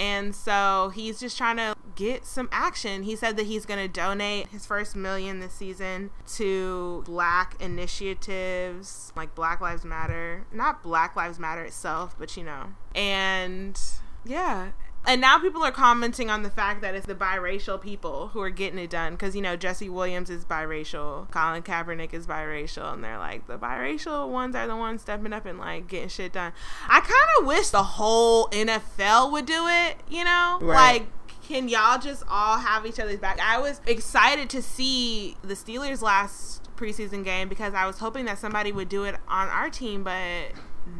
and 0.02 0.34
so 0.34 0.90
he's 0.92 1.20
just 1.20 1.38
trying 1.38 1.58
to 1.58 1.76
get 1.94 2.26
some 2.26 2.48
action. 2.50 3.04
He 3.04 3.14
said 3.14 3.36
that 3.36 3.46
he's 3.46 3.64
going 3.64 3.78
to 3.78 3.86
donate 3.86 4.48
his 4.48 4.66
first 4.66 4.96
million 4.96 5.38
this 5.38 5.52
season 5.52 6.10
to 6.34 7.04
black 7.06 7.54
initiatives 7.60 9.12
like 9.14 9.36
Black 9.36 9.60
Lives 9.60 9.84
Matter. 9.84 10.44
Not 10.52 10.82
Black 10.82 11.14
Lives 11.14 11.38
Matter 11.38 11.62
itself, 11.62 12.16
but 12.18 12.36
you 12.36 12.42
know. 12.42 12.74
And 12.96 13.80
yeah, 14.24 14.72
and 15.06 15.20
now 15.20 15.38
people 15.38 15.62
are 15.62 15.72
commenting 15.72 16.30
on 16.30 16.42
the 16.42 16.50
fact 16.50 16.80
that 16.82 16.94
it's 16.94 17.06
the 17.06 17.14
biracial 17.14 17.80
people 17.80 18.28
who 18.28 18.40
are 18.40 18.50
getting 18.50 18.78
it 18.78 18.90
done 18.90 19.12
because 19.12 19.34
you 19.34 19.42
know 19.42 19.56
Jesse 19.56 19.88
Williams 19.88 20.30
is 20.30 20.44
biracial, 20.44 21.30
Colin 21.30 21.62
Kaepernick 21.62 22.14
is 22.14 22.26
biracial, 22.26 22.94
and 22.94 23.02
they're 23.02 23.18
like 23.18 23.46
the 23.46 23.58
biracial 23.58 24.28
ones 24.28 24.54
are 24.54 24.66
the 24.66 24.76
ones 24.76 25.02
stepping 25.02 25.32
up 25.32 25.46
and 25.46 25.58
like 25.58 25.88
getting 25.88 26.08
shit 26.08 26.32
done. 26.32 26.52
I 26.88 27.00
kind 27.00 27.38
of 27.38 27.46
wish 27.46 27.70
the 27.70 27.82
whole 27.82 28.48
NFL 28.48 29.32
would 29.32 29.46
do 29.46 29.66
it. 29.68 29.96
You 30.08 30.24
know, 30.24 30.58
right. 30.60 31.00
like 31.00 31.06
can 31.42 31.68
y'all 31.68 31.98
just 31.98 32.22
all 32.28 32.58
have 32.58 32.86
each 32.86 33.00
other's 33.00 33.18
back? 33.18 33.38
I 33.40 33.58
was 33.58 33.80
excited 33.86 34.48
to 34.50 34.62
see 34.62 35.36
the 35.42 35.54
Steelers 35.54 36.00
last 36.00 36.70
preseason 36.76 37.24
game 37.24 37.48
because 37.48 37.74
I 37.74 37.86
was 37.86 37.98
hoping 37.98 38.24
that 38.26 38.38
somebody 38.38 38.72
would 38.72 38.88
do 38.88 39.04
it 39.04 39.16
on 39.28 39.48
our 39.48 39.68
team, 39.68 40.04
but 40.04 40.52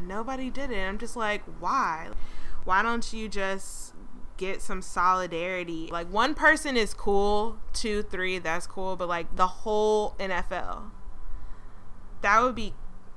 nobody 0.05 0.49
did 0.49 0.71
it. 0.71 0.79
I'm 0.79 0.97
just 0.97 1.15
like, 1.15 1.43
why? 1.59 2.09
Why 2.65 2.81
don't 2.81 3.11
you 3.11 3.27
just 3.27 3.92
get 4.37 4.61
some 4.61 4.81
solidarity. 4.81 5.89
Like 5.91 6.11
one 6.11 6.33
person 6.35 6.77
is 6.77 6.93
cool, 6.93 7.57
two, 7.73 8.03
three, 8.03 8.39
that's 8.39 8.67
cool, 8.67 8.95
but 8.95 9.07
like 9.07 9.35
the 9.35 9.47
whole 9.47 10.15
NFL. 10.19 10.89
That 12.21 12.41
would 12.41 12.55
be 12.55 12.73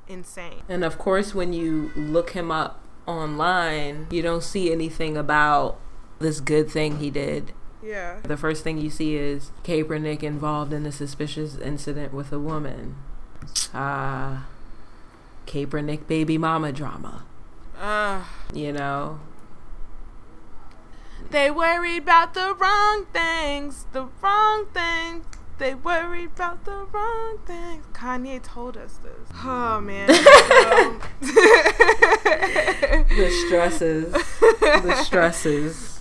insane. 0.08 0.62
And 0.68 0.84
of 0.84 0.98
course 0.98 1.34
when 1.34 1.52
you 1.52 1.90
look 1.96 2.30
him 2.30 2.50
up 2.50 2.80
online, 3.06 4.06
you 4.10 4.22
don't 4.22 4.42
see 4.42 4.72
anything 4.72 5.16
about 5.16 5.78
this 6.18 6.40
good 6.40 6.70
thing 6.70 6.98
he 6.98 7.10
did. 7.10 7.52
Yeah. 7.82 8.20
The 8.22 8.36
first 8.36 8.64
thing 8.64 8.78
you 8.78 8.90
see 8.90 9.16
is 9.16 9.52
Kaepernick 9.62 10.22
involved 10.22 10.72
in 10.72 10.84
a 10.86 10.92
suspicious 10.92 11.56
incident 11.56 12.12
with 12.12 12.32
a 12.32 12.38
woman. 12.38 12.96
Ah, 13.72 14.42
uh, 14.42 14.42
Kaepernick 15.46 16.08
baby 16.08 16.36
mama 16.36 16.72
drama. 16.72 17.24
Uh, 17.78 18.24
you 18.52 18.72
know, 18.72 19.20
they 21.30 21.50
worried 21.50 22.02
about 22.02 22.34
the 22.34 22.54
wrong 22.54 23.06
things, 23.12 23.86
the 23.92 24.08
wrong 24.22 24.66
things. 24.72 25.24
They 25.58 25.74
worried 25.74 26.32
about 26.34 26.66
the 26.66 26.86
wrong 26.92 27.38
things. 27.46 27.86
Kanye 27.94 28.42
told 28.42 28.76
us 28.76 28.98
this. 29.02 29.28
Oh 29.42 29.80
man. 29.80 30.08
the 31.20 31.30
stresses. 33.46 34.12
The 34.12 35.02
stresses. 35.02 35.95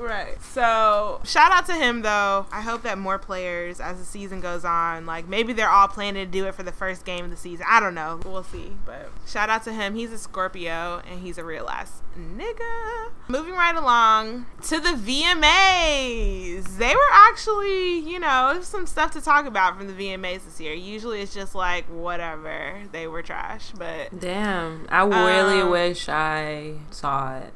Right. 0.00 0.42
So 0.42 1.20
shout 1.24 1.52
out 1.52 1.66
to 1.66 1.74
him 1.74 2.00
though. 2.00 2.46
I 2.50 2.62
hope 2.62 2.82
that 2.82 2.96
more 2.96 3.18
players 3.18 3.80
as 3.80 3.98
the 3.98 4.04
season 4.04 4.40
goes 4.40 4.64
on, 4.64 5.04
like 5.04 5.28
maybe 5.28 5.52
they're 5.52 5.68
all 5.68 5.88
planning 5.88 6.24
to 6.24 6.30
do 6.30 6.46
it 6.46 6.54
for 6.54 6.62
the 6.62 6.72
first 6.72 7.04
game 7.04 7.26
of 7.26 7.30
the 7.30 7.36
season. 7.36 7.66
I 7.68 7.80
don't 7.80 7.94
know. 7.94 8.18
We'll 8.24 8.42
see. 8.42 8.72
But 8.86 9.10
shout 9.26 9.50
out 9.50 9.62
to 9.64 9.72
him. 9.72 9.94
He's 9.94 10.10
a 10.10 10.18
Scorpio 10.18 11.02
and 11.08 11.20
he's 11.20 11.36
a 11.36 11.44
real 11.44 11.68
ass 11.68 12.00
nigga. 12.18 13.10
Moving 13.28 13.52
right 13.52 13.76
along 13.76 14.46
to 14.62 14.80
the 14.80 14.90
VMAs. 14.90 16.78
They 16.78 16.94
were 16.94 17.12
actually, 17.12 17.98
you 17.98 18.18
know, 18.18 18.60
some 18.62 18.86
stuff 18.86 19.10
to 19.12 19.20
talk 19.20 19.46
about 19.46 19.76
from 19.76 19.86
the 19.86 19.92
VMAs 19.92 20.46
this 20.46 20.60
year. 20.60 20.72
Usually 20.72 21.20
it's 21.20 21.34
just 21.34 21.54
like 21.54 21.84
whatever. 21.86 22.80
They 22.90 23.06
were 23.06 23.22
trash, 23.22 23.72
but 23.76 24.18
damn. 24.18 24.86
I 24.88 25.04
really 25.04 25.60
um, 25.60 25.70
wish 25.70 26.08
I 26.08 26.78
saw 26.90 27.36
it. 27.36 27.52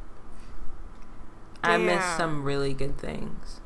I 1.64 1.76
missed 1.78 2.16
some 2.16 2.44
really 2.44 2.74
good 2.74 2.98
things. 2.98 3.60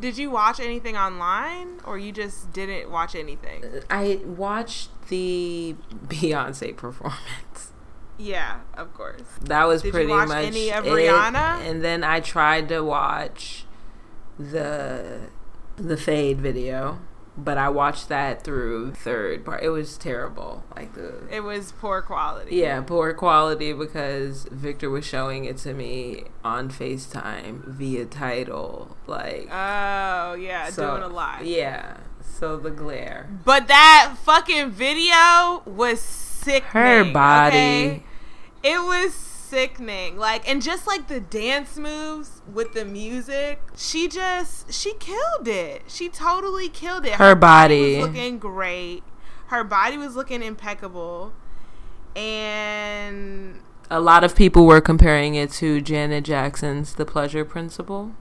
Did 0.00 0.16
you 0.16 0.30
watch 0.30 0.60
anything 0.60 0.96
online 0.96 1.80
or 1.84 1.98
you 1.98 2.12
just 2.12 2.52
didn't 2.52 2.90
watch 2.90 3.14
anything? 3.14 3.64
Uh, 3.64 3.80
I 3.90 4.20
watched 4.24 4.90
the 5.08 5.74
Beyonce 6.06 6.76
performance. 6.76 7.72
Yeah, 8.16 8.60
of 8.74 8.94
course. 8.94 9.22
That 9.42 9.66
was 9.66 9.82
Did 9.82 9.92
pretty 9.92 10.12
much 10.12 10.30
any 10.30 10.72
of 10.72 10.84
Rihanna. 10.84 11.60
It. 11.60 11.70
And 11.70 11.84
then 11.84 12.04
I 12.04 12.20
tried 12.20 12.68
to 12.68 12.80
watch 12.80 13.64
the 14.38 15.30
the 15.76 15.96
Fade 15.96 16.40
video 16.40 16.98
but 17.38 17.56
I 17.56 17.68
watched 17.68 18.08
that 18.08 18.42
through 18.42 18.92
third 18.92 19.44
part. 19.44 19.62
It 19.62 19.68
was 19.70 19.96
terrible. 19.96 20.64
Like 20.74 20.94
the 20.94 21.22
It 21.30 21.40
was 21.40 21.72
poor 21.72 22.02
quality. 22.02 22.56
Yeah, 22.56 22.80
poor 22.80 23.14
quality 23.14 23.72
because 23.72 24.46
Victor 24.50 24.90
was 24.90 25.04
showing 25.04 25.44
it 25.44 25.56
to 25.58 25.72
me 25.72 26.24
on 26.44 26.68
FaceTime 26.68 27.64
via 27.64 28.06
Tidal. 28.06 28.96
Like 29.06 29.48
Oh, 29.50 30.34
yeah, 30.34 30.70
so, 30.70 30.90
doing 30.90 31.02
a 31.02 31.14
live. 31.14 31.46
Yeah. 31.46 31.98
So 32.22 32.56
the 32.56 32.70
glare. 32.70 33.28
But 33.44 33.68
that 33.68 34.16
fucking 34.22 34.70
video 34.72 35.62
was 35.64 36.00
sick. 36.00 36.64
Her 36.64 37.04
body. 37.04 37.56
Okay? 37.56 38.02
It 38.62 38.78
was 38.82 39.27
sickening. 39.48 40.16
Like, 40.16 40.48
and 40.48 40.62
just 40.62 40.86
like 40.86 41.08
the 41.08 41.20
dance 41.20 41.76
moves 41.76 42.42
with 42.52 42.72
the 42.72 42.84
music, 42.84 43.60
she 43.76 44.08
just 44.08 44.72
she 44.72 44.94
killed 44.94 45.46
it. 45.48 45.82
She 45.88 46.08
totally 46.08 46.68
killed 46.68 47.04
it. 47.06 47.12
Her, 47.14 47.28
Her 47.30 47.34
body. 47.34 47.94
body 47.94 47.96
was 47.98 48.06
looking 48.08 48.38
great. 48.38 49.02
Her 49.48 49.64
body 49.64 49.96
was 49.96 50.14
looking 50.14 50.42
impeccable, 50.42 51.32
and 52.14 53.60
a 53.90 54.00
lot 54.00 54.22
of 54.24 54.36
people 54.36 54.66
were 54.66 54.80
comparing 54.80 55.34
it 55.34 55.50
to 55.52 55.80
Janet 55.80 56.24
Jackson's 56.24 56.94
"The 56.94 57.06
Pleasure 57.06 57.44
Principle." 57.44 58.12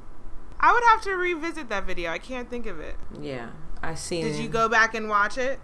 I 0.59 0.71
would 0.73 0.83
have 0.85 1.01
to 1.01 1.11
revisit 1.15 1.69
that 1.69 1.85
video. 1.85 2.11
I 2.11 2.17
can't 2.17 2.49
think 2.49 2.65
of 2.65 2.79
it. 2.79 2.95
Yeah, 3.19 3.49
I 3.83 3.93
seen. 3.95 4.23
Did 4.23 4.37
you 4.37 4.47
go 4.49 4.67
back 4.69 4.95
and 4.95 5.09
watch 5.09 5.37
it? 5.37 5.59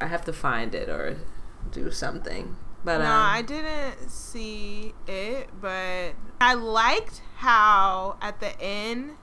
I 0.00 0.06
have 0.06 0.24
to 0.24 0.32
find 0.32 0.74
it 0.74 0.88
or 0.88 1.16
do 1.70 1.90
something. 1.90 2.56
But 2.86 2.98
no, 2.98 3.06
um, 3.06 3.10
I 3.10 3.42
didn't 3.42 4.10
see 4.10 4.94
it, 5.08 5.48
but 5.60 6.12
I 6.40 6.54
liked 6.54 7.20
how 7.38 8.16
at 8.22 8.38
the 8.38 8.58
end 8.60 9.16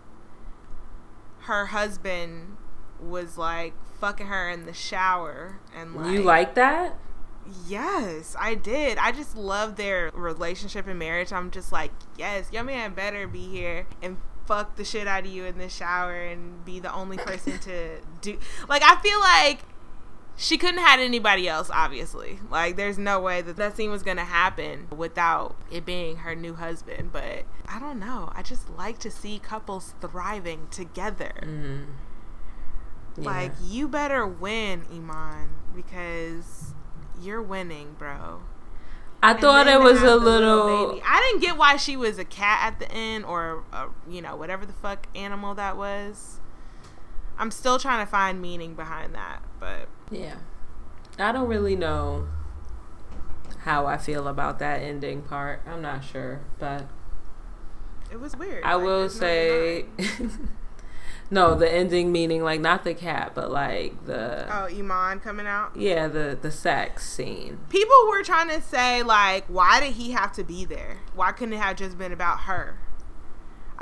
her 1.44 1.68
husband 1.68 2.58
was 3.00 3.38
like 3.38 3.74
fucking 4.02 4.28
her 4.28 4.50
in 4.50 4.66
the 4.66 4.74
shower 4.74 5.62
and 5.74 5.96
like 5.96 6.12
You 6.12 6.24
like 6.24 6.56
that? 6.56 6.98
Yes, 7.66 8.36
I 8.38 8.56
did. 8.56 8.98
I 8.98 9.14
just 9.14 9.38
love 9.38 9.78
their 9.78 10.12
relationship 10.14 10.86
and 10.86 11.00
marriage. 11.00 11.32
I'm 11.32 11.50
just 11.50 11.72
like, 11.72 11.92
yes, 12.18 12.50
your 12.52 12.66
man 12.66 12.94
better 12.94 13.30
be 13.30 13.48
here 13.48 13.88
and 14.02 14.18
fuck 14.46 14.76
the 14.76 14.84
shit 14.84 15.08
out 15.08 15.26
of 15.26 15.32
you 15.32 15.46
in 15.46 15.58
the 15.58 15.70
shower 15.70 16.22
and 16.22 16.66
be 16.66 16.82
the 16.82 16.94
only 16.94 17.16
person 17.16 17.58
to 17.60 18.02
do 18.20 18.38
like 18.68 18.84
I 18.84 19.00
feel 19.02 19.18
like 19.22 19.60
she 20.36 20.58
couldn't 20.58 20.80
have 20.80 20.88
had 20.88 21.00
anybody 21.00 21.48
else 21.48 21.70
obviously 21.72 22.40
like 22.50 22.76
there's 22.76 22.98
no 22.98 23.20
way 23.20 23.42
that 23.42 23.56
that 23.56 23.76
scene 23.76 23.92
was 23.92 24.04
gonna 24.04 24.26
happen 24.26 24.88
without 24.96 25.56
it 25.72 25.86
being 25.86 26.18
her 26.18 26.36
new 26.36 26.56
husband 26.56 27.12
but 27.12 27.44
i 27.68 27.80
don't 27.80 28.00
know 28.00 28.32
i 28.36 28.42
just 28.42 28.70
like 28.72 28.98
to 28.98 29.12
see 29.12 29.40
couples 29.40 29.94
thriving 30.02 30.68
together 30.72 31.34
mm-hmm. 31.42 31.84
yeah. 33.18 33.30
like 33.30 33.52
you 33.64 33.88
better 33.88 34.26
win 34.26 34.84
iman 34.92 35.50
because 35.76 36.74
you're 37.22 37.42
winning 37.42 37.96
bro 37.98 38.42
I 39.22 39.32
and 39.32 39.40
thought 39.40 39.68
it 39.68 39.80
was 39.80 40.02
a 40.02 40.18
little. 40.18 40.66
little 40.66 41.02
I 41.06 41.22
didn't 41.22 41.42
get 41.42 41.58
why 41.58 41.78
she 41.78 41.96
was 41.96 42.20
a 42.20 42.26
cat 42.26 42.60
at 42.62 42.80
the 42.80 42.92
end, 42.92 43.24
or 43.24 43.64
a, 43.72 43.88
you 44.06 44.22
know 44.22 44.36
whatever 44.36 44.66
the 44.66 44.74
fuck 44.74 45.08
animal 45.16 45.56
that 45.56 45.78
was. 45.78 46.42
I'm 47.38 47.52
still 47.52 47.80
trying 47.80 48.06
to 48.06 48.10
find 48.10 48.42
meaning 48.42 48.74
behind 48.76 49.14
that, 49.16 49.42
but 49.60 49.88
yeah. 50.12 50.36
I 51.20 51.32
don't 51.32 51.48
really 51.48 51.76
know 51.76 52.28
how 53.60 53.86
I 53.86 53.98
feel 53.98 54.28
about 54.28 54.60
that 54.60 54.82
ending 54.82 55.22
part. 55.22 55.62
I'm 55.68 55.82
not 55.82 56.04
sure, 56.04 56.42
but 56.60 56.86
It 58.12 58.20
was 58.20 58.36
weird. 58.36 58.64
I 58.64 58.76
Like, 58.76 58.84
will 58.86 59.10
say 59.10 59.86
no, 61.32 61.56
the 61.56 61.72
ending 61.72 62.12
meaning 62.12 62.44
like 62.44 62.60
not 62.62 62.84
the 62.84 62.94
cat, 62.94 63.32
but 63.34 63.52
like 63.52 64.06
the 64.06 64.48
Oh, 64.52 64.66
Iman 64.66 65.20
coming 65.20 65.48
out. 65.48 65.76
yeah, 65.76 66.08
the 66.08 66.38
the 66.40 66.52
sex 66.52 67.10
scene. 67.10 67.60
People 67.70 67.96
were 68.08 68.24
trying 68.24 68.50
to 68.50 68.62
say 68.62 69.02
like, 69.04 69.46
why 69.48 69.80
did 69.80 69.94
he 69.94 70.12
have 70.12 70.32
to 70.34 70.44
be 70.44 70.66
there? 70.66 71.00
Why 71.16 71.32
couldn't 71.32 71.54
it 71.54 71.60
have 71.60 71.76
just 71.78 71.98
been 71.98 72.12
about 72.12 72.42
her? 72.42 72.78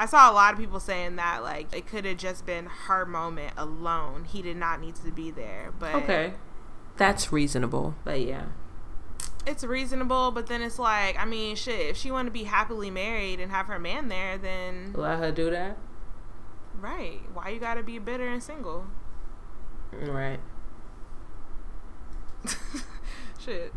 I 0.01 0.07
saw 0.07 0.31
a 0.31 0.33
lot 0.33 0.51
of 0.51 0.59
people 0.59 0.79
saying 0.79 1.17
that 1.17 1.43
like 1.43 1.71
it 1.75 1.85
could 1.85 2.05
have 2.05 2.17
just 2.17 2.43
been 2.43 2.65
her 2.65 3.05
moment 3.05 3.53
alone. 3.55 4.25
He 4.25 4.41
did 4.41 4.57
not 4.57 4.81
need 4.81 4.95
to 4.95 5.11
be 5.11 5.29
there. 5.29 5.71
But 5.77 5.93
Okay. 5.93 6.33
That's 6.97 7.31
reasonable. 7.31 7.93
But 8.03 8.21
yeah. 8.21 8.45
it's 9.45 9.63
reasonable. 9.63 10.31
But 10.31 10.47
then 10.47 10.63
it's 10.63 10.79
like, 10.79 11.19
I 11.19 11.25
mean, 11.25 11.55
shit. 11.55 11.91
If 11.91 11.97
she 11.97 12.09
wanted 12.09 12.29
to 12.29 12.33
be 12.33 12.45
happily 12.45 12.89
married 12.89 13.39
and 13.39 13.51
have 13.51 13.67
her 13.67 13.77
man 13.77 14.07
there, 14.07 14.39
then 14.39 14.93
Let 14.95 15.19
her 15.19 15.31
do 15.31 15.51
that. 15.51 15.77
right. 16.79 17.19
Why 17.31 17.49
you 17.49 17.59
gotta 17.59 17.83
be 17.83 17.99
bitter 17.99 18.27
and 18.27 18.41
single? 18.41 18.87
Right. 19.91 20.39
Shit. 23.39 23.71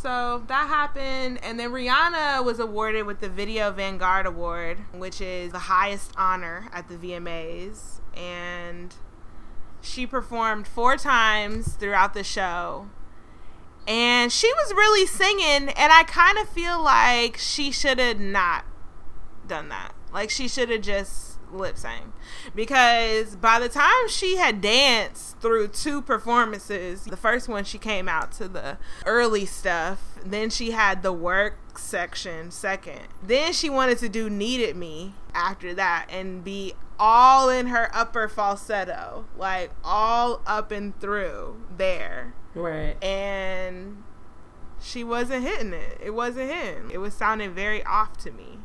So 0.00 0.42
that 0.46 0.68
happened, 0.68 1.40
and 1.42 1.60
then 1.60 1.72
Rihanna 1.72 2.42
was 2.42 2.58
awarded 2.58 3.04
with 3.04 3.20
the 3.20 3.28
Video 3.28 3.70
Vanguard 3.70 4.24
Award, 4.24 4.78
which 4.94 5.20
is 5.20 5.52
the 5.52 5.58
highest 5.58 6.12
honor 6.16 6.68
at 6.72 6.88
the 6.88 6.94
VMAs. 6.94 8.00
And 8.16 8.94
she 9.82 10.06
performed 10.06 10.66
four 10.66 10.96
times 10.96 11.74
throughout 11.74 12.14
the 12.14 12.24
show. 12.24 12.88
And 13.86 14.32
she 14.32 14.50
was 14.54 14.72
really 14.72 15.06
singing, 15.06 15.68
and 15.68 15.92
I 15.92 16.04
kind 16.04 16.38
of 16.38 16.48
feel 16.48 16.82
like 16.82 17.36
she 17.36 17.70
should 17.70 17.98
have 17.98 18.18
not 18.18 18.64
done 19.46 19.68
that. 19.68 19.92
Like 20.14 20.30
she 20.30 20.48
should 20.48 20.70
have 20.70 20.80
just 20.80 21.29
lip 21.52 21.76
sang. 21.76 22.12
Because 22.54 23.36
by 23.36 23.58
the 23.58 23.68
time 23.68 24.08
she 24.08 24.36
had 24.36 24.60
danced 24.60 25.38
through 25.40 25.68
two 25.68 26.02
performances, 26.02 27.04
the 27.04 27.16
first 27.16 27.48
one 27.48 27.64
she 27.64 27.78
came 27.78 28.08
out 28.08 28.32
to 28.32 28.48
the 28.48 28.78
early 29.06 29.46
stuff, 29.46 30.18
then 30.24 30.50
she 30.50 30.70
had 30.72 31.02
the 31.02 31.12
work 31.12 31.78
section 31.78 32.50
second. 32.50 33.00
Then 33.22 33.52
she 33.52 33.70
wanted 33.70 33.98
to 33.98 34.08
do 34.08 34.28
Needed 34.30 34.76
Me 34.76 35.14
after 35.34 35.74
that 35.74 36.06
and 36.10 36.42
be 36.44 36.74
all 36.98 37.48
in 37.48 37.68
her 37.68 37.90
upper 37.94 38.28
falsetto, 38.28 39.24
like 39.36 39.70
all 39.82 40.42
up 40.46 40.70
and 40.70 40.98
through 41.00 41.56
there 41.76 42.34
Right. 42.54 43.02
and 43.02 44.02
she 44.82 45.04
wasn't 45.04 45.42
hitting 45.44 45.72
it. 45.72 45.98
It 46.02 46.10
wasn't 46.10 46.50
him. 46.50 46.90
It 46.92 46.98
was 46.98 47.12
sounding 47.14 47.52
very 47.54 47.84
off 47.84 48.16
to 48.18 48.30
me. 48.30 48.59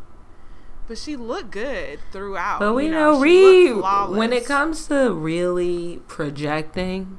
But 0.87 0.97
she 0.99 1.15
looked 1.15 1.51
good 1.51 1.99
throughout. 2.11 2.59
But 2.59 2.73
we 2.73 2.85
you 2.85 2.91
know, 2.91 3.19
Reed, 3.19 3.75
when 4.15 4.31
it 4.31 4.45
comes 4.45 4.87
to 4.87 5.11
really 5.13 5.99
projecting, 6.07 7.17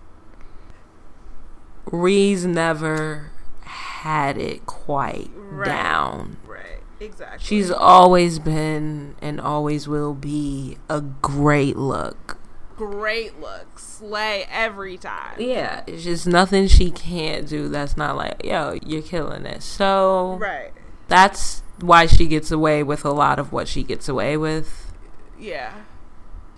Reed's 1.91 2.45
never 2.47 3.31
had 3.63 4.39
it 4.39 4.67
quite 4.67 5.31
Right. 5.35 5.67
down. 5.67 6.37
right, 6.47 6.81
exactly. 7.01 7.39
She's 7.45 7.71
always 7.71 8.39
been 8.39 9.15
and 9.21 9.41
always 9.41 9.89
will 9.89 10.15
be 10.15 10.79
a 10.89 11.01
great 11.01 11.77
look. 11.77 12.39
great 12.77 13.41
look, 13.41 13.79
slay 13.79 14.45
every 14.51 14.99
time. 14.99 15.33
Yeah, 15.39 15.81
it's 15.87 16.05
just 16.05 16.27
nothing 16.27 16.67
she 16.69 16.91
can't 16.91 17.49
do 17.49 17.69
that's 17.71 17.97
not 17.97 18.17
like, 18.19 18.45
yo, 18.45 18.79
you're 18.85 19.01
killing 19.01 19.47
it. 19.47 19.63
So 19.63 20.37
Right. 20.39 20.73
that's 21.09 21.63
why 21.81 22.07
she 22.07 22.27
gets 22.27 22.51
away 22.51 22.83
with 22.83 23.05
a 23.05 23.11
lot 23.13 23.39
of 23.39 23.53
what 23.53 23.69
she 23.69 23.83
gets 23.83 24.09
away 24.09 24.37
with. 24.37 24.93
Yeah. 25.39 25.73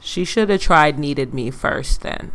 She 0.00 0.24
should 0.24 0.48
have 0.50 0.60
tried 0.60 0.98
Needed 0.98 1.34
Me 1.34 1.50
first 1.50 2.02
then. 2.02 2.32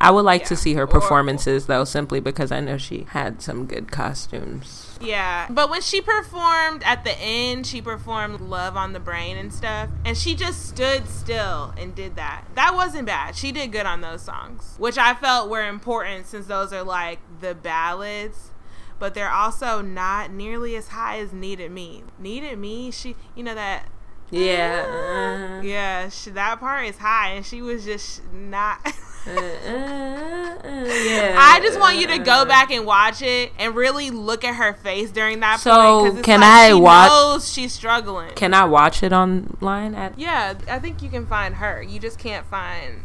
I 0.00 0.10
would 0.10 0.24
like 0.26 0.44
to 0.46 0.56
see 0.56 0.74
her 0.74 0.82
Or- 0.82 0.86
performances 0.86 1.64
though, 1.66 1.84
simply 1.84 2.20
because 2.20 2.52
I 2.52 2.60
know 2.60 2.76
she 2.76 3.06
had 3.10 3.40
some 3.40 3.64
good 3.64 3.90
costumes. 3.90 4.98
Yeah. 5.00 5.46
But 5.48 5.70
when 5.70 5.80
she 5.80 6.02
performed 6.02 6.82
at 6.84 7.04
the 7.04 7.18
end, 7.18 7.66
she 7.66 7.80
performed 7.80 8.40
Love 8.40 8.76
on 8.76 8.92
the 8.92 9.00
Brain 9.00 9.38
and 9.38 9.50
stuff. 9.52 9.88
And 10.04 10.18
she 10.18 10.34
just 10.34 10.66
stood 10.68 11.08
still 11.08 11.72
and 11.78 11.94
did 11.94 12.16
that. 12.16 12.44
That 12.54 12.74
wasn't 12.74 13.06
bad. 13.06 13.34
She 13.34 13.50
did 13.50 13.72
good 13.72 13.86
on 13.86 14.02
those 14.02 14.20
songs, 14.20 14.74
which 14.76 14.98
I 14.98 15.14
felt 15.14 15.48
were 15.48 15.66
important 15.66 16.26
since 16.26 16.46
those 16.46 16.72
are 16.72 16.82
like 16.82 17.20
the 17.40 17.54
ballads. 17.54 18.50
But 18.98 19.14
they're 19.14 19.30
also 19.30 19.80
not 19.82 20.30
nearly 20.30 20.76
as 20.76 20.88
high 20.88 21.18
as 21.18 21.32
Needed 21.32 21.70
Me. 21.72 22.02
Needed 22.18 22.58
Me, 22.58 22.90
she, 22.90 23.16
you 23.34 23.42
know, 23.42 23.54
that. 23.54 23.86
Yeah. 24.30 24.84
uh-huh. 24.86 25.60
Yeah, 25.62 26.08
she, 26.08 26.30
that 26.30 26.58
part 26.60 26.86
is 26.86 26.98
high, 26.98 27.30
and 27.32 27.44
she 27.46 27.60
was 27.62 27.84
just 27.84 28.22
not. 28.32 28.78
Uh, 29.26 29.30
uh, 29.30 29.38
uh, 29.38 30.84
yeah. 30.84 31.34
I 31.38 31.58
just 31.62 31.80
want 31.80 31.96
you 31.96 32.06
to 32.08 32.18
go 32.18 32.44
back 32.44 32.70
and 32.70 32.84
watch 32.84 33.22
it 33.22 33.52
and 33.58 33.74
really 33.74 34.10
look 34.10 34.44
at 34.44 34.54
her 34.56 34.74
face 34.74 35.10
during 35.10 35.40
that 35.40 35.60
So, 35.60 35.70
point. 35.70 36.06
'cause 36.10 36.18
it's 36.18 36.26
can 36.26 36.40
like 36.42 36.50
I 36.50 36.68
she 36.68 36.74
watch- 36.74 37.08
knows 37.08 37.50
she's 37.50 37.72
struggling. 37.72 38.34
Can 38.34 38.52
I 38.52 38.66
watch 38.66 39.02
it 39.02 39.14
online 39.14 39.94
at 39.94 40.18
yeah, 40.18 40.52
I 40.68 40.78
think 40.78 41.00
you 41.00 41.08
can 41.08 41.26
find 41.26 41.54
her. 41.54 41.82
You 41.82 41.98
just 41.98 42.18
can't 42.18 42.44
find 42.44 43.04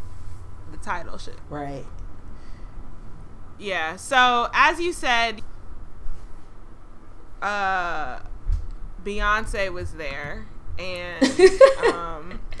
the 0.70 0.76
Tidal 0.76 1.16
shit. 1.16 1.38
Right. 1.48 1.86
Yeah. 3.58 3.96
So 3.96 4.48
as 4.52 4.78
you 4.78 4.92
said, 4.92 5.40
uh, 7.42 8.20
Beyonce 9.04 9.72
was 9.72 9.92
there, 9.92 10.46
and 10.78 11.24
um, 11.92 12.40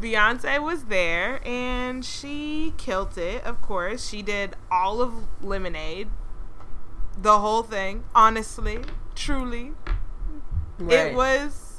Beyonce 0.00 0.62
was 0.62 0.84
there, 0.84 1.40
and 1.46 2.04
she 2.04 2.74
killed 2.76 3.16
it. 3.18 3.44
Of 3.44 3.60
course, 3.60 4.08
she 4.08 4.22
did 4.22 4.56
all 4.70 5.00
of 5.00 5.12
Lemonade, 5.42 6.08
the 7.16 7.38
whole 7.38 7.62
thing. 7.62 8.04
Honestly, 8.14 8.80
truly, 9.14 9.72
it 10.88 11.14
was 11.14 11.70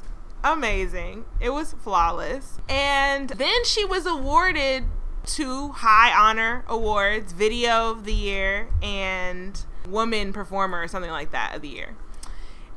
amazing. 0.43 1.25
It 1.39 1.51
was 1.51 1.73
flawless. 1.73 2.59
And 2.69 3.29
then 3.29 3.65
she 3.65 3.85
was 3.85 4.05
awarded 4.05 4.85
two 5.25 5.69
high 5.69 6.11
honor 6.13 6.65
awards 6.67 7.33
Video 7.33 7.91
of 7.91 8.05
the 8.05 8.13
Year 8.13 8.69
and 8.81 9.65
Woman 9.87 10.33
Performer 10.33 10.81
or 10.81 10.87
something 10.87 11.11
like 11.11 11.31
that 11.31 11.55
of 11.55 11.61
the 11.61 11.69
year. 11.69 11.95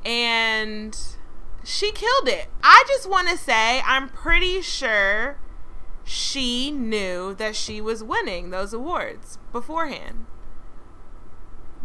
And 0.05 0.98
she 1.62 1.92
killed 1.92 2.28
it. 2.28 2.48
I 2.62 2.84
just 2.86 3.09
want 3.09 3.28
to 3.28 3.36
say, 3.36 3.80
I'm 3.84 4.09
pretty 4.09 4.61
sure 4.61 5.38
she 6.05 6.70
knew 6.70 7.34
that 7.34 7.57
she 7.57 7.80
was 7.80 8.05
winning 8.05 8.50
those 8.50 8.72
awards 8.72 9.38
beforehand. 9.52 10.26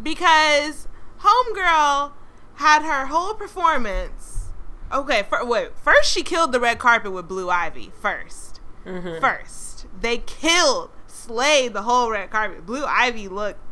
Because 0.02 0.88
Homegirl 1.22 2.14
had 2.56 2.84
her 2.84 3.08
whole 3.08 3.34
performance. 3.34 4.52
Okay, 4.92 5.24
for, 5.24 5.46
wait. 5.46 5.78
First, 5.78 6.12
she 6.12 6.24
killed 6.24 6.52
the 6.52 6.60
red 6.60 6.80
carpet 6.80 7.12
with 7.12 7.28
Blue 7.28 7.50
Ivy. 7.50 7.92
1st 8.02 8.60
Mhm. 8.86 9.20
First, 9.20 9.86
they 10.00 10.20
killed, 10.20 10.90
slayed 11.06 11.74
the 11.74 11.82
whole 11.84 12.10
red 12.12 12.30
carpet. 12.32 12.66
Blue 12.66 12.86
Ivy 12.86 13.28
looked 13.28 13.69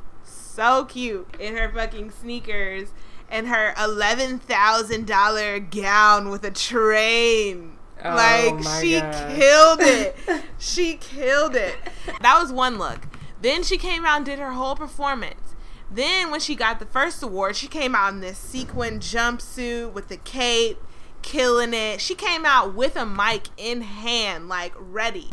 so 0.57 0.85
cute 0.85 1.27
in 1.39 1.55
her 1.55 1.69
fucking 1.69 2.09
sneakers 2.09 2.89
and 3.29 3.47
her 3.47 3.75
eleven 3.79 4.39
thousand 4.39 5.05
dollar 5.05 5.59
gown 5.59 6.29
with 6.29 6.43
a 6.43 6.49
train. 6.49 7.77
Oh 8.03 8.15
like 8.15 8.55
my 8.63 8.81
she 8.81 8.99
God. 8.99 9.35
killed 9.35 9.79
it. 9.81 10.15
she 10.57 10.95
killed 10.95 11.55
it. 11.55 11.75
That 12.21 12.39
was 12.41 12.51
one 12.51 12.79
look. 12.79 13.01
Then 13.39 13.61
she 13.61 13.77
came 13.77 14.03
out 14.03 14.17
and 14.17 14.25
did 14.25 14.39
her 14.39 14.53
whole 14.53 14.75
performance. 14.75 15.53
Then 15.91 16.31
when 16.31 16.39
she 16.39 16.55
got 16.55 16.79
the 16.79 16.87
first 16.87 17.21
award, 17.21 17.55
she 17.55 17.67
came 17.67 17.93
out 17.93 18.13
in 18.13 18.21
this 18.21 18.39
sequin 18.39 18.99
jumpsuit 18.99 19.93
with 19.93 20.07
the 20.07 20.17
cape, 20.17 20.79
killing 21.21 21.75
it. 21.75 22.01
She 22.01 22.15
came 22.15 22.45
out 22.45 22.73
with 22.73 22.95
a 22.95 23.05
mic 23.05 23.49
in 23.57 23.81
hand, 23.81 24.49
like 24.49 24.73
ready. 24.75 25.29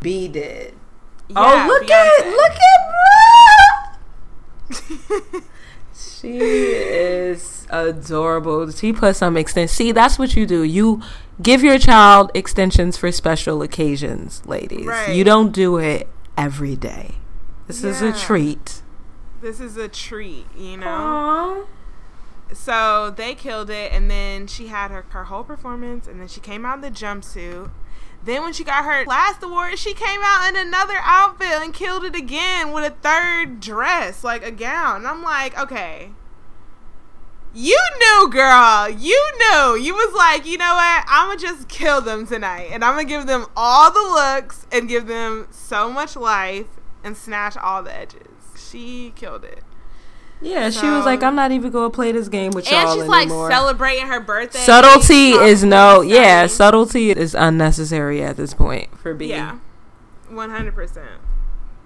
B 0.00 0.26
did. 0.26 0.74
Yeah, 1.28 1.36
oh, 1.36 1.66
look 1.68 1.84
Beyonce. 1.84 2.26
at 2.26 2.26
look 2.26 2.52
at 2.52 2.88
bro. 2.90 3.65
She 5.98 6.38
is 6.38 7.66
adorable. 7.70 8.70
She 8.70 8.92
put 8.92 9.16
some 9.16 9.36
extensions. 9.36 9.72
See, 9.72 9.92
that's 9.92 10.18
what 10.18 10.36
you 10.36 10.44
do. 10.46 10.62
You 10.62 11.00
give 11.40 11.62
your 11.62 11.78
child 11.78 12.30
extensions 12.34 12.96
for 12.96 13.10
special 13.12 13.62
occasions, 13.62 14.44
ladies. 14.44 14.86
Right. 14.86 15.14
You 15.14 15.24
don't 15.24 15.52
do 15.52 15.78
it 15.78 16.08
every 16.36 16.76
day. 16.76 17.16
This 17.66 17.82
is 17.82 18.02
a 18.02 18.12
treat. 18.12 18.82
This 19.40 19.58
is 19.60 19.76
a 19.76 19.88
treat, 19.88 20.46
you 20.56 20.76
know. 20.76 21.66
Aww. 22.48 22.54
So 22.54 23.10
they 23.10 23.34
killed 23.34 23.70
it, 23.70 23.92
and 23.92 24.10
then 24.10 24.46
she 24.46 24.68
had 24.68 24.90
her, 24.90 25.04
her 25.10 25.24
whole 25.24 25.44
performance, 25.44 26.06
and 26.06 26.20
then 26.20 26.28
she 26.28 26.40
came 26.40 26.64
out 26.64 26.76
in 26.76 26.80
the 26.82 26.90
jumpsuit. 26.90 27.70
Then 28.26 28.42
when 28.42 28.52
she 28.52 28.64
got 28.64 28.84
her 28.84 29.04
last 29.06 29.40
award, 29.44 29.78
she 29.78 29.94
came 29.94 30.20
out 30.20 30.48
in 30.48 30.56
another 30.56 30.96
outfit 31.00 31.62
and 31.62 31.72
killed 31.72 32.04
it 32.04 32.16
again 32.16 32.72
with 32.72 32.84
a 32.84 32.90
third 32.90 33.60
dress, 33.60 34.24
like 34.24 34.44
a 34.44 34.50
gown. 34.50 34.96
And 34.96 35.06
I'm 35.06 35.22
like, 35.22 35.56
okay. 35.56 36.10
You 37.54 37.78
knew, 37.98 38.28
girl. 38.28 38.90
You 38.90 39.32
knew. 39.38 39.76
You 39.76 39.94
was 39.94 40.12
like, 40.12 40.44
you 40.44 40.58
know 40.58 40.74
what? 40.74 41.04
I'm 41.06 41.28
going 41.28 41.38
to 41.38 41.46
just 41.46 41.68
kill 41.68 42.00
them 42.00 42.26
tonight. 42.26 42.70
And 42.72 42.84
I'm 42.84 42.94
going 42.94 43.06
to 43.06 43.08
give 43.08 43.28
them 43.28 43.46
all 43.56 43.92
the 43.92 44.00
looks 44.00 44.66
and 44.72 44.88
give 44.88 45.06
them 45.06 45.46
so 45.52 45.88
much 45.88 46.16
life 46.16 46.66
and 47.04 47.16
snatch 47.16 47.56
all 47.56 47.84
the 47.84 47.96
edges. 47.96 48.26
She 48.56 49.12
killed 49.14 49.44
it. 49.44 49.62
Yeah, 50.40 50.68
so, 50.70 50.80
she 50.80 50.86
was 50.86 51.04
like, 51.06 51.22
"I'm 51.22 51.34
not 51.34 51.50
even 51.50 51.70
gonna 51.70 51.90
play 51.90 52.12
this 52.12 52.28
game 52.28 52.52
with 52.52 52.70
y'all 52.70 52.80
And 52.80 52.88
she's 52.90 53.08
anymore. 53.08 53.48
like 53.48 53.50
celebrating 53.50 54.06
her 54.06 54.20
birthday. 54.20 54.58
Subtlety 54.58 55.30
is 55.30 55.64
no, 55.64 56.02
yeah, 56.02 56.46
subtlety 56.46 57.10
is 57.10 57.34
unnecessary 57.34 58.22
at 58.22 58.36
this 58.36 58.52
point 58.52 58.96
for 58.98 59.14
being. 59.14 59.30
Yeah, 59.30 59.58
one 60.28 60.50
hundred 60.50 60.74
percent. 60.74 61.08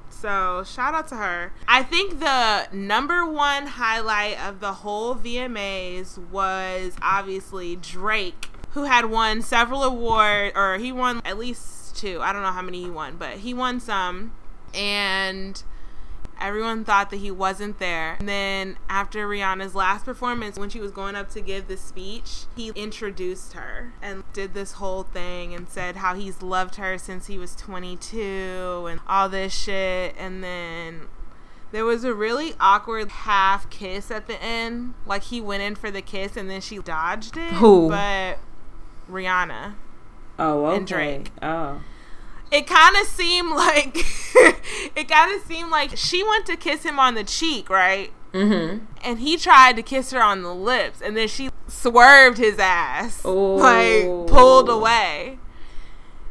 So 0.09 0.64
shout 0.66 0.94
out 0.94 1.09
to 1.09 1.16
her. 1.16 1.53
I 1.66 1.82
think 1.82 2.20
the 2.20 2.66
number 2.72 3.24
one 3.24 3.66
highlight 3.66 4.38
of 4.44 4.61
the 4.61 4.72
whole 4.74 5.14
VMAs 5.14 6.18
was 6.30 6.92
obviously 7.01 7.76
Drake, 7.76 8.51
who 8.72 8.84
had 8.84 9.07
won 9.07 9.40
several 9.40 9.82
awards, 9.82 10.53
or 10.55 10.76
he 10.76 10.92
won 10.92 11.22
at 11.24 11.38
least 11.38 11.96
two. 11.96 12.20
I 12.20 12.32
don't 12.32 12.42
know 12.42 12.51
how 12.53 12.62
many 12.62 12.82
he 12.82 12.90
won, 12.90 13.16
but 13.16 13.38
he 13.38 13.55
won 13.55 13.80
some, 13.80 14.32
and 14.74 15.62
Everyone 16.41 16.84
thought 16.84 17.11
that 17.11 17.18
he 17.18 17.30
wasn't 17.30 17.78
there. 17.78 18.16
And 18.18 18.28
then 18.28 18.78
after 18.88 19.28
Rihanna's 19.28 19.74
last 19.74 20.05
performance, 20.05 20.59
when 20.59 20.70
she 20.70 20.80
was 20.80 20.91
going 20.91 21.14
up 21.14 21.28
to 21.30 21.41
give 21.41 21.68
the 21.68 21.76
speech, 21.76 22.45
he 22.57 22.70
introduced 22.70 23.53
her 23.53 23.93
and 24.01 24.24
did 24.32 24.55
this 24.55 24.72
whole 24.72 25.03
thing 25.03 25.55
and 25.55 25.68
said 25.68 25.97
how 25.97 26.14
he's 26.14 26.43
loved 26.43 26.76
her 26.76 26.97
since 26.99 27.26
he 27.26 27.36
was 27.36 27.55
22 27.57 28.86
and 28.91 29.01
all 29.07 29.28
this 29.28 29.55
shit. 29.55 30.14
And 30.18 30.43
then 30.43 31.09
there 31.72 31.84
was 31.84 32.05
a 32.05 32.14
really 32.14 32.55
awkward 32.59 33.11
half 33.11 33.68
kiss 33.68 34.11
at 34.11 34.26
the 34.26 34.43
end. 34.43 34.95
Like 35.05 35.24
he 35.24 35.41
went 35.41 35.62
in 35.62 35.74
for 35.74 35.91
the 35.91 36.03
kiss 36.03 36.36
and 36.36 36.49
then 36.49 36.61
she 36.61 36.78
dodged 36.78 37.36
it. 37.36 37.53
Who? 37.55 37.91
But 37.91 38.38
Rihanna. 39.11 39.74
Oh, 40.38 40.66
okay. 40.66 40.76
And 40.76 40.86
Drake. 40.86 41.32
Oh 41.43 41.82
it 42.51 42.66
kind 42.66 42.96
of 42.96 43.07
seemed 43.07 43.51
like 43.51 43.96
it 44.96 45.09
kind 45.09 45.34
of 45.34 45.46
seemed 45.46 45.70
like 45.70 45.96
she 45.96 46.22
went 46.22 46.46
to 46.46 46.57
kiss 46.57 46.82
him 46.82 46.98
on 46.98 47.14
the 47.14 47.24
cheek, 47.24 47.70
right? 47.70 48.12
Mm-hmm. 48.32 48.84
And 49.03 49.18
he 49.20 49.36
tried 49.36 49.76
to 49.76 49.82
kiss 49.82 50.11
her 50.12 50.22
on 50.22 50.42
the 50.42 50.55
lips, 50.55 51.01
and 51.01 51.16
then 51.16 51.28
she 51.28 51.51
swerved 51.66 52.38
his 52.38 52.59
ass, 52.59 53.22
oh. 53.24 53.55
like 53.57 54.28
pulled 54.28 54.68
away. 54.68 55.38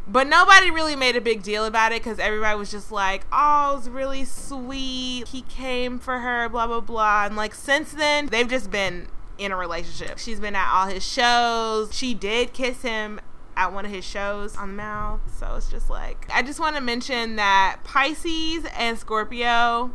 But 0.07 0.27
nobody 0.27 0.71
really 0.71 0.95
made 0.95 1.15
a 1.15 1.21
big 1.21 1.43
deal 1.43 1.65
about 1.65 1.91
it 1.91 2.01
because 2.01 2.17
everybody 2.17 2.57
was 2.57 2.71
just 2.71 2.91
like, 2.91 3.25
"Oh, 3.31 3.73
it 3.73 3.75
was 3.75 3.89
really 3.89 4.25
sweet. 4.25 5.27
He 5.27 5.43
came 5.43 5.99
for 5.99 6.19
her, 6.19 6.49
blah 6.49 6.67
blah 6.67 6.81
blah." 6.81 7.25
And 7.25 7.35
like 7.35 7.53
since 7.53 7.91
then, 7.91 8.25
they've 8.27 8.47
just 8.47 8.71
been 8.71 9.07
in 9.37 9.51
a 9.51 9.55
relationship. 9.55 10.17
She's 10.17 10.39
been 10.39 10.55
at 10.55 10.71
all 10.73 10.87
his 10.87 11.05
shows. 11.05 11.95
She 11.95 12.13
did 12.13 12.53
kiss 12.53 12.81
him 12.81 13.19
at 13.59 13.73
one 13.73 13.85
of 13.85 13.91
his 13.91 14.05
shows 14.05 14.55
on 14.55 14.69
the 14.69 14.75
mouth. 14.75 15.19
So 15.37 15.55
it's 15.55 15.69
just 15.69 15.89
like, 15.89 16.25
I 16.33 16.41
just 16.41 16.61
want 16.61 16.77
to 16.77 16.81
mention 16.81 17.35
that 17.35 17.81
Pisces 17.83 18.65
and 18.73 18.97
Scorpio, 18.97 19.91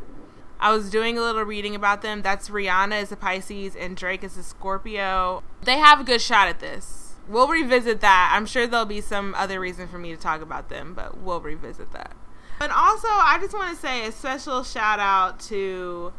I 0.60 0.70
was 0.70 0.90
doing 0.90 1.16
a 1.16 1.22
little 1.22 1.44
reading 1.44 1.74
about 1.74 2.02
them. 2.02 2.20
That's 2.20 2.50
Rihanna 2.50 3.02
is 3.02 3.10
a 3.10 3.16
Pisces 3.16 3.74
and 3.74 3.96
Drake 3.96 4.22
is 4.22 4.36
a 4.36 4.42
Scorpio. 4.42 5.42
They 5.62 5.78
have 5.78 5.98
a 5.98 6.04
good 6.04 6.20
shot 6.20 6.46
at 6.46 6.60
this. 6.60 7.14
We'll 7.26 7.48
revisit 7.48 8.02
that. 8.02 8.32
I'm 8.36 8.44
sure 8.44 8.66
there'll 8.66 8.84
be 8.84 9.00
some 9.00 9.34
other 9.34 9.58
reason 9.58 9.88
for 9.88 9.96
me 9.96 10.10
to 10.10 10.20
talk 10.20 10.42
about 10.42 10.68
them, 10.68 10.92
but 10.92 11.16
we'll 11.16 11.40
revisit 11.40 11.90
that. 11.92 12.12
And 12.60 12.70
also, 12.70 13.08
I 13.08 13.38
just 13.40 13.54
want 13.54 13.74
to 13.74 13.80
say 13.80 14.06
a 14.06 14.12
special 14.12 14.62
shout 14.62 15.00
out 15.00 15.40
to 15.40 16.12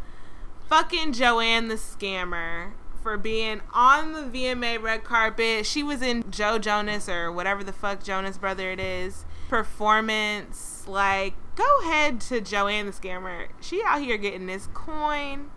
fucking 0.68 1.14
Joanne 1.14 1.68
the 1.68 1.76
Scammer 1.76 2.72
for 3.06 3.18
being 3.18 3.62
on 3.72 4.14
the 4.14 4.22
VMA 4.22 4.82
red 4.82 5.04
carpet. 5.04 5.68
She 5.68 5.84
was 5.84 6.02
in 6.02 6.24
Joe 6.32 6.58
Jonas 6.58 7.08
or 7.08 7.32
whatever 7.32 7.64
the 7.64 7.72
fuck 7.72 8.04
Jonas 8.04 8.40
brother 8.40 8.72
it 8.72 8.80
is 8.80 9.26
performance. 9.48 10.88
Like, 10.88 11.36
go 11.56 11.68
ahead 11.84 12.20
to 12.22 12.42
Joanne 12.42 12.88
the 12.88 12.92
Scammer. 12.92 13.50
She 13.62 13.84
out 13.86 14.02
here 14.02 14.18
getting 14.18 14.48
this 14.48 14.70
coin 14.74 15.52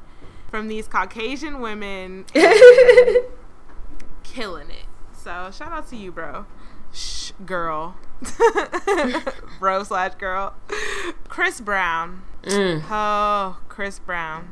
from 0.50 0.68
these 0.68 0.88
Caucasian 0.88 1.60
women, 1.60 2.26
killing 4.24 4.68
it. 4.68 4.84
So 5.14 5.50
shout 5.50 5.72
out 5.72 5.88
to 5.88 5.96
you, 5.96 6.12
bro. 6.12 6.44
Shh, 6.92 7.32
girl. 7.46 7.96
bro 9.58 9.84
slash 9.84 10.16
girl. 10.16 10.52
Chris 11.28 11.62
Brown. 11.62 12.24
Mm. 12.42 12.84
Oh, 12.90 13.58
Chris 13.70 13.98
Brown. 13.98 14.50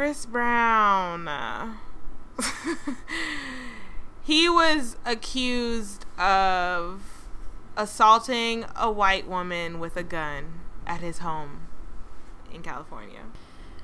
Chris 0.00 0.24
Brown. 0.24 1.28
he 4.22 4.48
was 4.48 4.96
accused 5.04 6.06
of 6.18 7.02
assaulting 7.76 8.64
a 8.74 8.90
white 8.90 9.28
woman 9.28 9.78
with 9.78 9.98
a 9.98 10.02
gun 10.02 10.60
at 10.86 11.00
his 11.00 11.18
home 11.18 11.68
in 12.50 12.62
California. 12.62 13.24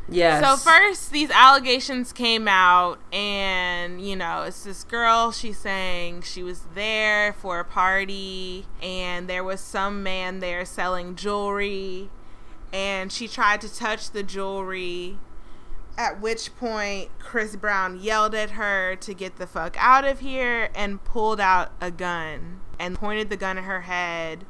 Yes. 0.08 0.42
So 0.42 0.56
first 0.56 1.10
these 1.10 1.30
allegations 1.30 2.14
came 2.14 2.48
out 2.48 2.98
and 3.12 4.00
you 4.00 4.16
know, 4.16 4.44
it's 4.44 4.64
this 4.64 4.84
girl 4.84 5.32
she's 5.32 5.58
saying 5.58 6.22
she 6.22 6.42
was 6.42 6.62
there 6.74 7.34
for 7.34 7.60
a 7.60 7.64
party 7.66 8.64
and 8.80 9.28
there 9.28 9.44
was 9.44 9.60
some 9.60 10.02
man 10.02 10.38
there 10.38 10.64
selling 10.64 11.14
jewelry 11.14 12.08
and 12.72 13.12
she 13.12 13.28
tried 13.28 13.60
to 13.60 13.68
touch 13.68 14.12
the 14.12 14.22
jewelry 14.22 15.18
at 15.99 16.20
which 16.20 16.55
point, 16.57 17.11
Chris 17.18 17.57
Brown 17.57 17.99
yelled 18.01 18.34
at 18.34 18.51
her 18.53 18.97
to 18.97 19.14
get 19.14 19.36
the 19.36 19.47
fuck 19.47 19.76
out 19.78 20.05
of 20.05 20.20
here 20.20 20.68
and 20.74 21.03
pulled 21.05 21.40
out 21.40 21.72
a 21.80 21.90
gun 21.90 22.61
and 22.78 22.97
pointed 22.97 23.30
the 23.30 23.36
gun 23.36 23.59
at 23.59 23.64
her 23.64 23.82
head, 23.82 24.44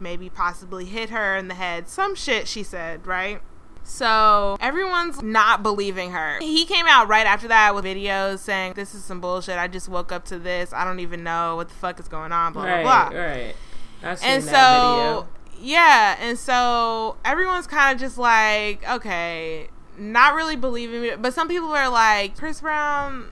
maybe 0.00 0.28
possibly 0.28 0.84
hit 0.84 1.10
her 1.10 1.36
in 1.36 1.48
the 1.48 1.54
head. 1.54 1.88
Some 1.88 2.14
shit 2.14 2.48
she 2.48 2.62
said, 2.62 3.06
right? 3.06 3.40
So 3.84 4.58
everyone's 4.60 5.22
not 5.22 5.62
believing 5.62 6.10
her. 6.10 6.38
He 6.40 6.66
came 6.66 6.86
out 6.86 7.08
right 7.08 7.26
after 7.26 7.48
that 7.48 7.74
with 7.74 7.86
videos 7.86 8.40
saying, 8.40 8.74
This 8.74 8.94
is 8.94 9.02
some 9.02 9.20
bullshit. 9.20 9.56
I 9.56 9.66
just 9.66 9.88
woke 9.88 10.12
up 10.12 10.26
to 10.26 10.38
this. 10.38 10.72
I 10.74 10.84
don't 10.84 11.00
even 11.00 11.24
know 11.24 11.56
what 11.56 11.68
the 11.68 11.74
fuck 11.74 11.98
is 11.98 12.06
going 12.06 12.32
on, 12.32 12.52
blah, 12.52 12.64
right, 12.64 12.82
blah, 12.82 13.10
blah. 13.10 13.18
Right. 13.18 13.56
I've 14.02 14.18
seen 14.18 14.28
and 14.28 14.44
so, 14.44 14.50
video. 14.50 15.28
yeah. 15.60 16.16
And 16.20 16.38
so 16.38 17.16
everyone's 17.24 17.66
kind 17.66 17.94
of 17.94 18.00
just 18.00 18.18
like, 18.18 18.86
okay, 18.88 19.68
not 19.98 20.34
really 20.34 20.56
believing 20.56 21.04
it, 21.04 21.20
but 21.20 21.34
some 21.34 21.48
people 21.48 21.68
are 21.70 21.88
like, 21.88 22.36
Chris 22.36 22.60
Brown, 22.60 23.30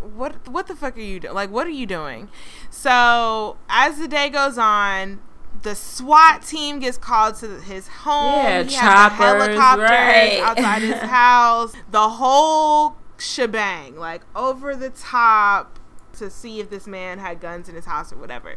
what 0.00 0.48
what 0.48 0.66
the 0.66 0.76
fuck 0.76 0.96
are 0.96 1.00
you 1.00 1.20
doing? 1.20 1.34
Like, 1.34 1.50
what 1.50 1.66
are 1.66 1.70
you 1.70 1.86
doing? 1.86 2.28
So 2.70 3.56
as 3.68 3.98
the 3.98 4.08
day 4.08 4.28
goes 4.28 4.58
on, 4.58 5.20
the 5.62 5.74
SWAT 5.74 6.42
team 6.42 6.78
gets 6.80 6.98
called 6.98 7.36
to 7.36 7.60
his 7.60 7.88
home. 7.88 8.44
Yeah, 8.44 8.62
he 8.62 8.70
choppers, 8.70 9.18
helicopters 9.18 9.90
right. 9.90 10.40
outside 10.42 10.82
his 10.82 10.94
house. 11.10 11.72
The 11.90 12.08
whole 12.08 12.96
shebang, 13.18 13.96
like 13.96 14.22
over 14.34 14.76
the 14.76 14.90
top 14.90 15.78
to 16.14 16.30
see 16.30 16.60
if 16.60 16.70
this 16.70 16.86
man 16.86 17.18
had 17.18 17.40
guns 17.40 17.68
in 17.68 17.74
his 17.74 17.84
house 17.84 18.12
or 18.12 18.16
whatever. 18.16 18.56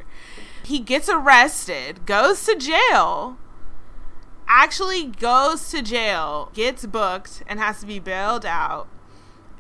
He 0.64 0.80
gets 0.80 1.10
arrested, 1.10 2.06
goes 2.06 2.46
to 2.46 2.56
jail 2.56 3.38
actually 4.50 5.06
goes 5.06 5.70
to 5.70 5.82
jail, 5.82 6.52
gets 6.54 6.86
booked, 6.86 7.44
and 7.48 7.60
has 7.60 7.80
to 7.80 7.86
be 7.86 8.00
bailed 8.00 8.46
out. 8.46 8.88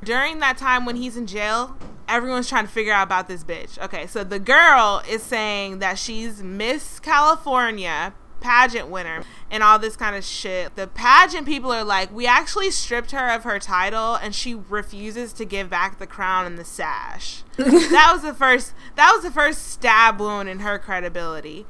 During 0.03 0.39
that 0.39 0.57
time 0.57 0.85
when 0.85 0.95
he's 0.95 1.15
in 1.15 1.27
jail, 1.27 1.77
everyone's 2.07 2.49
trying 2.49 2.65
to 2.65 2.71
figure 2.71 2.91
out 2.91 3.03
about 3.03 3.27
this 3.27 3.43
bitch. 3.43 3.77
Okay, 3.79 4.07
so 4.07 4.23
the 4.23 4.39
girl 4.39 5.03
is 5.07 5.21
saying 5.21 5.79
that 5.79 5.99
she's 5.99 6.41
Miss 6.41 6.99
California 6.99 8.13
pageant 8.39 8.87
winner 8.87 9.23
and 9.51 9.61
all 9.63 9.77
this 9.77 9.95
kind 9.95 10.15
of 10.15 10.23
shit. 10.23 10.75
The 10.75 10.87
pageant 10.87 11.45
people 11.45 11.71
are 11.71 11.83
like, 11.83 12.11
we 12.13 12.25
actually 12.25 12.71
stripped 12.71 13.11
her 13.11 13.29
of 13.29 13.43
her 13.43 13.59
title 13.59 14.15
and 14.15 14.33
she 14.33 14.55
refuses 14.55 15.33
to 15.33 15.45
give 15.45 15.69
back 15.69 15.99
the 15.99 16.07
crown 16.07 16.45
and 16.45 16.57
the 16.57 16.65
sash. 16.65 17.43
that 17.57 18.09
was 18.11 18.21
the 18.21 18.33
first 18.33 18.73
that 18.95 19.11
was 19.13 19.23
the 19.23 19.31
first 19.31 19.67
stab 19.67 20.19
wound 20.19 20.49
in 20.49 20.59
her 20.59 20.79
credibility. 20.79 21.65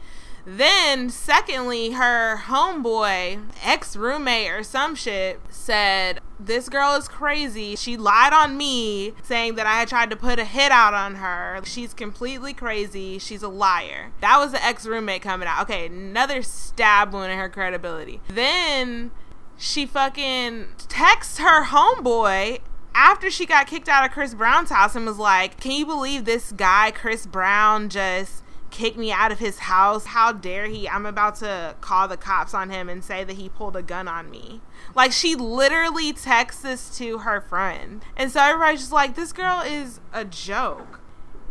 Then, 0.52 1.12
secondly, 1.12 1.92
her 1.92 2.38
homeboy, 2.46 3.40
ex 3.64 3.96
roommate 3.96 4.50
or 4.50 4.64
some 4.64 4.96
shit, 4.96 5.40
said, 5.50 6.22
This 6.40 6.70
girl 6.70 6.96
is 6.96 7.08
crazy. 7.08 7.76
She 7.76 7.96
lied 7.96 8.34
on 8.34 8.58
me, 8.58 9.14
saying 9.22 9.56
that 9.56 9.68
I 9.68 9.74
had 9.74 9.88
tried 9.88 10.10
to 10.10 10.16
put 10.16 10.40
a 10.40 10.46
hit 10.46 10.72
out 10.72 10.96
on 10.96 11.16
her. 11.16 11.62
She's 11.66 11.94
completely 11.94 12.54
crazy. 12.54 13.20
She's 13.20 13.44
a 13.44 13.48
liar. 13.48 14.12
That 14.22 14.40
was 14.40 14.52
the 14.52 14.66
ex 14.66 14.88
roommate 14.88 15.22
coming 15.22 15.48
out. 15.48 15.62
Okay, 15.64 15.86
another 15.86 16.42
stab 16.42 17.14
wound 17.14 17.32
in 17.32 17.38
her 17.38 17.50
credibility. 17.50 18.20
Then 18.28 19.12
she 19.56 19.86
fucking 19.86 20.70
texts 20.88 21.38
her 21.38 21.66
homeboy 21.66 22.62
after 22.96 23.30
she 23.30 23.46
got 23.46 23.68
kicked 23.68 23.88
out 23.88 24.04
of 24.04 24.12
Chris 24.12 24.34
Brown's 24.34 24.72
house 24.72 24.96
and 24.96 25.06
was 25.06 25.20
like, 25.20 25.60
Can 25.60 25.74
you 25.74 25.86
believe 25.86 26.26
this 26.26 26.52
guy, 26.52 26.90
Chris 26.90 27.28
Brown, 27.28 27.90
just 27.90 28.42
kicked 28.72 28.98
me 28.98 29.12
out 29.12 29.32
of 29.32 29.40
his 29.40 29.60
house? 29.60 30.06
How 30.06 30.32
dare 30.32 30.68
he? 30.68 30.88
I'm 30.88 31.06
about 31.06 31.36
to 31.36 31.76
call 31.82 32.08
the 32.08 32.18
cops 32.18 32.54
on 32.54 32.70
him 32.70 32.90
and 32.90 33.04
say 33.04 33.24
that 33.24 33.34
he 33.34 33.50
pulled 33.50 33.76
a 33.76 33.82
gun 33.82 34.08
on 34.08 34.30
me. 34.30 34.62
Like, 34.96 35.12
she 35.12 35.36
literally 35.36 36.14
texts 36.14 36.62
this 36.62 36.98
to 36.98 37.20
her 37.20 37.42
friend. 37.42 38.04
And 38.16 38.32
so 38.32 38.42
everybody's 38.42 38.82
just 38.82 38.92
like, 38.92 39.16
This 39.16 39.34
girl 39.34 39.62
is 39.62 40.00
a 40.14 40.26
joke. 40.26 41.02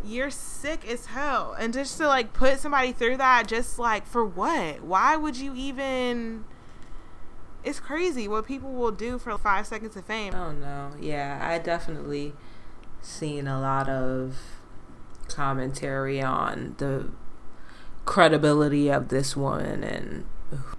You're 0.03 0.31
sick 0.31 0.87
as 0.87 1.07
hell. 1.07 1.55
And 1.59 1.73
just 1.73 1.97
to 1.97 2.07
like 2.07 2.33
put 2.33 2.59
somebody 2.59 2.93
through 2.93 3.17
that, 3.17 3.47
just 3.47 3.77
like, 3.77 4.05
for 4.05 4.25
what? 4.25 4.81
Why 4.81 5.15
would 5.15 5.37
you 5.37 5.53
even 5.55 6.45
it's 7.63 7.79
crazy 7.79 8.27
what 8.27 8.45
people 8.45 8.71
will 8.71 8.91
do 8.91 9.17
for 9.17 9.37
five 9.37 9.67
seconds 9.67 9.95
of 9.95 10.05
fame. 10.05 10.33
Oh 10.33 10.51
no, 10.51 10.91
yeah, 10.99 11.39
I 11.41 11.59
definitely 11.59 12.33
seen 13.01 13.47
a 13.47 13.59
lot 13.59 13.89
of 13.89 14.58
commentary 15.35 16.21
on 16.21 16.75
the 16.77 17.09
credibility 18.05 18.89
of 18.89 19.09
this 19.09 19.35
woman 19.37 19.83
and 19.83 20.25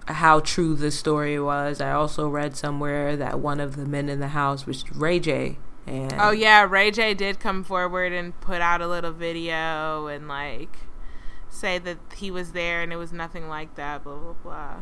how 0.05 0.39
true 0.39 0.75
the 0.75 0.91
story 0.91 1.39
was. 1.39 1.79
I 1.79 1.91
also 1.91 2.27
read 2.27 2.55
somewhere 2.55 3.15
that 3.15 3.39
one 3.39 3.59
of 3.59 3.75
the 3.75 3.85
men 3.85 4.09
in 4.09 4.19
the 4.19 4.29
house 4.29 4.65
was 4.65 4.89
Ray 4.91 5.19
J. 5.19 5.57
And 5.87 6.13
oh 6.19 6.31
yeah, 6.31 6.67
Ray 6.69 6.91
J 6.91 7.13
did 7.13 7.39
come 7.39 7.63
forward 7.63 8.11
and 8.11 8.39
put 8.41 8.61
out 8.61 8.81
a 8.81 8.87
little 8.87 9.13
video 9.13 10.07
and 10.07 10.27
like 10.27 10.77
say 11.49 11.77
that 11.79 11.97
he 12.15 12.29
was 12.31 12.51
there 12.51 12.81
and 12.81 12.93
it 12.93 12.97
was 12.97 13.11
nothing 13.11 13.47
like 13.47 13.75
that. 13.75 14.03
Blah 14.03 14.17
blah 14.17 14.33
blah. 14.43 14.75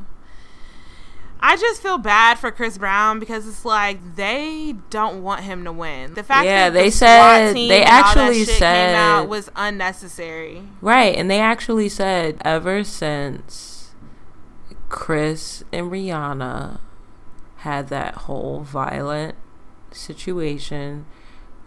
I 1.42 1.56
just 1.56 1.82
feel 1.82 1.98
bad 1.98 2.38
for 2.38 2.52
Chris 2.52 2.78
Brown 2.78 3.20
because 3.20 3.48
it's 3.48 3.64
like 3.64 4.16
they 4.16 4.76
don't 4.90 5.24
want 5.24 5.44
him 5.44 5.64
to 5.64 5.72
win. 5.72 6.14
The 6.14 6.24
fact 6.24 6.46
yeah, 6.46 6.70
that 6.70 6.74
they 6.74 6.90
the 6.90 6.96
said 6.96 7.54
they 7.54 7.82
and 7.82 7.90
all 7.90 7.98
that 7.98 8.08
actually 8.08 8.44
said 8.46 8.90
came 8.90 8.96
out 8.96 9.30
was 9.30 9.50
unnecessary. 9.56 10.64
right, 10.82 11.16
and 11.16 11.32
they 11.32 11.40
actually 11.40 11.90
said 11.90 12.38
ever 12.42 12.84
since 12.84 13.92
Chris 14.90 15.64
and 15.72 15.92
Rihanna 15.92 16.80
had 17.58 17.88
that 17.88 18.16
whole 18.16 18.62
violent 18.62 19.36
situation, 19.92 21.06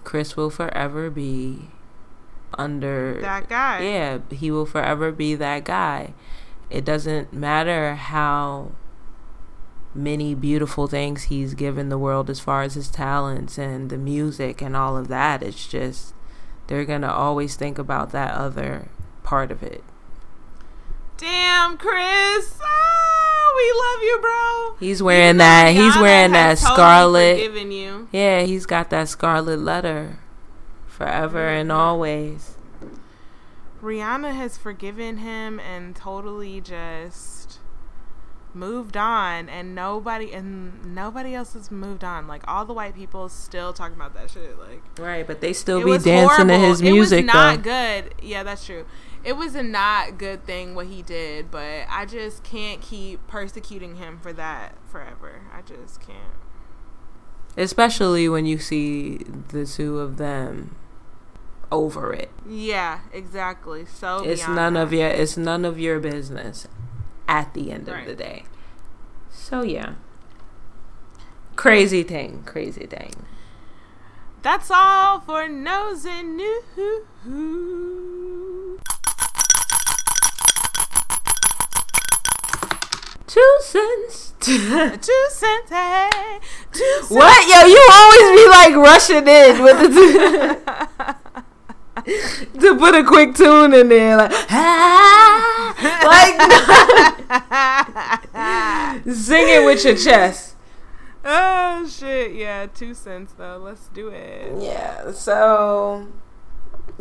Chris 0.05 0.37
will 0.37 0.51
forever 0.51 1.09
be 1.09 1.71
under 2.59 3.21
That 3.21 3.49
guy. 3.49 3.83
Yeah, 3.83 4.19
he 4.31 4.51
will 4.51 4.67
forever 4.67 5.13
be 5.13 5.35
that 5.37 5.65
guy. 5.65 6.15
It 6.69 6.85
doesn't 6.85 7.33
matter 7.33 7.95
how 7.95 8.73
many 9.95 10.35
beautiful 10.35 10.87
things 10.87 11.25
he's 11.25 11.55
given 11.55 11.89
the 11.89 11.99
world 11.99 12.31
as 12.31 12.41
far 12.41 12.63
as 12.63 12.75
his 12.75 12.89
talents 12.89 13.59
and 13.59 13.91
the 13.91 13.99
music 13.99 14.63
and 14.63 14.77
all 14.77 14.97
of 14.97 15.09
that. 15.09 15.43
It's 15.43 15.67
just 15.67 16.15
they're 16.67 16.85
going 16.85 17.03
to 17.03 17.13
always 17.13 17.57
think 17.57 17.79
about 17.79 18.13
that 18.13 18.35
other 18.35 18.89
part 19.23 19.51
of 19.51 19.63
it. 19.63 19.85
Damn, 21.17 21.77
Chris. 21.77 22.59
Oh, 22.63 23.53
we 23.57 23.69
love 23.79 24.03
you, 24.03 24.19
bro. 24.21 24.77
He's 24.87 25.03
wearing 25.03 25.37
that 25.37 25.73
he's 25.73 25.97
wearing 25.97 26.33
that 26.33 26.59
totally 26.59 26.75
scarlet 26.75 27.71
you. 27.71 28.09
Yeah, 28.11 28.43
he's 28.43 28.67
got 28.67 28.91
that 28.91 29.09
scarlet 29.09 29.61
letter 29.61 30.19
forever 30.87 31.49
and 31.49 31.71
mm-hmm. 31.71 31.79
always. 31.79 32.57
Rihanna 33.83 34.35
has 34.35 34.57
forgiven 34.57 35.19
him 35.19 35.59
and 35.59 35.97
totally 35.97 36.61
just 36.61 37.42
moved 38.55 38.97
on 38.97 39.49
and 39.49 39.75
nobody 39.75 40.33
and 40.33 40.95
nobody 40.95 41.35
else 41.35 41.55
has 41.55 41.71
moved 41.71 42.05
on. 42.05 42.27
Like 42.27 42.43
all 42.47 42.65
the 42.65 42.73
white 42.73 42.95
people 42.95 43.29
still 43.29 43.73
talking 43.73 43.97
about 43.97 44.15
that 44.15 44.31
shit. 44.31 44.59
Like 44.59 44.83
Right, 44.99 45.27
but 45.27 45.41
they 45.41 45.53
still 45.53 45.85
be 45.85 45.99
dancing 45.99 46.49
to 46.49 46.59
his 46.59 46.83
music 46.83 47.21
It 47.21 47.27
was 47.27 47.35
not 47.35 47.57
though. 47.57 47.63
good. 48.03 48.15
Yeah, 48.23 48.43
that's 48.43 48.65
true. 48.67 48.85
It 49.25 49.37
was 49.37 49.55
a 49.55 49.63
not 49.63 50.19
good 50.19 50.45
thing 50.45 50.75
what 50.75 50.87
he 50.87 51.01
did, 51.03 51.51
but 51.51 51.87
I 51.89 52.05
just 52.07 52.43
can't 52.43 52.81
keep 52.81 53.25
persecuting 53.29 53.97
him 53.97 54.19
for 54.21 54.33
that 54.33 54.75
forever. 54.89 55.43
I 55.53 55.63
just 55.63 56.01
can't. 56.01 56.35
Especially 57.57 58.29
when 58.29 58.47
you 58.47 58.59
see 58.59 59.19
the 59.49 59.67
two 59.67 59.99
of 59.99 60.17
them 60.17 60.75
over 61.71 62.13
it. 62.13 62.31
Yeah, 62.49 63.01
exactly. 63.13 63.85
So 63.87 64.25
It's 64.25 64.47
none 64.49 64.75
that. 64.75 64.83
of 64.83 64.93
your 64.93 65.09
it's 65.09 65.37
none 65.37 65.65
of 65.65 65.79
your 65.79 66.01
business 66.01 66.67
at 67.33 67.55
the 67.55 67.73
end 67.73 67.89
of 67.89 68.05
the 68.05 68.15
day. 68.15 68.45
So 69.31 69.63
yeah. 69.63 69.95
Crazy 71.57 72.03
thing, 72.03 72.43
crazy 72.45 72.87
thing. 72.87 73.25
That's 74.43 74.71
all 74.71 75.21
for 75.21 75.49
nose 75.49 76.05
and 76.05 76.37
news. 76.37 76.65
Two 83.27 83.59
cents. 83.63 84.35
Two 84.41 85.27
cents, 85.31 85.71
hey, 85.71 86.11
two 86.73 86.99
cents. 87.03 87.11
what? 87.11 87.49
Yo, 87.49 87.67
you 87.67 87.89
always 87.93 88.41
be 88.41 88.49
like 88.49 88.75
rushing 88.75 89.29
in 89.29 89.63
with 89.63 89.79
the 89.79 91.17
to 92.05 92.77
put 92.79 92.95
a 92.95 93.05
quick 93.05 93.35
tune 93.35 93.73
in 93.75 93.89
there, 93.89 94.17
like 94.17 94.33
ah, 94.51 95.75
like 96.05 96.35
sing 99.15 99.49
it 99.49 99.65
with 99.65 99.85
your 99.85 99.97
chest. 99.97 100.57
oh 101.25 101.87
shit! 101.89 102.35
Yeah, 102.35 102.67
two 102.67 102.95
cents 102.95 103.33
though. 103.37 103.59
Let's 103.59 103.89
do 103.89 104.09
it. 104.09 104.61
Yeah, 104.61 105.13
so 105.13 106.09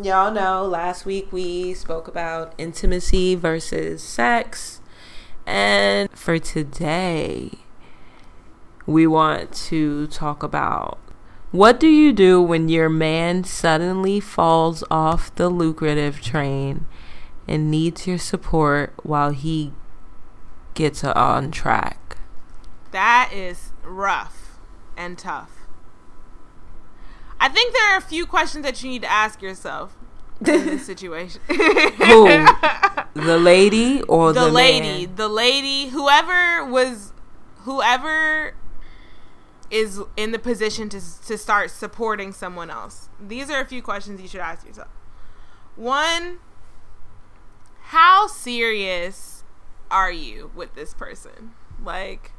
y'all 0.02 0.32
know 0.32 0.66
last 0.66 1.06
week 1.06 1.32
we 1.32 1.74
spoke 1.74 2.08
about 2.08 2.54
intimacy 2.58 3.36
versus 3.36 4.04
sex. 4.04 4.82
And 5.46 6.10
for 6.12 6.38
today, 6.38 7.52
we 8.86 9.08
want 9.08 9.52
to 9.54 10.08
talk 10.08 10.44
about 10.44 11.00
what 11.52 11.80
do 11.80 11.88
you 11.88 12.14
do 12.14 12.42
when 12.42 12.70
your 12.70 12.90
man 12.90 13.44
suddenly 13.44 14.20
falls 14.20 14.84
off 14.90 15.34
the 15.36 15.50
lucrative 15.50 16.22
train 16.22 16.86
and 17.48 17.70
needs 17.70 18.08
your 18.08 18.18
support 18.18 18.94
while 19.04 19.32
he 19.32 19.74
gets 20.74 21.04
on 21.04 21.52
track? 21.52 22.18
That 22.92 23.32
is 23.34 23.72
rough 23.84 24.60
and 24.96 25.18
tough. 25.18 25.52
I 27.40 27.50
think 27.50 27.74
there 27.74 27.94
are 27.94 27.98
a 27.98 28.02
few 28.02 28.26
questions 28.26 28.64
that 28.64 28.82
you 28.84 28.90
need 28.90 29.02
to 29.02 29.12
ask 29.12 29.42
yourself 29.42 29.98
in 30.40 30.46
this 30.66 30.86
situation. 30.94 31.42
Who? 31.48 32.48
The 33.14 33.38
lady 33.38 34.02
or 34.04 34.32
the, 34.32 34.46
the 34.46 34.50
lady, 34.50 35.06
man? 35.06 35.16
the 35.18 35.28
lady, 35.28 35.90
whoever 35.90 36.64
was, 36.64 37.12
whoever 37.64 38.56
is 39.72 40.02
in 40.18 40.32
the 40.32 40.40
position 40.40 40.90
to 40.90 41.00
to 41.28 41.38
start 41.38 41.72
supporting 41.72 42.34
someone 42.34 42.70
else. 42.70 43.10
These 43.20 43.50
are 43.50 43.62
a 43.62 43.66
few 43.66 43.82
questions 43.82 44.22
you 44.22 44.28
should 44.28 44.42
ask 44.42 44.68
yourself. 44.68 44.90
One, 45.76 46.40
how 47.84 48.28
serious 48.28 49.44
are 49.90 50.12
you 50.12 50.52
with 50.54 50.76
this 50.76 50.94
person? 50.94 51.54
Like, 51.84 52.34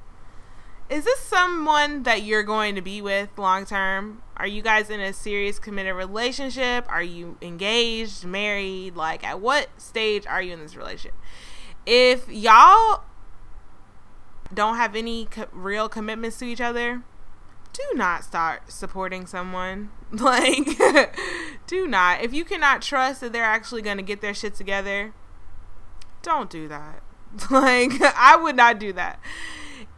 is 0.90 1.04
this 1.04 1.20
someone 1.20 2.02
that 2.02 2.22
you're 2.22 2.42
going 2.42 2.74
to 2.74 2.82
be 2.82 3.00
with 3.00 3.38
long 3.38 3.64
term? 3.64 4.22
Are 4.36 4.46
you 4.46 4.60
guys 4.60 4.90
in 4.90 5.00
a 5.00 5.12
serious 5.12 5.58
committed 5.58 5.94
relationship? 5.94 6.84
Are 6.88 7.02
you 7.02 7.38
engaged, 7.40 8.24
married? 8.24 8.94
Like, 8.94 9.24
at 9.24 9.40
what 9.40 9.68
stage 9.80 10.26
are 10.26 10.42
you 10.42 10.52
in 10.52 10.60
this 10.60 10.76
relationship? 10.76 11.14
If 11.86 12.28
y'all 12.28 13.04
don't 14.52 14.76
have 14.76 14.94
any 14.94 15.26
co- 15.26 15.48
real 15.52 15.88
commitments 15.88 16.38
to 16.38 16.44
each 16.44 16.60
other, 16.60 17.02
do 17.72 17.82
not 17.94 18.24
start 18.24 18.70
supporting 18.70 19.26
someone. 19.26 19.90
Like, 20.12 20.78
do 21.66 21.86
not. 21.86 22.20
If 22.20 22.34
you 22.34 22.44
cannot 22.44 22.82
trust 22.82 23.22
that 23.22 23.32
they're 23.32 23.42
actually 23.42 23.80
going 23.80 23.96
to 23.96 24.02
get 24.02 24.20
their 24.20 24.34
shit 24.34 24.54
together, 24.54 25.14
don't 26.20 26.50
do 26.50 26.68
that. 26.68 27.02
Like, 27.50 27.92
I 28.02 28.36
would 28.36 28.56
not 28.56 28.78
do 28.78 28.92
that. 28.92 29.18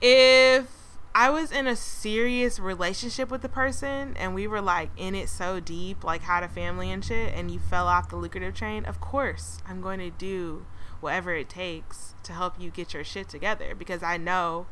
If 0.00 0.68
I 1.16 1.30
was 1.30 1.50
in 1.50 1.66
a 1.66 1.74
serious 1.74 2.60
relationship 2.60 3.28
with 3.28 3.42
the 3.42 3.48
person 3.48 4.16
and 4.16 4.36
we 4.36 4.46
were 4.46 4.60
like 4.60 4.90
in 4.96 5.16
it 5.16 5.28
so 5.28 5.58
deep, 5.58 6.04
like 6.04 6.22
had 6.22 6.44
a 6.44 6.48
family 6.48 6.92
and 6.92 7.04
shit, 7.04 7.34
and 7.34 7.50
you 7.50 7.58
fell 7.58 7.88
off 7.88 8.08
the 8.08 8.16
lucrative 8.16 8.54
train, 8.54 8.84
of 8.84 9.00
course 9.00 9.58
I'm 9.66 9.80
going 9.80 9.98
to 9.98 10.10
do 10.10 10.64
whatever 11.00 11.34
it 11.34 11.48
takes 11.48 12.14
to 12.22 12.32
help 12.32 12.54
you 12.60 12.70
get 12.70 12.94
your 12.94 13.02
shit 13.04 13.28
together 13.28 13.74
because 13.74 14.04
I 14.04 14.16
know, 14.16 14.66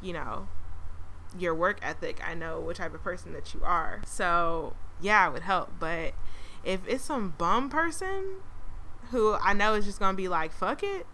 you 0.00 0.12
know, 0.12 0.48
your 1.38 1.54
work 1.54 1.78
ethic. 1.82 2.20
I 2.26 2.34
know 2.34 2.60
what 2.60 2.76
type 2.76 2.94
of 2.94 3.02
person 3.02 3.32
that 3.32 3.54
you 3.54 3.60
are. 3.64 4.02
So, 4.06 4.74
yeah, 5.00 5.28
it 5.28 5.32
would 5.32 5.42
help. 5.42 5.70
But 5.78 6.14
if 6.64 6.80
it's 6.86 7.04
some 7.04 7.34
bum 7.36 7.68
person 7.68 8.36
who 9.10 9.34
I 9.34 9.52
know 9.52 9.74
is 9.74 9.84
just 9.84 9.98
going 9.98 10.12
to 10.12 10.16
be 10.16 10.28
like, 10.28 10.52
fuck 10.52 10.82
it, 10.82 11.06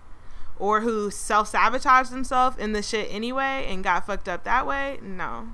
or 0.58 0.80
who 0.80 1.10
self 1.10 1.48
sabotaged 1.48 2.10
themselves 2.10 2.56
in 2.58 2.72
the 2.72 2.82
shit 2.82 3.08
anyway 3.10 3.66
and 3.68 3.84
got 3.84 4.06
fucked 4.06 4.28
up 4.28 4.44
that 4.44 4.66
way, 4.66 4.98
no, 5.02 5.48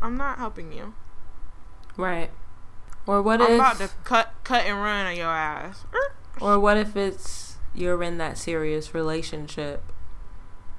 I'm 0.00 0.16
not 0.16 0.38
helping 0.38 0.72
you. 0.72 0.94
Right. 1.96 2.30
Or 3.06 3.22
what 3.22 3.40
if 3.40 3.48
I'm 3.48 3.54
about 3.54 3.78
to 3.78 3.88
cut 4.04 4.34
cut 4.44 4.66
and 4.66 4.76
run 4.76 5.06
on 5.06 5.16
your 5.16 5.26
ass. 5.26 5.84
or 6.40 6.60
what 6.60 6.76
if 6.76 6.94
it's 6.94 7.56
you're 7.74 8.02
in 8.02 8.18
that 8.18 8.36
serious 8.36 8.92
relationship 8.94 9.82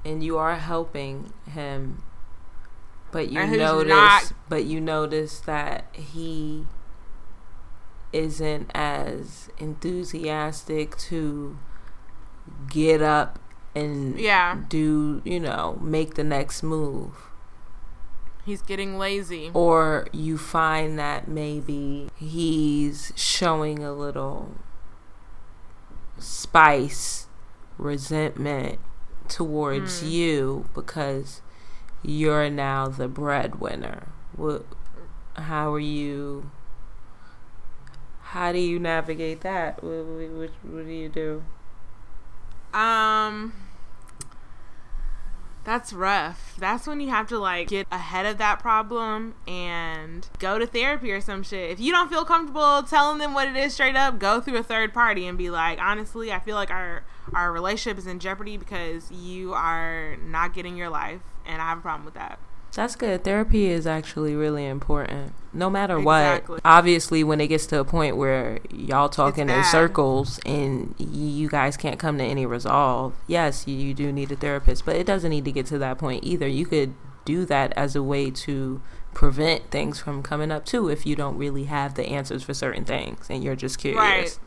and 0.05 0.23
you 0.23 0.37
are 0.37 0.55
helping 0.55 1.33
him 1.45 2.03
but 3.11 3.29
you 3.29 3.45
notice 3.45 3.89
not- 3.89 4.31
but 4.49 4.65
you 4.65 4.79
notice 4.81 5.39
that 5.41 5.85
he 5.93 6.65
isn't 8.11 8.69
as 8.73 9.49
enthusiastic 9.57 10.97
to 10.97 11.57
get 12.69 13.01
up 13.01 13.37
and 13.75 14.19
Yeah. 14.19 14.57
do, 14.67 15.21
you 15.23 15.39
know, 15.39 15.77
make 15.81 16.15
the 16.15 16.23
next 16.23 16.63
move. 16.63 17.11
He's 18.45 18.61
getting 18.63 18.97
lazy. 18.97 19.51
or 19.53 20.07
you 20.11 20.37
find 20.39 20.97
that 20.97 21.27
maybe 21.27 22.09
he's 22.15 23.13
showing 23.15 23.83
a 23.83 23.93
little 23.93 24.55
spice, 26.17 27.27
resentment 27.77 28.79
towards 29.27 30.01
Mm. 30.03 30.09
you 30.09 30.65
because 30.73 31.41
you're 32.03 32.49
now 32.49 32.87
the 32.87 33.07
breadwinner. 33.07 34.07
What? 34.35 34.65
How 35.35 35.73
are 35.73 35.79
you? 35.79 36.51
How 38.21 38.51
do 38.51 38.59
you 38.59 38.79
navigate 38.79 39.41
that? 39.41 39.83
What, 39.83 40.05
what, 40.05 40.49
what, 40.63 40.85
do 40.85 40.91
you 40.91 41.09
do? 41.09 41.43
Um 42.77 43.53
that's 45.65 45.93
rough. 45.93 46.55
That's 46.57 46.87
when 46.87 46.99
you 46.99 47.09
have 47.09 47.27
to 47.27 47.37
like 47.37 47.67
get 47.67 47.85
ahead 47.91 48.25
of 48.25 48.37
that 48.37 48.59
problem 48.59 49.35
and 49.47 50.27
go 50.39 50.57
to 50.57 50.65
therapy 50.65 51.11
or 51.11 51.21
some 51.21 51.43
shit. 51.43 51.69
If 51.69 51.79
you 51.79 51.91
don't 51.91 52.09
feel 52.09 52.25
comfortable 52.25 52.81
telling 52.83 53.17
them 53.19 53.33
what 53.33 53.47
it 53.47 53.55
is 53.55 53.73
straight 53.73 53.95
up, 53.95 54.19
go 54.19 54.41
through 54.41 54.57
a 54.57 54.63
third 54.63 54.93
party 54.93 55.27
and 55.27 55.37
be 55.37 55.49
like, 55.49 55.79
"Honestly, 55.79 56.31
I 56.31 56.39
feel 56.39 56.55
like 56.55 56.71
our 56.71 57.03
our 57.33 57.51
relationship 57.51 57.97
is 57.97 58.07
in 58.07 58.19
jeopardy 58.19 58.57
because 58.57 59.11
you 59.11 59.53
are 59.53 60.17
not 60.17 60.53
getting 60.53 60.75
your 60.75 60.89
life 60.89 61.21
and 61.49 61.61
I 61.61 61.69
have 61.69 61.79
a 61.79 61.81
problem 61.81 62.05
with 62.05 62.13
that." 62.13 62.39
That's 62.73 62.95
good. 62.95 63.23
Therapy 63.23 63.65
is 63.67 63.87
actually 63.87 64.35
really 64.35 64.65
important. 64.65 65.33
No 65.51 65.69
matter 65.69 65.97
Exactly. 65.97 66.53
what. 66.53 66.61
Obviously, 66.63 67.23
when 67.23 67.41
it 67.41 67.47
gets 67.47 67.65
to 67.67 67.79
a 67.79 67.83
point 67.83 68.15
where 68.15 68.59
y'all 68.69 69.09
talking 69.09 69.49
in 69.49 69.63
circles 69.63 70.39
and 70.45 70.93
you 70.99 71.49
guys 71.49 71.75
can't 71.75 71.99
come 71.99 72.19
to 72.19 72.23
any 72.23 72.45
resolve, 72.45 73.13
yes, 73.27 73.67
you, 73.67 73.75
you 73.75 73.93
do 73.95 74.11
need 74.11 74.31
a 74.31 74.35
therapist, 74.35 74.85
but 74.85 74.95
it 74.95 75.07
doesn't 75.07 75.31
need 75.31 75.45
to 75.45 75.51
get 75.51 75.65
to 75.65 75.79
that 75.79 75.97
point 75.97 76.23
either. 76.23 76.47
You 76.47 76.65
could 76.65 76.93
do 77.25 77.43
that 77.45 77.73
as 77.75 77.95
a 77.95 78.03
way 78.03 78.29
to 78.31 78.81
prevent 79.13 79.71
things 79.71 79.99
from 79.99 80.21
coming 80.21 80.51
up 80.51 80.63
too 80.65 80.87
if 80.89 81.05
you 81.05 81.15
don't 81.15 81.37
really 81.37 81.63
have 81.65 81.95
the 81.95 82.07
answers 82.07 82.43
for 82.43 82.53
certain 82.53 82.85
things 82.85 83.27
and 83.29 83.43
you're 83.43 83.55
just 83.55 83.79
curious. 83.79 84.39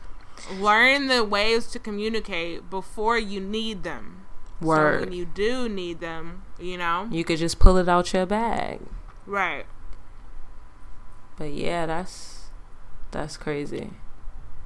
Right. 0.51 0.59
Learn 0.59 1.07
the 1.07 1.23
ways 1.23 1.67
to 1.67 1.79
communicate 1.79 2.69
before 2.69 3.17
you 3.17 3.39
need 3.39 3.83
them. 3.83 4.22
So 4.61 4.67
Word. 4.67 4.99
when 5.01 5.11
you 5.11 5.25
do 5.25 5.67
need 5.67 5.99
them, 5.99 6.43
you 6.59 6.77
know? 6.77 7.07
you 7.11 7.23
could 7.23 7.37
just 7.37 7.59
pull 7.59 7.77
it 7.77 7.89
out 7.89 8.13
your 8.13 8.25
bag. 8.25 8.79
Right. 9.25 9.65
But 11.37 11.51
yeah, 11.51 11.85
that's 11.85 12.49
that's 13.11 13.37
crazy. 13.37 13.91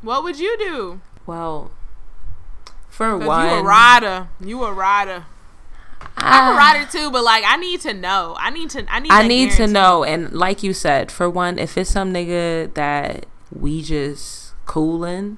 What 0.01 0.23
would 0.23 0.39
you 0.39 0.57
do? 0.57 1.01
Well, 1.25 1.71
for 2.89 3.17
one, 3.17 3.49
you 3.49 3.53
a 3.55 3.63
rider. 3.63 4.29
You 4.39 4.63
a 4.63 4.73
rider. 4.73 5.25
I'm 6.17 6.53
a 6.53 6.55
ah. 6.55 6.57
rider 6.57 6.91
too, 6.91 7.11
but 7.11 7.23
like 7.23 7.43
I 7.45 7.57
need 7.57 7.81
to 7.81 7.93
know. 7.93 8.35
I 8.39 8.49
need 8.49 8.69
to. 8.71 8.85
I 8.91 8.99
need. 8.99 9.11
I 9.11 9.27
need 9.27 9.51
to 9.53 9.67
know, 9.67 10.03
and 10.03 10.31
like 10.33 10.63
you 10.63 10.73
said, 10.73 11.11
for 11.11 11.29
one, 11.29 11.59
if 11.59 11.77
it's 11.77 11.91
some 11.91 12.13
nigga 12.13 12.73
that 12.73 13.25
we 13.51 13.81
just 13.81 14.53
cooling, 14.65 15.37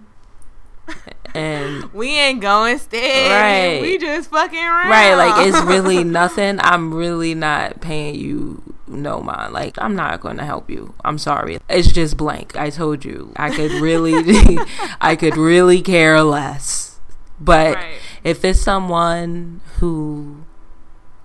and 1.35 1.91
We 1.93 2.17
ain't 2.17 2.41
going 2.41 2.77
steady. 2.79 3.29
Right. 3.29 3.81
We 3.81 3.97
just 3.97 4.29
fucking 4.29 4.57
around. 4.57 4.89
right, 4.89 5.15
like 5.15 5.47
it's 5.47 5.61
really 5.63 6.03
nothing. 6.03 6.59
I'm 6.61 6.93
really 6.93 7.33
not 7.35 7.81
paying 7.81 8.15
you 8.15 8.61
no 8.87 9.21
mind. 9.21 9.53
Like 9.53 9.75
I'm 9.79 9.95
not 9.95 10.19
going 10.21 10.37
to 10.37 10.45
help 10.45 10.69
you. 10.69 10.93
I'm 11.05 11.17
sorry. 11.17 11.59
It's 11.69 11.91
just 11.91 12.17
blank. 12.17 12.55
I 12.55 12.69
told 12.69 13.05
you. 13.05 13.31
I 13.35 13.49
could 13.51 13.71
really, 13.73 14.57
I 15.01 15.15
could 15.15 15.37
really 15.37 15.81
care 15.81 16.21
less. 16.23 16.99
But 17.39 17.75
Right. 17.75 17.99
if 18.23 18.43
it's 18.43 18.59
someone 18.59 19.61
who 19.77 20.43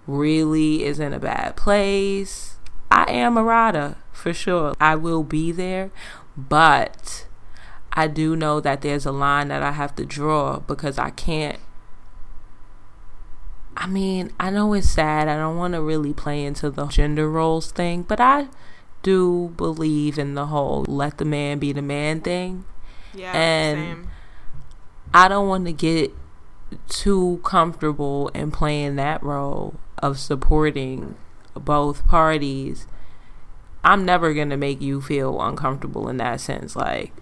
really 0.07 0.84
is 0.84 1.00
in 1.00 1.12
a 1.12 1.18
bad 1.18 1.57
place, 1.57 2.57
I 2.90 3.11
am 3.11 3.36
a 3.36 3.42
rider 3.42 3.96
for 4.12 4.32
sure. 4.32 4.74
I 4.80 4.94
will 4.94 5.22
be 5.24 5.50
there, 5.50 5.90
but 6.36 7.26
I 7.95 8.09
do 8.09 8.34
know 8.34 8.61
that 8.61 8.82
there's 8.82 9.07
a 9.07 9.12
line 9.12 9.49
that 9.49 9.62
I 9.62 9.72
have 9.72 9.95
to 9.97 10.05
draw 10.05 10.59
because 10.59 10.99
I 10.99 11.11
can't. 11.11 11.59
I 13.76 13.86
mean, 13.86 14.32
I 14.38 14.51
know 14.51 14.72
it's 14.74 14.90
sad. 14.90 15.28
I 15.28 15.36
don't 15.36 15.57
want 15.57 15.74
to 15.74 15.80
really 15.80 16.12
play 16.12 16.45
into 16.45 16.70
the 16.70 16.86
gender 16.86 17.28
roles 17.30 17.70
thing, 17.70 18.03
but 18.03 18.20
I 18.20 18.49
do 19.03 19.53
believe 19.57 20.18
in 20.18 20.34
the 20.34 20.47
whole 20.47 20.84
let 20.88 21.18
the 21.18 21.24
man 21.24 21.59
be 21.59 21.72
the 21.72 21.82
man 21.82 22.20
thing. 22.20 22.64
Yeah. 23.14 23.32
and- 23.32 23.78
same. 23.78 24.11
I 25.16 25.28
don't 25.28 25.49
want 25.49 25.66
to 25.66 25.72
get 25.72 26.12
too 26.88 27.40
comfortable 27.45 28.28
in 28.34 28.51
playing 28.51 28.97
that 28.97 29.22
role 29.22 29.74
of 29.99 30.18
supporting 30.18 31.14
both 31.55 32.05
parties. 32.09 32.88
I'm 33.84 34.05
never 34.05 34.34
going 34.34 34.51
to 34.51 34.57
make 34.57 34.80
you 34.80 35.01
feel 35.01 35.40
uncomfortable 35.40 36.09
in 36.09 36.16
that 36.16 36.40
sense. 36.40 36.74
Like, 36.74 37.12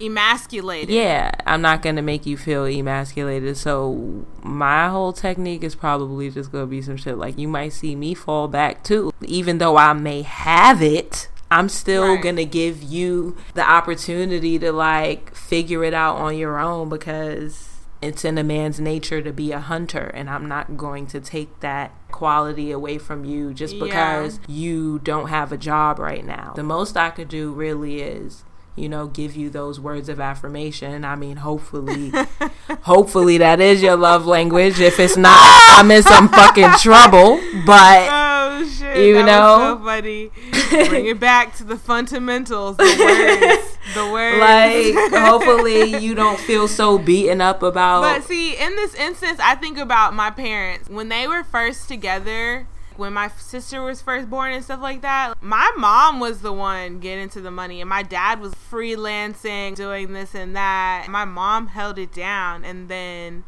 Emasculated. 0.00 0.90
yeah, 0.90 1.30
I'm 1.46 1.60
not 1.62 1.82
going 1.82 1.96
to 1.96 2.02
make 2.02 2.26
you 2.26 2.36
feel 2.36 2.64
emasculated. 2.64 3.56
So, 3.56 4.26
my 4.42 4.88
whole 4.88 5.12
technique 5.12 5.62
is 5.64 5.74
probably 5.74 6.30
just 6.30 6.52
going 6.52 6.62
to 6.64 6.70
be 6.70 6.82
some 6.82 6.96
shit 6.96 7.18
like 7.18 7.38
you 7.38 7.48
might 7.48 7.72
see 7.72 7.94
me 7.96 8.14
fall 8.14 8.48
back 8.48 8.82
too. 8.84 9.12
Even 9.22 9.58
though 9.58 9.76
I 9.76 9.92
may 9.92 10.22
have 10.22 10.82
it, 10.82 11.28
I'm 11.50 11.68
still 11.68 12.14
Right. 12.14 12.22
going 12.22 12.36
to 12.36 12.44
give 12.44 12.82
you 12.82 13.36
the 13.54 13.68
opportunity 13.68 14.58
to 14.58 14.70
like 14.72 15.34
figure 15.34 15.82
it 15.84 15.94
out 15.94 16.16
on 16.16 16.36
your 16.36 16.58
own 16.58 16.88
because 16.88 17.64
it's 18.00 18.24
in 18.24 18.38
a 18.38 18.44
man's 18.44 18.78
nature 18.78 19.20
to 19.22 19.32
be 19.32 19.50
a 19.50 19.58
hunter 19.58 20.04
and 20.14 20.30
I'm 20.30 20.46
not 20.46 20.76
going 20.76 21.06
to 21.08 21.20
take 21.20 21.58
that 21.60 21.90
quality 22.12 22.70
away 22.70 22.96
from 22.98 23.24
you 23.24 23.52
just 23.52 23.74
Yeah. 23.74 23.84
because 23.84 24.40
you 24.46 25.00
don't 25.00 25.28
have 25.30 25.50
a 25.50 25.56
job 25.56 25.98
right 25.98 26.24
now. 26.24 26.52
The 26.54 26.62
most 26.62 26.96
I 26.96 27.10
could 27.10 27.28
do 27.28 27.50
really 27.52 28.00
is 28.02 28.44
you 28.78 28.88
know, 28.88 29.06
give 29.06 29.36
you 29.36 29.50
those 29.50 29.80
words 29.80 30.08
of 30.08 30.20
affirmation. 30.20 31.04
I 31.04 31.16
mean, 31.16 31.38
hopefully, 31.38 32.12
hopefully 32.82 33.38
that 33.38 33.60
is 33.60 33.82
your 33.82 33.96
love 33.96 34.26
language. 34.26 34.80
If 34.80 34.98
it's 35.00 35.16
not, 35.16 35.38
I'm 35.76 35.90
in 35.90 36.02
some 36.02 36.28
fucking 36.28 36.70
trouble. 36.80 37.40
But 37.66 38.28
Oh 38.60 38.68
shit! 38.68 38.96
You 38.96 39.22
know? 39.22 39.78
so 39.78 39.84
funny. 39.84 40.30
Bring 40.88 41.06
it 41.06 41.20
back 41.20 41.54
to 41.56 41.64
the 41.64 41.76
fundamentals, 41.76 42.76
the 42.76 42.84
words, 42.84 43.78
the 43.94 44.10
words. 44.10 44.38
like, 44.40 45.12
hopefully 45.22 45.96
you 45.98 46.14
don't 46.14 46.40
feel 46.40 46.66
so 46.66 46.98
beaten 46.98 47.40
up 47.40 47.62
about. 47.62 48.02
But 48.02 48.24
see, 48.24 48.56
in 48.56 48.74
this 48.74 48.94
instance, 48.96 49.38
I 49.40 49.54
think 49.54 49.78
about 49.78 50.14
my 50.14 50.30
parents 50.30 50.88
when 50.88 51.08
they 51.08 51.28
were 51.28 51.44
first 51.44 51.88
together. 51.88 52.66
When 52.98 53.12
my 53.12 53.28
sister 53.28 53.80
was 53.82 54.02
first 54.02 54.28
born 54.28 54.52
and 54.52 54.64
stuff 54.64 54.80
like 54.82 55.02
that, 55.02 55.40
my 55.40 55.70
mom 55.76 56.18
was 56.18 56.40
the 56.40 56.52
one 56.52 56.98
getting 56.98 57.28
to 57.30 57.40
the 57.40 57.50
money, 57.50 57.80
and 57.80 57.88
my 57.88 58.02
dad 58.02 58.40
was 58.40 58.52
freelancing, 58.54 59.76
doing 59.76 60.12
this 60.12 60.34
and 60.34 60.56
that. 60.56 61.06
My 61.08 61.24
mom 61.24 61.68
held 61.68 61.96
it 61.98 62.12
down, 62.12 62.64
and 62.64 62.88
then, 62.88 63.44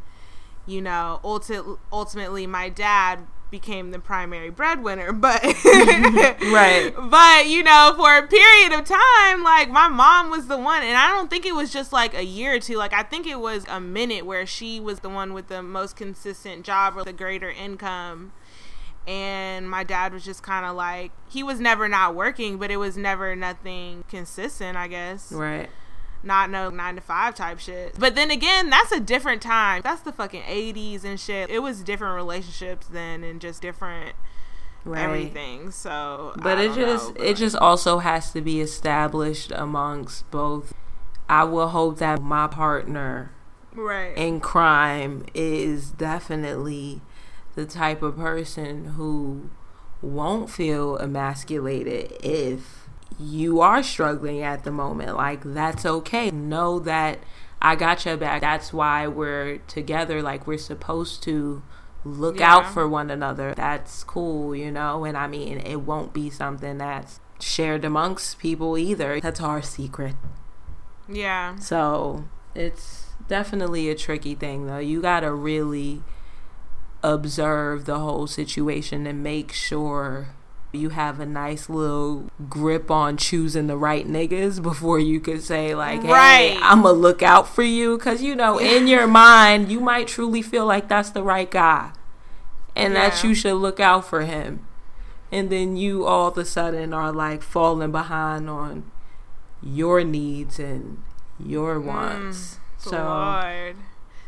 you 0.65 0.81
know, 0.81 1.19
ulti- 1.23 1.77
ultimately, 1.91 2.47
my 2.47 2.69
dad 2.69 3.27
became 3.51 3.91
the 3.91 3.99
primary 3.99 4.49
breadwinner. 4.49 5.11
But 5.21 5.43
Right. 5.43 6.93
but 6.97 7.47
you 7.47 7.61
know, 7.63 7.93
for 7.97 8.17
a 8.17 8.25
period 8.25 8.71
of 8.71 8.85
time, 8.85 9.43
like 9.43 9.69
my 9.69 9.89
mom 9.89 10.29
was 10.31 10.47
the 10.47 10.57
one, 10.57 10.81
and 10.81 10.97
I 10.97 11.09
don't 11.09 11.29
think 11.29 11.45
it 11.45 11.53
was 11.55 11.73
just 11.73 11.91
like 11.91 12.13
a 12.13 12.23
year 12.23 12.55
or 12.55 12.59
two. 12.59 12.77
Like 12.77 12.93
I 12.93 13.03
think 13.03 13.27
it 13.27 13.41
was 13.41 13.65
a 13.67 13.81
minute 13.81 14.25
where 14.25 14.45
she 14.45 14.79
was 14.79 15.01
the 15.01 15.09
one 15.09 15.33
with 15.33 15.49
the 15.49 15.61
most 15.61 15.97
consistent 15.97 16.63
job 16.63 16.95
or 16.95 17.03
the 17.03 17.11
greater 17.11 17.49
income. 17.51 18.31
And 19.07 19.69
my 19.69 19.83
dad 19.83 20.13
was 20.13 20.23
just 20.23 20.43
kind 20.43 20.65
of 20.65 20.75
like 20.75 21.11
he 21.29 21.41
was 21.43 21.59
never 21.59 21.87
not 21.87 22.15
working, 22.15 22.57
but 22.57 22.69
it 22.69 22.77
was 22.77 22.97
never 22.97 23.35
nothing 23.35 24.03
consistent. 24.07 24.77
I 24.77 24.87
guess 24.87 25.31
right. 25.31 25.69
not 26.23 26.49
no 26.51 26.69
nine 26.69 26.95
to 26.95 27.01
five 27.01 27.33
type 27.33 27.59
shit. 27.59 27.97
But 27.97 28.15
then 28.15 28.29
again, 28.29 28.69
that's 28.69 28.91
a 28.91 28.99
different 28.99 29.41
time. 29.41 29.81
That's 29.83 30.01
the 30.01 30.11
fucking 30.11 30.43
eighties 30.47 31.03
and 31.03 31.19
shit. 31.19 31.49
It 31.49 31.59
was 31.59 31.81
different 31.81 32.15
relationships 32.15 32.87
then, 32.87 33.23
and 33.23 33.41
just 33.41 33.61
different 33.61 34.15
Right. 34.83 35.03
everything. 35.03 35.71
So, 35.71 36.33
But 36.37 36.59
it 36.59 36.73
just 36.73 37.15
know, 37.15 37.23
it 37.23 37.35
just 37.35 37.55
also 37.55 37.99
has 37.99 38.31
to 38.31 38.41
be 38.41 38.61
established 38.61 39.51
amongst 39.51 40.29
both. 40.31 40.73
I 41.29 41.43
will 41.43 41.67
hope 41.69 41.99
that 41.99 42.21
my 42.21 42.47
partner 42.47 43.31
right. 43.75 44.17
in 44.17 44.39
crime 44.39 45.25
is 45.33 45.91
definitely 45.91 47.01
the 47.55 47.65
type 47.65 48.01
of 48.01 48.17
person 48.17 48.85
who 48.95 49.49
won't 50.01 50.49
feel 50.49 50.97
emasculated 50.97 52.11
if 52.23 52.87
you 53.19 53.61
are 53.61 53.83
struggling 53.83 54.41
at 54.41 54.63
the 54.63 54.71
moment. 54.71 55.15
Like, 55.15 55.41
that's 55.43 55.85
okay. 55.85 56.31
Know 56.31 56.79
that 56.79 57.19
I 57.61 57.75
got 57.75 58.05
your 58.05 58.17
back. 58.17 58.41
That's 58.41 58.73
why 58.73 59.07
we're 59.07 59.57
together. 59.67 60.21
Like, 60.21 60.47
we're 60.47 60.57
supposed 60.57 61.21
to 61.23 61.61
look 62.03 62.39
Yeah. 62.39 62.55
out 62.55 62.67
for 62.67 62.87
one 62.87 63.11
another. 63.11 63.53
That's 63.53 64.03
cool, 64.03 64.55
you 64.55 64.71
know? 64.71 65.03
And 65.05 65.15
I 65.15 65.27
mean, 65.27 65.59
it 65.59 65.81
won't 65.81 66.13
be 66.13 66.31
something 66.31 66.79
that's 66.79 67.19
shared 67.39 67.85
amongst 67.85 68.39
people 68.39 68.77
either. 68.77 69.19
That's 69.19 69.41
our 69.41 69.61
secret. 69.61 70.15
Yeah. 71.07 71.57
So 71.57 72.23
it's 72.55 73.09
definitely 73.27 73.89
a 73.89 73.95
tricky 73.95 74.33
thing, 74.33 74.65
though. 74.65 74.79
You 74.79 75.01
got 75.01 75.19
to 75.19 75.31
really 75.31 76.01
observe 77.03 77.85
the 77.85 77.99
whole 77.99 78.27
situation 78.27 79.07
and 79.07 79.23
make 79.23 79.51
sure 79.51 80.29
you 80.73 80.89
have 80.89 81.19
a 81.19 81.25
nice 81.25 81.69
little 81.69 82.29
grip 82.47 82.89
on 82.89 83.17
choosing 83.17 83.67
the 83.67 83.75
right 83.75 84.07
niggas 84.07 84.61
before 84.63 84.99
you 84.99 85.19
could 85.19 85.43
say 85.43 85.75
like 85.75 86.01
hey 86.01 86.09
Right. 86.11 86.59
i'm 86.61 86.83
gonna 86.83 86.97
look 86.97 87.21
out 87.21 87.47
for 87.47 87.63
you. 87.63 87.97
Because 87.97 88.21
you 88.21 88.35
know 88.35 88.57
in 88.57 88.87
your 88.87 89.07
mind 89.07 89.71
you 89.71 89.79
might 89.79 90.07
truly 90.07 90.41
feel 90.41 90.65
like 90.65 90.87
that's 90.87 91.09
the 91.09 91.23
right 91.23 91.49
guy 91.49 91.91
and 92.75 92.95
that 92.95 93.23
you 93.23 93.33
should 93.33 93.55
look 93.55 93.79
out 93.79 94.05
for 94.05 94.21
him. 94.21 94.65
And 95.31 95.49
then 95.49 95.77
you 95.77 96.05
all 96.05 96.29
of 96.29 96.37
a 96.37 96.45
sudden 96.45 96.93
are 96.93 97.11
like 97.11 97.41
falling 97.41 97.91
behind 97.91 98.49
on 98.49 98.89
your 99.61 100.03
needs 100.03 100.59
and 100.59 101.03
your 101.39 101.79
mm. 101.79 101.85
wants. 101.85 102.59
So 102.77 102.97
Lord. 102.97 103.75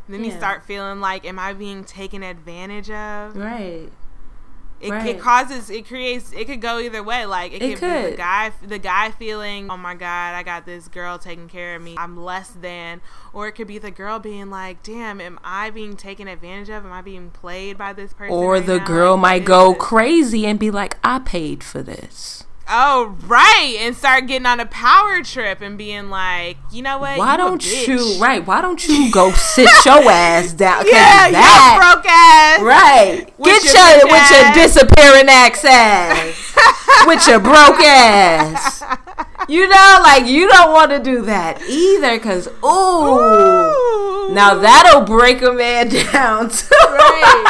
Then 0.07 0.23
you 0.23 0.31
start 0.31 0.63
feeling 0.63 0.99
like, 0.99 1.25
am 1.25 1.39
I 1.39 1.53
being 1.53 1.83
taken 1.83 2.23
advantage 2.23 2.89
of? 2.91 3.35
right 3.37 3.89
It, 4.81 4.91
Right. 4.91 5.07
it 5.15 5.19
causes, 5.21 5.69
it 5.69 5.87
creates, 5.87 6.33
it 6.33 6.43
could 6.45 6.59
go 6.59 6.77
either 6.79 7.01
way. 7.01 7.25
Like 7.25 7.53
it, 7.53 7.61
It 7.61 7.79
could, 7.79 8.03
be 8.05 8.11
the 8.11 8.17
guy, 8.17 8.51
the 8.61 8.79
guy 8.79 9.11
feeling, 9.11 9.71
oh 9.71 9.77
my 9.77 9.95
god, 9.95 10.33
I 10.35 10.43
got 10.43 10.65
this 10.65 10.89
girl 10.89 11.17
taking 11.17 11.47
care 11.47 11.77
of 11.77 11.81
me. 11.81 11.95
I'm 11.97 12.17
less 12.17 12.49
than, 12.49 12.99
or 13.31 13.47
it 13.47 13.53
could 13.53 13.67
be 13.67 13.77
the 13.77 13.91
girl 13.91 14.19
being 14.19 14.49
like, 14.49 14.83
damn, 14.83 15.21
am 15.21 15.39
I 15.41 15.69
being 15.69 15.95
taken 15.95 16.27
advantage 16.27 16.67
of? 16.69 16.85
Am 16.85 16.91
I 16.91 17.01
being 17.01 17.29
played 17.29 17.77
by 17.77 17.93
this 17.93 18.11
person? 18.11 18.35
or 18.35 18.53
right 18.53 18.65
the 18.65 18.79
now? 18.79 18.85
girl 18.85 19.13
Like, 19.13 19.21
might 19.21 19.45
go 19.45 19.71
this? 19.71 19.81
crazy 19.81 20.45
and 20.45 20.59
be 20.59 20.69
like 20.69 20.97
i 21.01 21.17
paid 21.19 21.63
for 21.63 21.81
this 21.81 22.43
Oh 22.67 23.17
right, 23.27 23.75
and 23.79 23.95
start 23.95 24.27
getting 24.27 24.45
on 24.45 24.59
a 24.59 24.65
power 24.65 25.21
trip 25.21 25.61
and 25.61 25.77
being 25.77 26.09
like, 26.09 26.57
you 26.71 26.81
know 26.81 26.97
what? 26.97 27.17
why 27.17 27.33
You 27.33 27.37
don't 27.37 27.87
you 27.87 28.17
right 28.21 28.45
why 28.45 28.61
don't 28.61 28.87
you 28.87 29.11
go 29.11 29.31
sit 29.31 29.69
your 29.85 30.09
ass 30.09 30.53
down? 30.53 30.85
Yeah, 30.85 31.29
that, 31.31 31.73
you 31.73 31.81
broke 31.81 32.05
ass. 32.05 32.61
right. 32.61 33.33
With 33.37 33.63
get 33.63 33.73
your 33.73 33.97
your, 33.97 34.07
with 34.13 34.31
your 34.31 34.53
disappearing 34.63 35.29
ass 35.29 35.65
ass. 35.65 36.55
With 37.07 37.27
your 37.27 37.39
broke 37.39 37.81
ass 37.81 38.81
you 39.49 39.67
know 39.67 39.99
like 40.03 40.25
you 40.25 40.47
don't 40.47 40.71
want 40.71 40.91
to 40.91 40.99
do 40.99 41.23
that 41.23 41.61
either 41.63 42.17
because 42.17 42.47
ooh 42.63 43.19
Ooh. 44.29 44.33
now 44.33 44.55
that'll 44.55 45.01
break 45.01 45.41
a 45.41 45.51
man 45.51 45.89
down 46.11 46.49
too 46.49 46.67
right, 46.81 47.43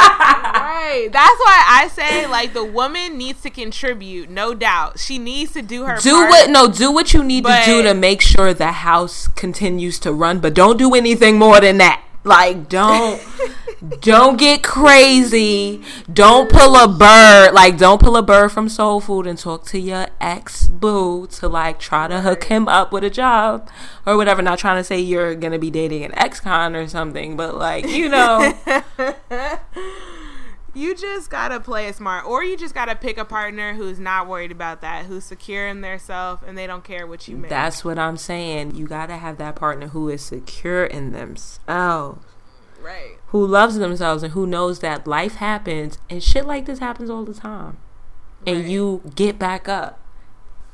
right. 0.54 1.08
That's 1.12 1.40
why 1.40 1.64
I 1.68 1.88
say 1.92 2.26
like 2.26 2.52
the 2.52 2.64
woman 2.64 3.18
needs 3.18 3.40
to 3.42 3.50
contribute, 3.50 4.30
no 4.30 4.54
doubt. 4.54 4.98
She 4.98 5.18
needs 5.18 5.52
to 5.52 5.62
do 5.62 5.84
her 5.84 5.98
do 5.98 6.14
part. 6.16 6.30
what 6.30 6.50
no 6.50 6.68
do 6.68 6.92
what 6.92 7.12
you 7.12 7.22
need 7.24 7.44
to 7.44 7.62
do 7.64 7.82
to 7.82 7.94
make 7.94 8.20
sure 8.20 8.54
the 8.54 8.72
house 8.72 9.28
continues 9.28 9.98
to 10.00 10.12
run 10.12 10.38
but 10.40 10.54
don't 10.54 10.76
do 10.78 10.94
anything 10.94 11.38
more 11.38 11.60
than 11.60 11.78
that 11.78 12.02
like 12.24 12.68
don't 12.68 13.20
don't 14.00 14.38
get 14.38 14.62
crazy. 14.62 15.82
Don't 16.12 16.50
pull 16.50 16.76
a 16.76 16.88
bird 16.88 17.52
like 17.52 17.76
don't 17.76 18.00
pull 18.00 18.16
a 18.16 18.22
bird 18.22 18.52
from 18.52 18.68
soul 18.68 19.00
food 19.00 19.26
and 19.26 19.38
talk 19.38 19.64
to 19.66 19.78
your 19.78 20.06
ex 20.20 20.68
boo 20.68 21.26
to 21.28 21.48
like 21.48 21.78
try 21.78 22.08
to 22.08 22.20
hook 22.22 22.44
him 22.44 22.68
up 22.68 22.92
with 22.92 23.04
a 23.04 23.10
job 23.10 23.68
or 24.06 24.16
whatever. 24.16 24.42
Not 24.42 24.58
trying 24.58 24.78
to 24.78 24.84
say 24.84 25.00
you're 25.00 25.34
gonna 25.34 25.58
be 25.58 25.70
dating 25.70 26.04
an 26.04 26.16
ex-con 26.16 26.74
or 26.76 26.88
something 26.88 27.36
but 27.36 27.56
like 27.56 27.86
you 27.88 28.08
know. 28.08 28.52
You 30.76 30.96
just 30.96 31.30
gotta 31.30 31.60
play 31.60 31.86
it 31.86 31.94
smart, 31.94 32.26
or 32.26 32.42
you 32.42 32.56
just 32.56 32.74
gotta 32.74 32.96
pick 32.96 33.16
a 33.16 33.24
partner 33.24 33.74
who's 33.74 34.00
not 34.00 34.26
worried 34.26 34.50
about 34.50 34.80
that, 34.80 35.04
who's 35.04 35.22
secure 35.22 35.68
in 35.68 35.82
their 35.82 36.00
self, 36.00 36.42
and 36.44 36.58
they 36.58 36.66
don't 36.66 36.82
care 36.82 37.06
what 37.06 37.28
you 37.28 37.36
make. 37.36 37.48
that's 37.48 37.84
what 37.84 37.96
i'm 37.96 38.16
saying. 38.16 38.74
You 38.74 38.88
gotta 38.88 39.16
have 39.16 39.38
that 39.38 39.54
partner 39.54 39.86
who 39.86 40.08
is 40.08 40.24
secure 40.24 40.84
in 40.84 41.12
themselves 41.12 42.26
right. 42.84 43.16
who 43.28 43.44
loves 43.46 43.76
themselves 43.76 44.22
and 44.22 44.32
who 44.32 44.46
knows 44.46 44.80
that 44.80 45.06
life 45.06 45.36
happens 45.36 45.98
and 46.10 46.22
shit 46.22 46.46
like 46.46 46.66
this 46.66 46.78
happens 46.78 47.08
all 47.10 47.24
the 47.24 47.34
time. 47.34 47.78
And 48.46 48.58
Right. 48.58 48.66
you 48.68 49.00
get 49.14 49.38
back 49.38 49.68
up. 49.68 50.00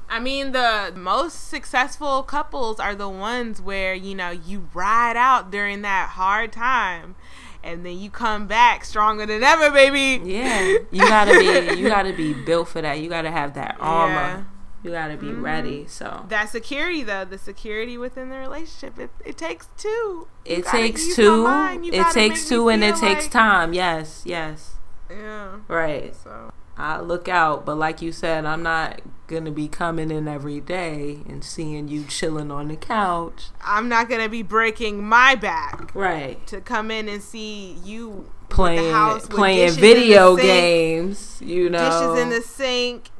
I 0.09 0.19
mean, 0.19 0.51
the 0.51 0.93
most 0.97 1.49
successful 1.49 2.25
couples 2.25 2.81
are 2.81 2.97
the 2.97 3.09
ones 3.09 3.63
where, 3.63 3.95
you 3.95 4.15
know, 4.17 4.31
you 4.31 4.69
ride 4.75 5.17
out 5.17 5.53
during 5.53 5.83
that 5.83 6.11
hard 6.11 6.51
time 6.53 7.15
and 7.63 7.87
then 7.87 7.99
you 8.01 8.11
come 8.11 8.49
back 8.49 8.85
stronger 8.85 9.25
than 9.25 9.45
ever, 9.45 9.71
baby. 9.71 10.21
Yeah. 10.29 10.79
You 10.91 11.01
gotta 11.07 11.39
be 11.39 11.81
you 11.81 11.89
gotta 11.97 12.13
be 12.13 12.33
built 12.35 12.67
for 12.69 12.83
that. 12.83 12.99
You 12.99 13.09
gotta 13.09 13.31
have 13.31 13.55
that 13.55 13.77
armor. 13.79 14.15
Yeah. 14.15 14.43
Mm-hmm. 14.81 14.89
You 14.89 14.93
gotta 14.95 15.17
be 15.17 15.33
ready. 15.33 15.87
So 15.87 16.25
That 16.29 16.49
security, 16.49 17.03
though, 17.03 17.25
the 17.25 17.39
security 17.39 17.99
within 17.99 18.31
the 18.31 18.39
relationship, 18.39 18.99
it, 18.99 19.11
it 19.25 19.37
takes 19.39 19.69
two. 19.77 20.29
You 20.47 20.57
it 20.57 20.67
takes 20.67 21.15
two. 21.15 21.47
It 21.83 22.07
takes 22.13 22.49
two 22.49 22.69
and 22.69 22.83
it 22.83 22.97
feel 22.97 23.09
takes 23.09 23.29
time. 23.29 23.73
Yes, 23.75 24.23
yes. 24.25 24.79
Yeah. 25.11 25.59
Right. 25.69 26.15
So, 26.15 26.53
I 26.77 27.01
look 27.01 27.29
out, 27.29 27.67
but 27.67 27.77
like 27.77 28.01
you 28.01 28.11
said, 28.11 28.47
I'm 28.47 28.63
not 28.63 29.01
gonna 29.27 29.51
be 29.51 29.69
coming 29.69 30.11
in 30.11 30.27
every 30.27 30.61
day 30.61 31.21
and 31.29 31.45
seeing 31.45 31.89
you 31.89 32.05
chilling 32.05 32.51
on 32.51 32.69
the 32.69 32.77
couch. 32.77 33.49
I'm 33.63 33.89
not 33.89 34.09
to 34.23 34.29
be 34.31 34.43
breaking 34.43 35.05
my 35.05 35.35
back 35.35 35.95
Right. 35.95 36.45
to 36.47 36.61
come 36.61 36.91
in 36.91 37.09
and 37.09 37.23
see 37.23 37.77
you 37.85 38.31
Playing 38.49 38.93
house 38.93 39.27
playing 39.27 39.59
dishes 39.69 39.77
in 39.77 39.83
the 39.83 39.95
video 39.95 40.37
games. 40.37 41.39
You 41.41 41.71
know 41.71 41.79
dishes 41.79 42.23
in 42.23 42.31
the 42.31 42.41
sink. 42.41 43.11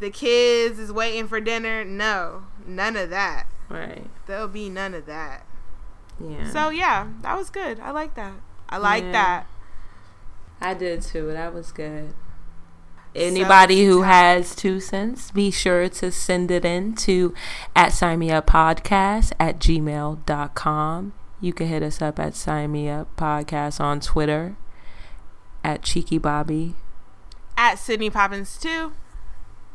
The 0.00 0.10
kids 0.10 0.78
is 0.78 0.92
waiting 0.92 1.26
for 1.28 1.40
dinner. 1.40 1.84
No, 1.84 2.44
none 2.66 2.96
of 2.96 3.10
that. 3.10 3.46
Right. 3.68 4.06
There'll 4.26 4.48
be 4.48 4.68
none 4.68 4.94
of 4.94 5.06
that. 5.06 5.46
Yeah. 6.20 6.50
So 6.50 6.68
yeah, 6.70 7.08
that 7.22 7.36
was 7.36 7.50
good. 7.50 7.80
I 7.80 7.90
like 7.90 8.14
that. 8.14 8.34
I 8.68 8.78
like 8.78 9.04
Yeah. 9.04 9.12
that. 9.12 9.46
I 10.60 10.74
did 10.74 11.02
too. 11.02 11.28
That 11.32 11.52
was 11.54 11.72
good. 11.72 12.14
Anybody 13.14 13.86
who 13.86 14.02
has 14.02 14.54
two 14.54 14.78
cents, 14.78 15.30
be 15.30 15.50
sure 15.50 15.88
to 15.88 16.12
send 16.12 16.50
it 16.50 16.64
in 16.66 16.94
to 16.96 17.32
at 17.74 17.92
sign 17.94 18.18
me 18.18 18.30
up 18.30 18.46
podcast 18.46 19.32
at 19.40 19.58
gmail.com. 19.58 21.12
You 21.40 21.52
can 21.52 21.66
hit 21.68 21.82
us 21.82 22.02
up 22.02 22.18
at 22.18 22.34
sign 22.34 22.72
me 22.72 22.88
up 22.90 23.14
podcast 23.16 23.80
on 23.80 24.00
Twitter 24.00 24.56
at 25.64 25.82
cheeky 25.82 26.18
bobby 26.18 26.74
At 27.56 27.78
Sydney 27.78 28.10
Poppins 28.10 28.58
too. 28.58 28.92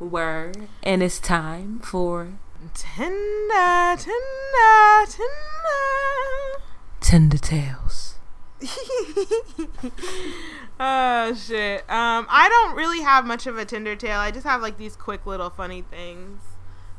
Word. 0.05 0.67
And 0.83 1.03
it's 1.03 1.19
time 1.19 1.79
for 1.79 2.33
Tender, 2.73 3.95
tender, 3.97 5.05
tender. 5.07 6.63
Tinder 6.99 7.37
Tales. 7.37 8.19
oh 10.79 11.33
shit. 11.33 11.81
Um, 11.89 12.27
I 12.29 12.47
don't 12.49 12.75
really 12.75 13.01
have 13.01 13.25
much 13.25 13.47
of 13.47 13.57
a 13.57 13.65
Tinder 13.65 13.95
tale. 13.95 14.19
I 14.19 14.29
just 14.29 14.45
have 14.45 14.61
like 14.61 14.77
these 14.77 14.95
quick 14.95 15.25
little 15.25 15.49
funny 15.49 15.81
things 15.81 16.41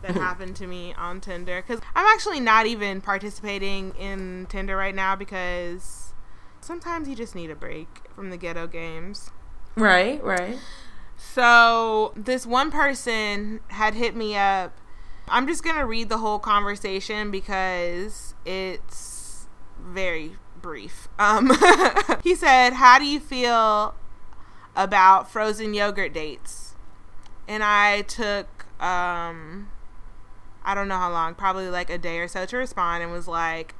that 0.02 0.16
happened 0.16 0.56
to 0.56 0.66
me 0.66 0.92
on 0.94 1.20
Tinder 1.20 1.62
because 1.62 1.80
I'm 1.94 2.06
actually 2.06 2.40
not 2.40 2.66
even 2.66 3.00
participating 3.00 3.94
in 3.94 4.46
Tinder 4.48 4.76
right 4.76 4.94
now 4.94 5.14
because 5.14 6.12
sometimes 6.60 7.08
you 7.08 7.14
just 7.14 7.36
need 7.36 7.50
a 7.50 7.56
break 7.56 7.88
from 8.14 8.30
the 8.30 8.36
ghetto 8.36 8.66
games. 8.66 9.30
Right, 9.76 10.22
right. 10.24 10.58
So 11.22 12.12
this 12.16 12.44
one 12.44 12.70
person 12.70 13.60
had 13.68 13.94
hit 13.94 14.14
me 14.14 14.36
up. 14.36 14.76
I'm 15.28 15.46
just 15.46 15.64
gonna 15.64 15.86
read 15.86 16.08
the 16.08 16.18
whole 16.18 16.38
conversation 16.38 17.30
because 17.30 18.34
it's 18.44 19.46
very 19.80 20.32
brief. 20.60 21.08
Um, 21.18 21.52
he 22.22 22.34
said, 22.34 22.74
"How 22.74 22.98
do 22.98 23.06
you 23.06 23.20
feel 23.20 23.94
about 24.76 25.30
frozen 25.30 25.74
yogurt 25.74 26.12
dates?" 26.12 26.74
And 27.48 27.62
I 27.62 28.02
took 28.02 28.66
um, 28.82 29.68
I 30.64 30.74
don't 30.74 30.88
know 30.88 30.98
how 30.98 31.10
long, 31.10 31.34
probably 31.34 31.68
like 31.68 31.88
a 31.88 31.98
day 31.98 32.18
or 32.18 32.28
so 32.28 32.44
to 32.44 32.56
respond, 32.56 33.02
and 33.02 33.12
was 33.12 33.28
like, 33.28 33.74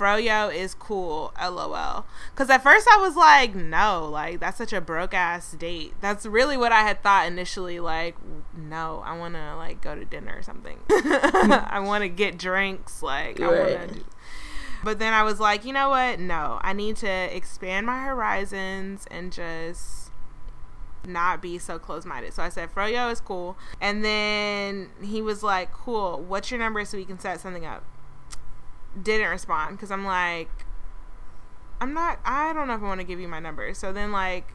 Froyo 0.00 0.52
is 0.54 0.72
cool, 0.72 1.34
lol. 1.38 2.06
Because 2.32 2.48
at 2.48 2.62
first 2.62 2.88
I 2.90 2.96
was 2.96 3.16
like, 3.16 3.54
no, 3.54 4.08
like 4.10 4.40
that's 4.40 4.56
such 4.56 4.72
a 4.72 4.80
broke 4.80 5.12
ass 5.12 5.52
date. 5.52 5.92
That's 6.00 6.24
really 6.24 6.56
what 6.56 6.72
I 6.72 6.80
had 6.80 7.02
thought 7.02 7.26
initially. 7.26 7.80
Like, 7.80 8.16
no, 8.56 9.02
I 9.04 9.18
want 9.18 9.34
to 9.34 9.56
like 9.56 9.82
go 9.82 9.94
to 9.94 10.06
dinner 10.06 10.34
or 10.38 10.42
something. 10.42 10.78
I 10.90 11.82
want 11.84 12.02
to 12.02 12.08
get 12.08 12.38
drinks. 12.38 13.02
Like, 13.02 13.40
I 13.40 13.46
want 13.48 13.88
to. 13.90 13.94
do 13.96 14.04
But 14.82 14.98
then 14.98 15.12
I 15.12 15.22
was 15.22 15.38
like, 15.38 15.66
you 15.66 15.74
know 15.74 15.90
what? 15.90 16.18
No, 16.18 16.58
I 16.62 16.72
need 16.72 16.96
to 16.96 17.36
expand 17.36 17.86
my 17.86 18.02
horizons 18.04 19.06
and 19.10 19.30
just 19.30 20.10
not 21.06 21.42
be 21.42 21.58
so 21.58 21.78
close 21.78 22.06
minded. 22.06 22.32
So 22.32 22.42
I 22.42 22.48
said, 22.48 22.74
Froyo 22.74 23.12
is 23.12 23.20
cool. 23.20 23.58
And 23.82 24.02
then 24.02 24.88
he 25.02 25.20
was 25.20 25.42
like, 25.42 25.72
cool, 25.72 26.22
what's 26.22 26.50
your 26.50 26.58
number 26.58 26.82
so 26.86 26.96
we 26.96 27.04
can 27.04 27.18
set 27.18 27.38
something 27.40 27.66
up? 27.66 27.84
Didn't 29.00 29.28
respond 29.28 29.76
because 29.76 29.90
I'm 29.90 30.04
like, 30.04 30.50
I'm 31.80 31.94
not, 31.94 32.18
I 32.24 32.52
don't 32.52 32.68
know 32.68 32.74
if 32.74 32.82
I 32.82 32.86
want 32.86 33.00
to 33.00 33.06
give 33.06 33.20
you 33.20 33.28
my 33.28 33.40
number. 33.40 33.72
So 33.74 33.92
then, 33.92 34.12
like, 34.12 34.52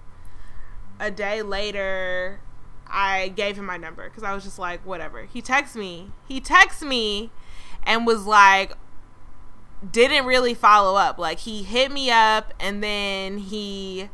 a 1.00 1.10
day 1.10 1.42
later, 1.42 2.40
I 2.88 3.30
gave 3.30 3.58
him 3.58 3.66
my 3.66 3.78
number 3.78 4.10
because 4.10 4.24
I 4.24 4.34
was 4.34 4.44
just 4.44 4.60
like, 4.60 4.86
whatever. 4.86 5.26
He 5.26 5.42
texts 5.42 5.76
me. 5.76 6.12
He 6.28 6.40
texts 6.40 6.84
me 6.84 7.32
and 7.84 8.06
was 8.06 8.26
like, 8.26 8.74
didn't 9.90 10.26
really 10.26 10.54
follow 10.54 10.96
up. 10.96 11.18
Like, 11.18 11.40
he 11.40 11.64
hit 11.64 11.92
me 11.92 12.12
up 12.12 12.54
and 12.60 12.84
then 12.84 13.38
he 13.38 14.10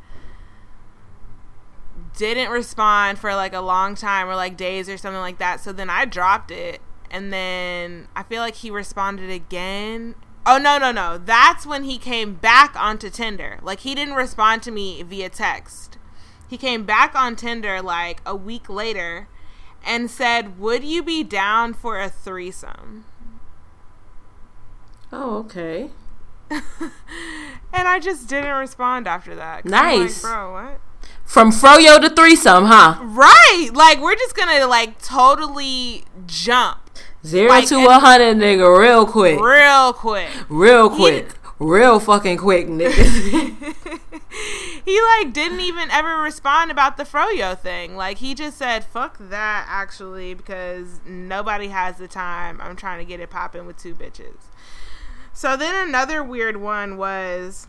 didn't 2.17 2.49
respond 2.49 3.17
for 3.17 3.34
like 3.36 3.53
a 3.53 3.61
long 3.61 3.95
time 3.95 4.28
or 4.28 4.36
like 4.36 4.57
days 4.57 4.88
or 4.89 4.97
something 4.97 5.22
like 5.22 5.38
that. 5.39 5.59
So 5.59 5.72
then 5.72 5.89
I 5.89 6.05
dropped 6.05 6.51
it. 6.51 6.82
And 7.12 7.32
then 7.32 8.07
I 8.16 8.24
feel 8.24 8.41
like 8.41 8.55
he 8.55 8.72
responded 8.72 9.30
again. 9.30 10.16
Oh, 10.45 10.57
no, 10.57 10.80
no, 10.80 10.91
no. 10.91 11.18
That's 11.18 11.66
when 11.66 11.84
he 11.84 11.97
came 11.97 12.36
back 12.36 12.76
onto 12.76 13.09
Tinder. 13.09 13.59
Like, 13.62 13.82
he 13.82 13.93
didn't 13.93 14.16
respond 14.16 14.64
to 14.64 14.72
me 14.72 15.03
via 15.03 15.30
text. 15.30 15.97
He 16.49 16.57
came 16.57 16.86
back 16.86 17.14
on 17.14 17.36
Tinder 17.36 17.82
like 17.82 18.22
a 18.26 18.36
week 18.36 18.70
later 18.70 19.28
and 19.86 20.09
said, 20.09 20.57
Would 20.59 20.84
you 20.84 21.03
be 21.03 21.24
down 21.24 21.74
for 21.74 21.99
a 21.99 22.09
threesome? 22.09 23.05
Oh, 25.12 25.38
okay. 25.39 25.91
and 26.49 27.88
I 27.88 27.99
just 27.99 28.28
didn't 28.28 28.55
respond 28.55 29.07
after 29.07 29.36
that. 29.36 29.66
Nice. 29.66 30.24
Like, 30.24 30.34
Bro, 30.34 30.53
what? 30.53 30.82
From 31.26 31.51
Froyo 31.51 31.99
to 32.01 32.09
threesome, 32.09 32.66
huh? 32.66 32.99
Right. 33.01 33.70
Like 33.74 34.01
we're 34.01 34.16
just 34.16 34.36
gonna 34.36 34.68
like 34.68 35.01
totally 35.01 36.03
jump. 36.26 36.90
Zero 37.26 37.49
Like, 37.49 37.67
to 37.67 37.86
a 37.86 37.99
hundred, 37.99 38.38
nigga, 38.38 38.80
real 38.80 39.05
quick, 39.05 39.39
Real 39.39 39.93
quick. 39.93 40.30
real 40.49 40.89
quick, 40.89 41.30
real 41.59 41.99
fucking 41.99 42.38
quick, 42.38 42.67
nigga. 42.67 42.91
he 44.86 45.01
like 45.01 45.32
didn't 45.32 45.59
even 45.59 45.91
ever 45.91 46.17
respond 46.17 46.72
about 46.72 46.97
the 46.97 47.03
froyo 47.03 47.57
thing. 47.57 47.95
Like 47.95 48.17
he 48.17 48.34
just 48.34 48.57
said, 48.57 48.84
"Fuck 48.84 49.17
that," 49.19 49.65
actually, 49.69 50.34
because 50.34 50.99
nobody 51.05 51.67
has 51.67 51.97
the 51.97 52.07
time. 52.07 52.59
I'm 52.59 52.76
trying 52.76 52.97
to 52.99 53.05
get 53.05 53.19
it 53.19 53.30
popping 53.30 53.65
with 53.67 53.78
two 53.78 53.93
bitches. 53.93 54.45
So 55.34 55.55
then 55.55 55.88
another 55.88 56.24
weird 56.24 56.57
one 56.57 56.97
was 56.97 57.67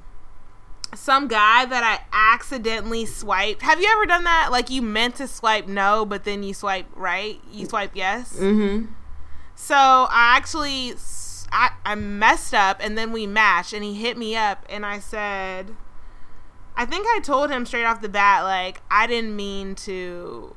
some 0.94 1.28
guy 1.28 1.64
that 1.66 1.82
I 1.84 2.00
accidentally 2.34 3.06
swiped. 3.06 3.62
Have 3.62 3.80
you 3.80 3.88
ever 3.92 4.06
done 4.06 4.24
that? 4.24 4.48
Like 4.50 4.70
you 4.70 4.80
meant 4.82 5.16
to 5.16 5.28
swipe 5.28 5.66
no, 5.66 6.04
but 6.06 6.24
then 6.24 6.42
you 6.42 6.54
swipe 6.54 6.86
right. 6.94 7.38
You 7.50 7.66
swipe 7.66 7.92
yes. 7.94 8.34
mm-hmm. 8.38 8.92
So 9.54 9.74
I 9.74 10.36
actually 10.36 10.94
I 11.84 11.94
messed 11.94 12.54
up 12.54 12.78
and 12.80 12.96
then 12.96 13.12
we 13.12 13.26
matched 13.26 13.72
and 13.72 13.84
he 13.84 13.94
hit 13.94 14.16
me 14.16 14.34
up 14.36 14.64
and 14.68 14.86
I 14.86 14.98
said 14.98 15.76
I 16.76 16.86
think 16.86 17.06
I 17.08 17.20
told 17.20 17.50
him 17.50 17.66
straight 17.66 17.84
off 17.84 18.00
the 18.00 18.08
bat 18.08 18.44
like 18.44 18.80
I 18.90 19.06
didn't 19.06 19.36
mean 19.36 19.74
to 19.76 20.56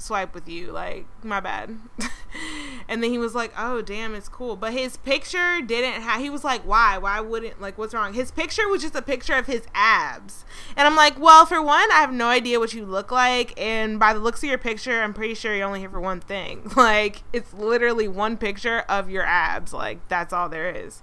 swipe 0.00 0.34
with 0.34 0.48
you 0.48 0.72
like 0.72 1.06
my 1.24 1.40
bad. 1.40 1.78
and 2.88 3.02
then 3.02 3.10
he 3.10 3.18
was 3.18 3.34
like, 3.34 3.52
"Oh, 3.56 3.82
damn, 3.82 4.14
it's 4.14 4.28
cool." 4.28 4.56
But 4.56 4.72
his 4.72 4.96
picture 4.96 5.60
didn't 5.60 6.02
have 6.02 6.20
he 6.20 6.30
was 6.30 6.44
like, 6.44 6.62
"Why? 6.62 6.98
Why 6.98 7.20
wouldn't 7.20 7.60
like 7.60 7.78
what's 7.78 7.94
wrong?" 7.94 8.14
His 8.14 8.30
picture 8.30 8.68
was 8.68 8.82
just 8.82 8.94
a 8.94 9.02
picture 9.02 9.34
of 9.34 9.46
his 9.46 9.62
abs. 9.74 10.44
And 10.76 10.86
I'm 10.86 10.96
like, 10.96 11.18
"Well, 11.18 11.46
for 11.46 11.62
one, 11.62 11.90
I 11.92 11.96
have 11.96 12.12
no 12.12 12.28
idea 12.28 12.58
what 12.58 12.72
you 12.74 12.84
look 12.84 13.10
like, 13.10 13.58
and 13.60 13.98
by 13.98 14.12
the 14.12 14.20
looks 14.20 14.42
of 14.42 14.48
your 14.48 14.58
picture, 14.58 15.02
I'm 15.02 15.14
pretty 15.14 15.34
sure 15.34 15.54
you're 15.54 15.66
only 15.66 15.80
here 15.80 15.90
for 15.90 16.00
one 16.00 16.20
thing. 16.20 16.70
Like, 16.80 17.24
it's 17.32 17.52
literally 17.52 18.08
one 18.08 18.38
picture 18.38 18.80
of 18.88 19.10
your 19.10 19.24
abs. 19.24 19.74
Like, 19.74 20.08
that's 20.08 20.32
all 20.32 20.48
there 20.48 20.70
is." 20.70 21.02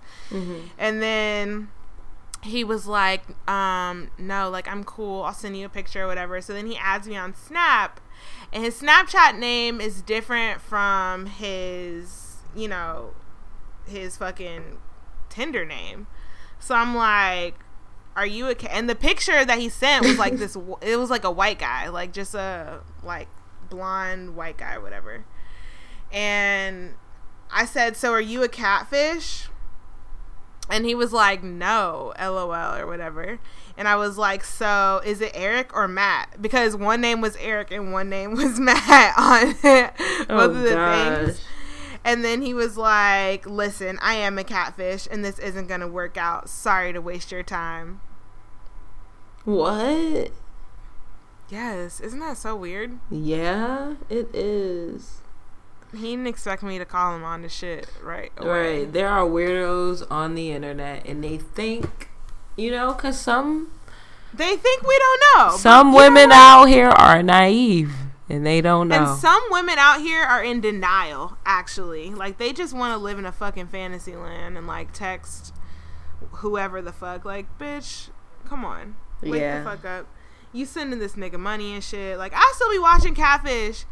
And 0.80 1.02
then 1.02 1.70
he 2.44 2.64
was 2.64 2.88
like, 2.88 3.24
um, 3.50 4.10
no, 4.18 4.50
like 4.50 4.68
I'm 4.68 4.84
cool. 4.84 5.24
I'll 5.24 5.34
send 5.34 5.58
you 5.58 5.66
a 5.66 5.70
picture 5.70 6.04
or 6.04 6.08
whatever. 6.08 6.42
So 6.42 6.54
then 6.54 6.68
he 6.68 6.78
adds 6.78 7.08
me 7.08 7.16
on 7.16 7.36
Snap, 7.36 8.00
and 8.58 8.66
his 8.66 8.82
Snapchat 8.82 9.38
name 9.38 9.80
is 9.80 10.02
different 10.02 10.62
from 10.62 11.28
his, 11.28 12.38
you 12.56 12.68
know, 12.68 13.14
his 13.86 14.18
fucking 14.18 14.80
Tinder 15.30 15.64
name. 15.64 16.08
So 16.58 16.74
I'm 16.74 16.96
like, 16.96 17.54
are 18.16 18.26
you 18.26 18.48
a 18.48 18.56
ca-? 18.56 18.70
and 18.72 18.90
the 18.90 18.96
picture 18.96 19.46
that 19.46 19.60
he 19.60 19.70
sent 19.70 20.08
was 20.08 20.18
like 20.18 20.38
this 20.38 20.58
it 20.82 20.98
was 20.98 21.12
like 21.12 21.24
a 21.24 21.30
white 21.30 21.60
guy, 21.60 21.90
like 21.90 22.12
just 22.12 22.34
a 22.34 22.82
like 23.04 23.28
blonde 23.70 24.36
white 24.36 24.58
guy 24.58 24.74
or 24.74 24.82
whatever. 24.82 25.24
And 26.12 26.96
I 27.52 27.66
said, 27.66 27.96
"So 27.96 28.12
are 28.12 28.20
you 28.20 28.42
a 28.42 28.50
catfish?" 28.50 29.50
And 30.68 30.84
he 30.84 30.96
was 30.96 31.14
like, 31.14 31.44
"No, 31.44 32.12
LOL 32.20 32.76
or 32.76 32.88
whatever." 32.88 33.38
And 33.78 33.88
I 33.88 33.96
was 33.96 34.18
like, 34.18 34.44
"So 34.44 35.02
is 35.06 35.22
it 35.22 35.32
Eric 35.36 35.74
or 35.76 35.88
Matt?" 35.88 36.42
Because 36.42 36.76
one 36.76 37.00
name 37.00 37.22
was 37.22 37.36
Eric 37.38 37.72
and 37.72 37.94
one 37.94 38.10
name 38.10 38.34
was 38.36 38.60
Matt 38.60 39.14
on 39.18 39.56
oh, 39.64 39.90
both 40.28 40.30
Oh 40.30 40.40
of 40.50 40.62
the 40.62 40.72
gosh. 40.72 41.26
things. 41.26 41.42
And 42.04 42.24
then 42.26 42.42
he 42.42 42.54
was 42.54 42.76
like, 42.78 43.46
"Listen, 43.46 44.00
I 44.02 44.16
am 44.16 44.38
a 44.38 44.44
catfish, 44.44 45.08
and 45.12 45.24
this 45.24 45.38
isn't 45.40 45.68
gonna 45.68 45.88
work 45.88 46.18
out. 46.18 46.50
Sorry 46.50 46.92
to 46.94 47.02
waste 47.02 47.32
your 47.32 47.44
time." 47.44 48.02
What? 49.46 50.32
Yes, 51.50 52.02
isn't 52.02 52.20
that 52.20 52.38
so 52.38 52.56
weird? 52.56 53.00
Yeah, 53.10 53.94
it 54.10 54.34
is. 54.36 55.22
He 55.94 56.12
didn't 56.12 56.28
expect 56.28 56.64
me 56.64 56.78
to 56.78 56.86
call 56.86 57.16
him 57.16 57.24
on 57.24 57.42
the 57.44 57.50
shit 57.50 57.88
right 58.04 58.32
away. 58.38 58.80
Right. 58.80 58.92
There 58.94 59.08
are 59.08 59.26
weirdos 59.26 60.06
on 60.12 60.36
the 60.36 60.52
internet, 60.52 61.06
and 61.06 61.24
they 61.24 61.38
think, 61.38 62.10
you 62.58 62.72
know, 62.72 62.94
because 62.94 63.20
some 63.20 63.72
They 64.34 64.56
think 64.58 64.84
we 64.86 64.98
don't 64.98 65.22
know. 65.36 65.58
some 65.58 65.88
you 65.88 65.94
know 65.94 65.98
women 66.00 66.32
out 66.32 66.66
here 66.66 66.90
are 66.90 67.24
naive, 67.24 67.92
and 68.30 68.46
they 68.46 68.60
don't 68.62 68.90
know. 68.90 68.96
And 69.12 69.20
some 69.20 69.42
women 69.50 69.78
out 69.78 70.02
here 70.02 70.22
are 70.22 70.44
in 70.44 70.60
denial, 70.62 71.38
actually. 71.46 72.10
Like, 72.10 72.38
they 72.38 72.52
just 72.54 72.74
want 72.74 72.94
to 72.94 72.98
live 72.98 73.18
in 73.20 73.26
a 73.26 73.32
fucking 73.32 73.68
fantasy 73.68 74.16
land 74.16 74.58
and, 74.58 74.68
like, 74.68 74.92
text 74.92 75.54
whoever 76.32 76.82
the 76.82 76.92
fuck. 76.92 77.24
Like, 77.26 77.46
bitch, 77.58 78.10
come 78.46 78.66
on. 78.66 78.96
Wake 79.22 79.42
Yeah. 79.42 79.60
the 79.64 79.70
fuck 79.70 79.86
up. 79.86 80.08
You 80.54 80.66
sending 80.66 81.00
this 81.00 81.14
nigga 81.14 81.40
money 81.40 81.74
and 81.74 81.84
shit. 81.84 82.18
Like, 82.18 82.34
I 82.36 82.52
still 82.56 82.72
be 82.72 82.80
watching 82.80 83.14
Catfish 83.16 83.86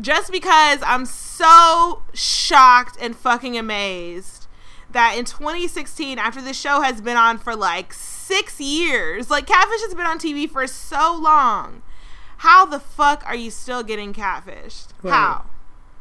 just 0.00 0.30
because 0.30 0.80
I'm 0.84 1.04
so 1.06 2.02
shocked 2.12 2.98
and 3.00 3.16
fucking 3.16 3.56
amazed 3.56 4.45
that 4.90 5.16
in 5.16 5.24
2016, 5.24 6.18
after 6.18 6.40
the 6.40 6.54
show 6.54 6.80
has 6.80 7.00
been 7.00 7.16
on 7.16 7.38
for 7.38 7.54
like 7.54 7.92
six 7.92 8.60
years, 8.60 9.30
like 9.30 9.46
Catfish 9.46 9.82
has 9.82 9.94
been 9.94 10.06
on 10.06 10.18
TV 10.18 10.48
for 10.48 10.66
so 10.66 11.18
long. 11.20 11.82
How 12.38 12.66
the 12.66 12.80
fuck 12.80 13.24
are 13.26 13.34
you 13.34 13.50
still 13.50 13.82
getting 13.82 14.12
catfished? 14.12 14.88
Right. 15.02 15.12
How? 15.12 15.46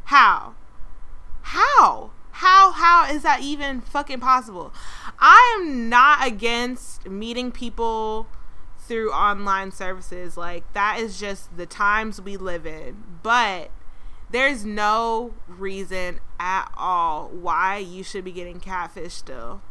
How? 0.06 0.56
How? 1.42 2.12
How 2.32 2.72
how 2.72 3.08
is 3.10 3.24
that 3.24 3.42
even 3.42 3.80
fucking 3.80 4.20
possible? 4.20 4.74
I 5.20 5.58
am 5.58 5.88
not 5.88 6.28
against 6.28 7.08
meeting 7.08 7.50
people 7.52 8.28
through 8.78 9.12
online 9.14 9.72
services. 9.72 10.36
Like 10.36 10.72
that 10.74 11.00
is 11.00 11.18
just 11.18 11.56
the 11.56 11.66
times 11.66 12.22
we 12.22 12.36
live 12.36 12.66
in. 12.66 13.04
But 13.24 13.72
there's 14.36 14.66
no 14.66 15.34
reason 15.48 16.20
at 16.42 16.70
all 16.76 17.30
why 17.30 17.78
you 17.78 18.04
should 18.04 18.26
be 18.26 18.34
getting 18.34 18.60
catfish 18.60 19.14
still 19.14 19.62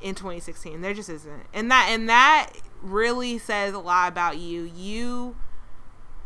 in 0.00 0.14
2016. 0.14 0.80
There 0.80 0.94
just 0.94 1.10
isn't. 1.10 1.42
And 1.52 1.70
that 1.70 1.88
and 1.90 2.08
that 2.08 2.52
really 2.80 3.36
says 3.36 3.74
a 3.74 3.78
lot 3.78 4.08
about 4.08 4.38
you. 4.38 4.62
You 4.62 5.36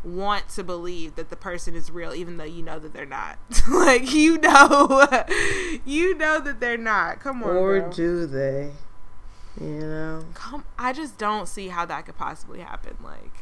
want 0.01 0.47
to 0.49 0.63
believe 0.63 1.15
that 1.15 1.29
the 1.29 1.35
person 1.35 1.75
is 1.75 1.91
real 1.91 2.15
even 2.15 2.37
though 2.37 2.45
you 2.45 2.63
know 2.63 2.79
that 2.79 2.93
they're 2.93 3.05
not. 3.05 3.37
like 3.69 4.13
you 4.13 4.37
know 4.37 5.05
you 5.85 6.15
know 6.15 6.39
that 6.39 6.61
they're 6.61 6.77
not. 6.77 7.19
Come 7.19 7.43
on. 7.43 7.49
or 7.49 7.81
bro. 7.81 7.91
do 7.91 8.25
they? 8.27 8.71
You 9.59 9.81
know? 9.81 10.25
Come 10.35 10.63
I 10.79 10.93
just 10.93 11.17
don't 11.17 11.49
see 11.49 11.67
how 11.67 11.85
that 11.85 12.05
could 12.05 12.17
possibly 12.17 12.61
happen. 12.61 12.95
Like 13.03 13.40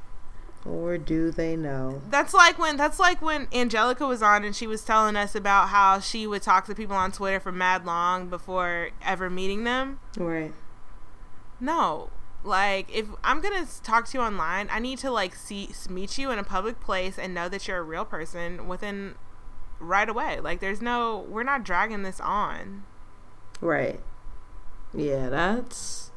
Or 0.66 0.98
do 0.98 1.32
they 1.32 1.56
know? 1.56 2.02
That's 2.10 2.34
like 2.34 2.60
when 2.60 2.76
that's 2.76 3.00
like 3.00 3.22
when 3.22 3.48
Angelica 3.54 4.06
was 4.06 4.22
on 4.22 4.44
and 4.44 4.56
she 4.56 4.68
was 4.68 4.84
telling 4.84 5.16
us 5.16 5.34
about 5.34 5.70
how 5.70 6.00
she 6.00 6.28
would 6.28 6.42
talk 6.42 6.66
to 6.66 6.76
people 6.76 6.96
on 6.96 7.12
Twitter 7.12 7.40
for 7.40 7.52
mad 7.52 7.86
long 7.86 8.28
before 8.28 8.90
ever 9.02 9.30
meeting 9.30 9.64
them. 9.64 10.00
Right. 10.18 10.54
No. 11.60 12.10
Like 12.44 12.94
if 12.94 13.08
I'm 13.24 13.42
going 13.42 13.66
to 13.66 13.82
talk 13.84 14.08
to 14.10 14.18
you 14.18 14.24
online, 14.24 14.68
I 14.72 14.80
need 14.80 15.00
to 15.00 15.12
like 15.12 15.34
see 15.36 15.70
meet 15.90 16.18
you 16.18 16.30
in 16.32 16.40
a 16.40 16.44
public 16.44 16.80
place 16.80 17.18
and 17.18 17.34
know 17.34 17.48
that 17.50 17.68
you're 17.68 17.80
a 17.80 17.84
real 17.84 18.06
person 18.06 18.68
within 18.68 19.16
right 19.80 20.10
away. 20.10 20.40
Like 20.42 20.60
there's 20.60 20.82
no 20.82 21.26
we're 21.30 21.44
not 21.44 21.64
dragging 21.64 22.04
this 22.04 22.20
on. 22.20 22.84
Right. 23.62 24.00
Yeah, 24.94 25.30
that's 25.30 26.12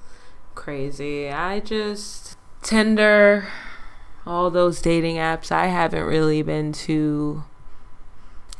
crazy. 0.54 1.28
I 1.28 1.60
just 1.60 2.36
Tinder 2.62 3.48
all 4.26 4.50
those 4.50 4.80
dating 4.80 5.16
apps, 5.16 5.50
I 5.50 5.66
haven't 5.66 6.04
really 6.04 6.42
been 6.42 6.72
too 6.72 7.44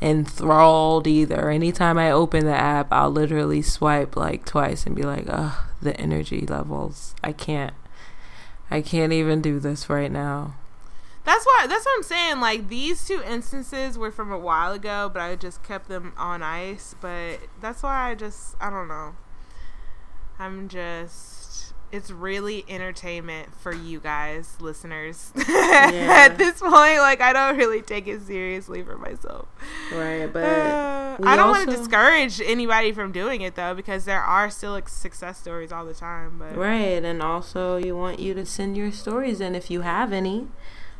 enthralled 0.01 1.07
either. 1.07 1.49
Anytime 1.49 1.97
I 1.97 2.11
open 2.11 2.45
the 2.45 2.55
app, 2.55 2.91
I'll 2.91 3.09
literally 3.09 3.61
swipe 3.61 4.15
like 4.15 4.45
twice 4.45 4.85
and 4.85 4.95
be 4.95 5.03
like, 5.03 5.25
ugh, 5.27 5.57
the 5.81 5.99
energy 5.99 6.45
levels. 6.45 7.15
I 7.23 7.31
can't. 7.31 7.73
I 8.69 8.81
can't 8.81 9.13
even 9.13 9.41
do 9.41 9.59
this 9.59 9.89
right 9.89 10.11
now. 10.11 10.55
That's 11.25 11.45
why 11.45 11.67
that's 11.69 11.85
what 11.85 11.95
I'm 11.95 12.03
saying. 12.03 12.39
Like 12.41 12.67
these 12.67 13.07
two 13.07 13.21
instances 13.23 13.97
were 13.97 14.11
from 14.11 14.31
a 14.31 14.37
while 14.37 14.73
ago, 14.73 15.09
but 15.11 15.21
I 15.21 15.35
just 15.37 15.63
kept 15.63 15.87
them 15.87 16.11
on 16.17 16.43
ice. 16.43 16.95
But 16.99 17.39
that's 17.61 17.81
why 17.81 18.11
I 18.11 18.15
just 18.15 18.55
I 18.59 18.69
don't 18.69 18.89
know. 18.89 19.15
I'm 20.37 20.67
just 20.67 21.42
it's 21.93 22.09
really 22.09 22.65
entertainment 22.67 23.53
for 23.53 23.71
you 23.71 23.99
guys, 23.99 24.57
listeners. 24.59 25.31
Yeah. 25.53 26.27
At 26.29 26.37
this 26.37 26.59
point, 26.59 26.97
like 26.99 27.21
I 27.21 27.33
don't 27.33 27.57
really 27.57 27.81
take 27.81 28.07
it 28.07 28.21
seriously 28.21 28.81
for 28.83 28.97
myself. 28.97 29.47
Right, 29.91 30.31
but 30.31 30.43
uh, 30.43 31.17
I 31.23 31.35
don't 31.35 31.49
want 31.49 31.69
to 31.69 31.75
discourage 31.75 32.41
anybody 32.41 32.91
from 32.91 33.11
doing 33.11 33.41
it 33.41 33.55
though, 33.55 33.73
because 33.73 34.05
there 34.05 34.21
are 34.21 34.49
still 34.49 34.71
like, 34.71 34.89
success 34.89 35.39
stories 35.39 35.71
all 35.71 35.85
the 35.85 35.93
time. 35.93 36.37
But 36.39 36.55
right, 36.55 37.03
and 37.03 37.21
also 37.21 37.77
you 37.77 37.95
want 37.95 38.19
you 38.19 38.33
to 38.33 38.45
send 38.45 38.77
your 38.77 38.91
stories 38.91 39.41
in 39.41 39.55
if 39.55 39.69
you 39.69 39.81
have 39.81 40.13
any. 40.13 40.47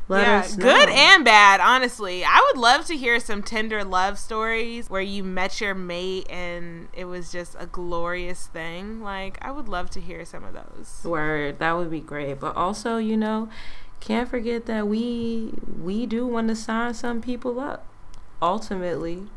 Let 0.09 0.21
yeah, 0.27 0.55
good 0.57 0.89
and 0.89 1.23
bad, 1.23 1.61
honestly. 1.61 2.25
I 2.25 2.51
would 2.51 2.59
love 2.59 2.85
to 2.85 2.97
hear 2.97 3.19
some 3.21 3.41
tender 3.41 3.85
love 3.85 4.19
stories 4.19 4.89
where 4.89 5.01
you 5.01 5.23
met 5.23 5.61
your 5.61 5.73
mate 5.73 6.27
and 6.29 6.89
it 6.93 7.05
was 7.05 7.31
just 7.31 7.55
a 7.57 7.65
glorious 7.67 8.47
thing. 8.47 9.01
Like, 9.01 9.37
I 9.41 9.51
would 9.51 9.69
love 9.69 9.89
to 9.91 10.01
hear 10.01 10.25
some 10.25 10.43
of 10.43 10.53
those. 10.53 10.99
Word, 11.05 11.59
that 11.59 11.77
would 11.77 11.89
be 11.89 12.01
great. 12.01 12.41
But 12.41 12.55
also, 12.57 12.97
you 12.97 13.15
know, 13.15 13.47
can't 14.01 14.27
forget 14.27 14.65
that 14.65 14.87
we 14.87 15.53
we 15.81 16.05
do 16.05 16.27
want 16.27 16.49
to 16.49 16.55
sign 16.55 16.93
some 16.93 17.21
people 17.21 17.59
up. 17.59 17.85
Ultimately. 18.41 19.27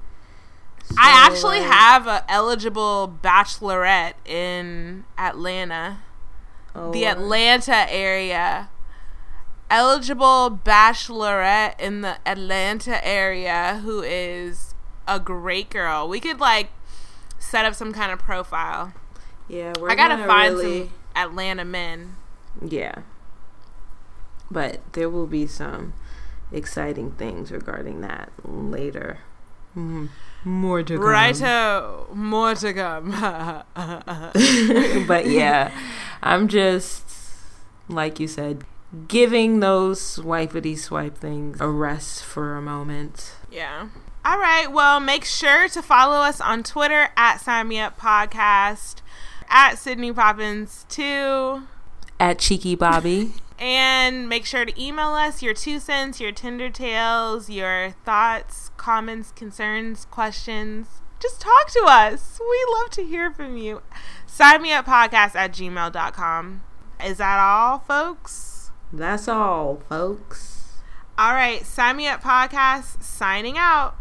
So, 0.82 0.96
I 0.98 1.26
actually 1.28 1.60
like, 1.60 1.70
have 1.70 2.06
a 2.08 2.24
eligible 2.28 3.16
bachelorette 3.22 4.14
in 4.24 5.04
Atlanta. 5.16 5.98
Oh, 6.74 6.92
the 6.92 7.06
Atlanta 7.06 7.86
area 7.88 8.68
eligible 9.70 10.60
bachelorette 10.64 11.78
in 11.80 12.00
the 12.00 12.18
Atlanta 12.26 13.04
area 13.06 13.80
who 13.82 14.02
is 14.02 14.74
a 15.06 15.20
great 15.20 15.70
girl. 15.70 16.08
We 16.08 16.20
could 16.20 16.40
like 16.40 16.70
set 17.38 17.64
up 17.64 17.74
some 17.74 17.92
kind 17.92 18.12
of 18.12 18.18
profile. 18.18 18.92
Yeah, 19.48 19.72
we're 19.78 19.90
I 19.90 19.94
gotta 19.94 20.26
find 20.26 20.56
really... 20.56 20.80
some 20.80 20.92
Atlanta 21.14 21.64
men. 21.64 22.16
Yeah, 22.64 23.00
but 24.50 24.80
there 24.92 25.08
will 25.08 25.26
be 25.26 25.46
some 25.46 25.92
exciting 26.52 27.12
things 27.12 27.50
regarding 27.50 28.00
that 28.00 28.30
later. 28.44 29.18
Mm-hmm. 29.76 30.06
More 30.44 30.82
to 30.82 30.94
come. 30.94 31.04
Righto, 31.04 32.08
more 32.14 32.54
to 32.54 32.72
come. 32.72 33.10
but 35.06 35.26
yeah, 35.26 35.72
I'm 36.22 36.48
just 36.48 37.04
like 37.88 38.20
you 38.20 38.28
said, 38.28 38.64
giving 39.08 39.60
those 39.60 40.00
swipety 40.00 40.78
swipe 40.78 41.16
things 41.18 41.60
a 41.60 41.68
rest 41.68 42.24
for 42.24 42.56
a 42.56 42.62
moment. 42.62 43.34
Yeah. 43.50 43.88
All 44.24 44.38
right. 44.38 44.70
Well, 44.70 45.00
make 45.00 45.24
sure 45.24 45.68
to 45.68 45.82
follow 45.82 46.16
us 46.16 46.40
on 46.40 46.62
Twitter 46.62 47.08
at 47.16 47.38
Sign 47.38 47.68
Me 47.68 47.78
Up 47.78 47.98
Podcast, 47.98 48.96
at 49.48 49.76
Sydney 49.76 50.12
Poppins 50.12 50.84
2, 50.88 51.62
at 52.18 52.38
Cheeky 52.38 52.74
Bobby. 52.74 53.32
and 53.58 54.28
make 54.28 54.44
sure 54.44 54.64
to 54.64 54.82
email 54.82 55.10
us 55.10 55.42
your 55.42 55.54
two 55.54 55.78
cents, 55.78 56.20
your 56.20 56.32
Tinder 56.32 56.70
tales, 56.70 57.48
your 57.48 57.94
thoughts, 58.04 58.70
comments, 58.76 59.32
concerns, 59.32 60.06
questions. 60.06 60.88
Just 61.20 61.40
talk 61.40 61.70
to 61.70 61.84
us. 61.86 62.38
We 62.40 62.66
love 62.74 62.90
to 62.90 63.04
hear 63.04 63.30
from 63.30 63.56
you. 63.56 63.82
Sign 64.26 64.62
me 64.62 64.72
up 64.72 64.86
podcast 64.86 65.34
at 65.34 65.52
gmail.com. 65.52 66.62
Is 67.04 67.18
that 67.18 67.38
all, 67.38 67.78
folks? 67.78 68.45
That's 68.92 69.28
all, 69.28 69.80
folks. 69.88 70.78
All 71.18 71.32
right, 71.32 71.64
sign 71.64 71.96
me 71.96 72.08
up 72.08 72.22
podcast 72.22 73.02
signing 73.02 73.56
out. 73.56 73.94